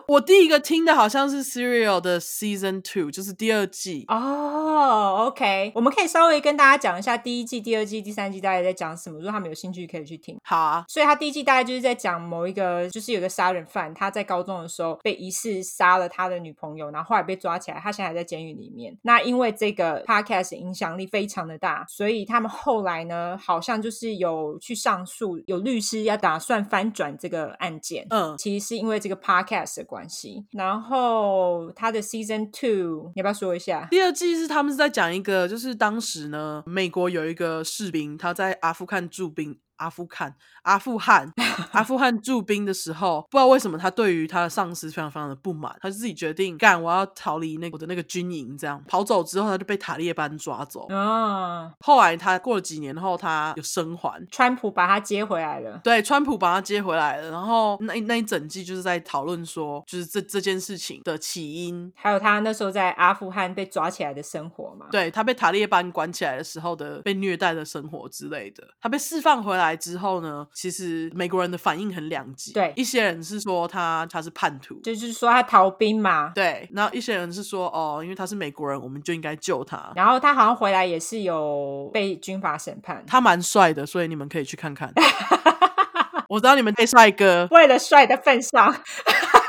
[0.08, 4.70] 我第一个听的好像是 Serial 的 Season Two，就是第二季哦。
[4.84, 10.38] Oh, OK，我们可以稍微跟大家讲一下第一季、第二季、第三季大概在讲什么，如果他们有兴趣可以去听。
[10.44, 18.98] 好啊，所以他第一季大概就是在讲某一个，就是有个杀人犯，他在高中的时候被疑似杀了他的女朋友，然后后来被抓起来，他现在还在监狱里面。
[19.04, 28.06] 那因为这个 Podcast 影响力非常的大，所以他们后来呢，好像就是有去上诉，有律师要打算翻转这个案件。
[28.10, 33.88] 嗯，其实是因为这个 Podcast 的关系，然后他的 Season Two，你要不要说一下？
[33.92, 39.60] 第二季是他们是在讲一个，就是当时呢，美国有一个士兵，他在阿富汗驻兵。
[39.78, 40.34] 阿富汗，
[40.64, 41.32] 阿富汗，
[41.72, 50.88] 阿富汗驻兵的时候，不知道为什么他对于他的上司非常非常的不满，他就自己决定干，我要逃离那个我的那个军营，这样跑走之后，他就被塔利班抓走。
[50.94, 55.80] 啊，后来他过了几年后，他有生还，川普把他接回来了。
[55.84, 57.32] 对，川普把他接回来了。
[57.32, 64.86] 然后那那一整季就是在讨论说，就是这这件事情的起因，还有他那时候在阿富汗被抓起来的生活嘛。
[64.92, 68.64] 对，他被塔利班关起来的时候的被虐待的生活之类的。
[68.80, 69.63] 他被释放回来。
[69.64, 72.54] 来之后呢，其实美国人的反应很两极。
[72.54, 76.32] 对，一些人是说他他是叛徒，就是说他逃兵嘛。
[76.36, 79.92] 对，然后一些人是说哦，因为他是美国人，我们就应该救他。
[79.96, 83.04] 然后他好像回来也是有被军法审判。
[83.08, 84.94] 他蛮帅的，所以你们可以去看看。
[86.30, 88.76] 我知道你们对帅哥，为了帅的份上，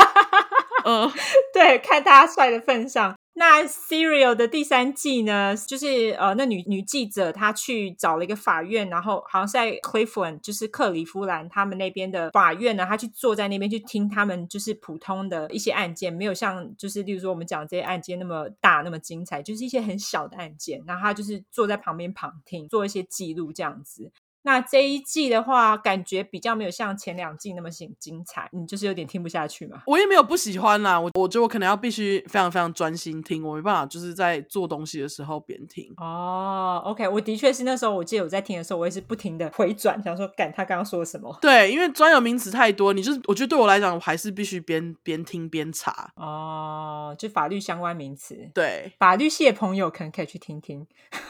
[0.85, 1.11] 嗯，
[1.52, 3.15] 对，看他帅的份上。
[3.36, 24.12] 那 Serial 的第三季呢，就是呃，那女女记者她去找了一个法院，然后好像是在 Cleveland，就是克里夫兰他们那边的法院呢，她去坐在那边去听他们就是普通的一些案件，没有像就是例如说我们讲这些案件那么大那么精彩，就是一些很小的案件，然后她就是坐在旁边旁听，做一些记录这样子。
[24.47, 29.83] 那这一季的话，感觉比较没有像前两季那么精精彩，你就是有点听不下去嘛？
[29.87, 35.91] 我也没有不喜欢啦，我我觉得我可能要必须非常非常专心听，我没办法就是在做东西的时候边听。
[35.97, 41.35] 哦，OK，我的确是那时候我记得我在听的时候，我也是不停的回转，想说，赶他刚刚说了什么？
[41.41, 46.11] 对，因为专有名词太多，你就是我觉得对我来讲，我还是必须边边听边查。
[46.16, 48.37] 哦，就法律相关名词。
[48.53, 50.87] 对，法律系的朋友可能可以去听听。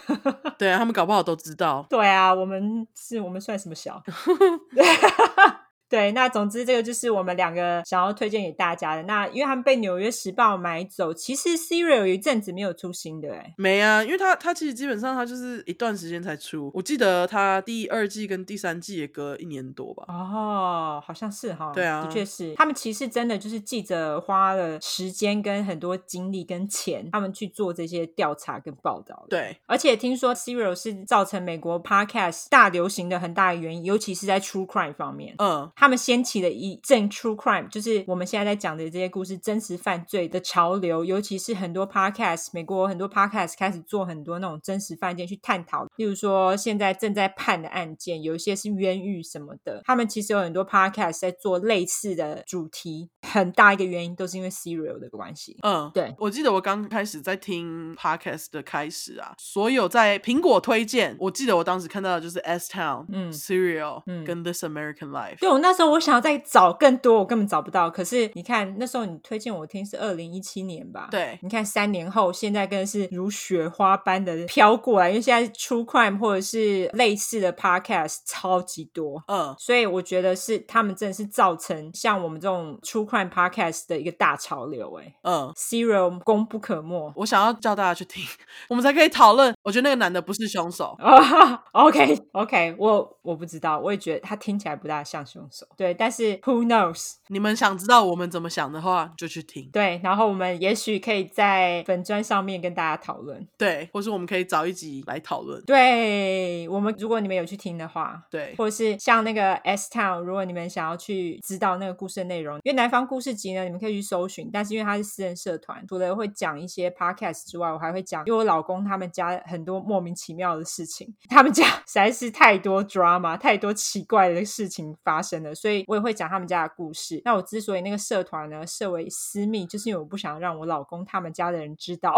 [0.59, 1.86] 对啊，他们搞不好都知道。
[1.89, 2.85] 对啊，我们。
[3.06, 4.02] 是我们算什么小？
[5.94, 9.02] 对，那总之这个就是我们两个想要推荐给大家的。
[9.04, 16.68] 那因为他们被《纽约时报》买走，其实 Serial 有一阵子没有出新的，哎，没啊，因为他他其实基本上他就是一段时间才出。
[16.74, 20.02] 我记得他第二季跟第三季也隔一年多吧？
[20.08, 21.70] 哦，好像是哈。
[21.72, 22.52] 对啊，的确是。
[22.56, 29.26] 他们其实真的就是记者花了时间跟很多精力跟钱，他们去做这些调查跟报道。
[29.30, 35.36] 对，而且听说 Serial 是造成美国 Podcast 大流行的很大的原因，尤其是在 True Crime 方面。
[35.38, 35.70] 嗯。
[35.85, 41.05] 他们掀起了一阵 true crime，就是我们现在在讲的这些故事，真实犯罪的潮流。
[41.05, 45.85] 尤其是很多 podcast，美国很多 podcast 开始做很多那种真实犯件去探讨。
[45.97, 49.82] 例如说，现在正在判的案件，有一些是冤狱什么的。
[49.85, 55.59] 他们其实有很多 podcast 在做类似的主题，很大一个原因都是因为 serial 的关系。
[55.61, 56.15] 嗯，对。
[56.19, 65.40] 我记得我刚开始在听 podcast 的开始啊，所有在苹果推荐，我记得我当时看到的就是 S Town、嗯、Serial、嗯、跟 This American Life。
[65.40, 67.89] 对，我那时候我想要再找更多，我根本找不到。
[67.89, 71.09] 可是你看，那时候你推荐我听是二零一七年吧？
[71.11, 87.11] 对，你看三年后，现在更是如雪花般的飘过来，因为现在 True Crime 或者是类似的 Podcast 超级多，嗯，所以我觉得是他们真的是造成像我们这种 True Crime Podcast 的一个大潮流，哎，嗯，Serial 功不可没。
[87.16, 88.23] 我想要叫大家去听，
[88.69, 89.55] 我们才可以讨论。
[89.62, 90.95] 我觉得那个男的不是凶手。
[91.01, 95.53] Oh, OK OK，我我不知道，我也觉得他听起来不大像凶手。
[95.76, 97.14] 对，但是 Who knows？
[97.28, 99.68] 你们想知道我们怎么想的话，就去听。
[99.72, 103.47] 对，然后我们也许可以在粉砖上面跟大家讨论。
[103.56, 105.62] 对，或是我们可以找一集来讨论。
[105.64, 114.51] 对，我们如果你们有去听的话，对，或者是像那个 S Town，如果你们想要去知道那个故事的内容，因为南方故事集呢，你们可以去搜寻。
[114.52, 127.22] 但是因为它是私人社团，除了会讲一些 podcast 之外，我还会讲，因为我老公他们家很多莫名其妙的事情，他们家实在是太多 drama，太多奇怪的事情发生了，所以我也会讲他们家的故事。
[127.24, 132.12] 那我之所以那个社团呢设为私密，就是因为我不想让我老公他们家的人知道。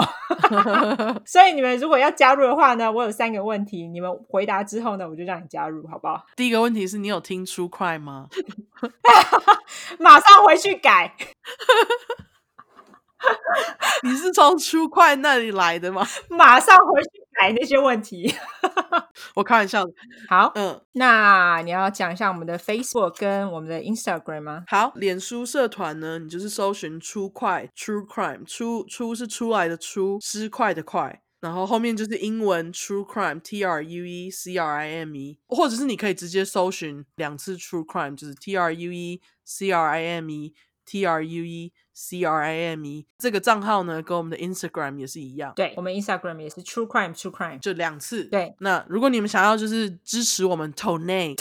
[1.26, 6.24] 所以你们如果要加入的话呢，我有三个问题，你们回答之后呢，我就让你加入，好不好？
[6.36, 8.28] 第一个问题是你有听 True Crime 吗？
[9.98, 11.14] 马上回去改。
[14.02, 16.06] 你是从 True Crime 那里来的吗？
[16.28, 17.10] 马上回去
[17.40, 18.32] 改那些问题。
[19.34, 19.90] 我开玩笑的。
[20.28, 24.64] 好，嗯，那你要讲一下我们的 Facebook 跟我们的 Instagram 吗？
[24.68, 38.34] 好，脸书社团呢，你就是搜寻出快 True Crime，出出是出来的出，失快的快，然后后面就是英文 True Crime T R U E C R I M E，或者是你可以直接搜寻两次 True Crime，就是
[38.34, 40.54] T R U E C R I M E
[40.86, 41.72] T R U E。
[41.98, 45.50] C R I M E 这个账号呢，跟我们的 Instagram 也是一样。
[45.56, 48.24] 对，我们 Instagram 也是 True Crime True Crime，就两次。
[48.24, 51.34] 对，那如果你们想要就是支持我们 Tonate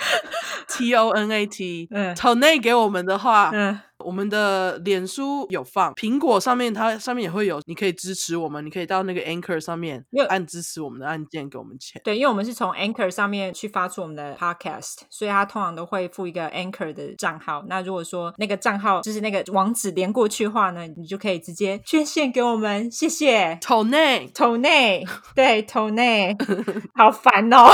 [0.68, 3.80] T O N A T， 嗯，Tonate 给我们的话，嗯。
[4.02, 12.00] 我们的脸书有放，苹果上面它上面也会有，你可以支持我们，你可以到那个 Anchor 上面按支持我们的按键给我们钱。
[12.02, 17.62] 对，因为我们是从 Anchor 上面去发出我们的 Podcast，所以它通常都会附一个 Anchor 的账号。
[17.68, 23.58] 那如果说那个账号就是那个网址连过去的话呢，你就可以直接捐献给我们，谢谢。
[23.60, 26.38] Tonate，Tonate，对，Tonate，
[26.96, 27.68] 好烦哦。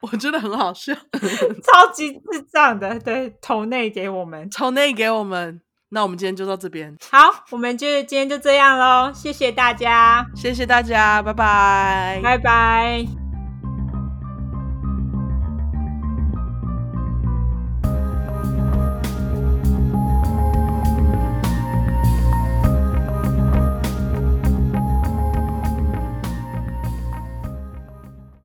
[0.00, 0.94] 我觉得很好笑，
[1.62, 2.98] 超级智障的。
[3.00, 5.60] 对，投内给我们，投内给我们。
[5.90, 6.94] 那我们今天就到这边。
[7.10, 9.10] 好，我们就今天就这样喽。
[9.14, 13.27] 谢谢大家，谢谢大家，拜拜，拜拜。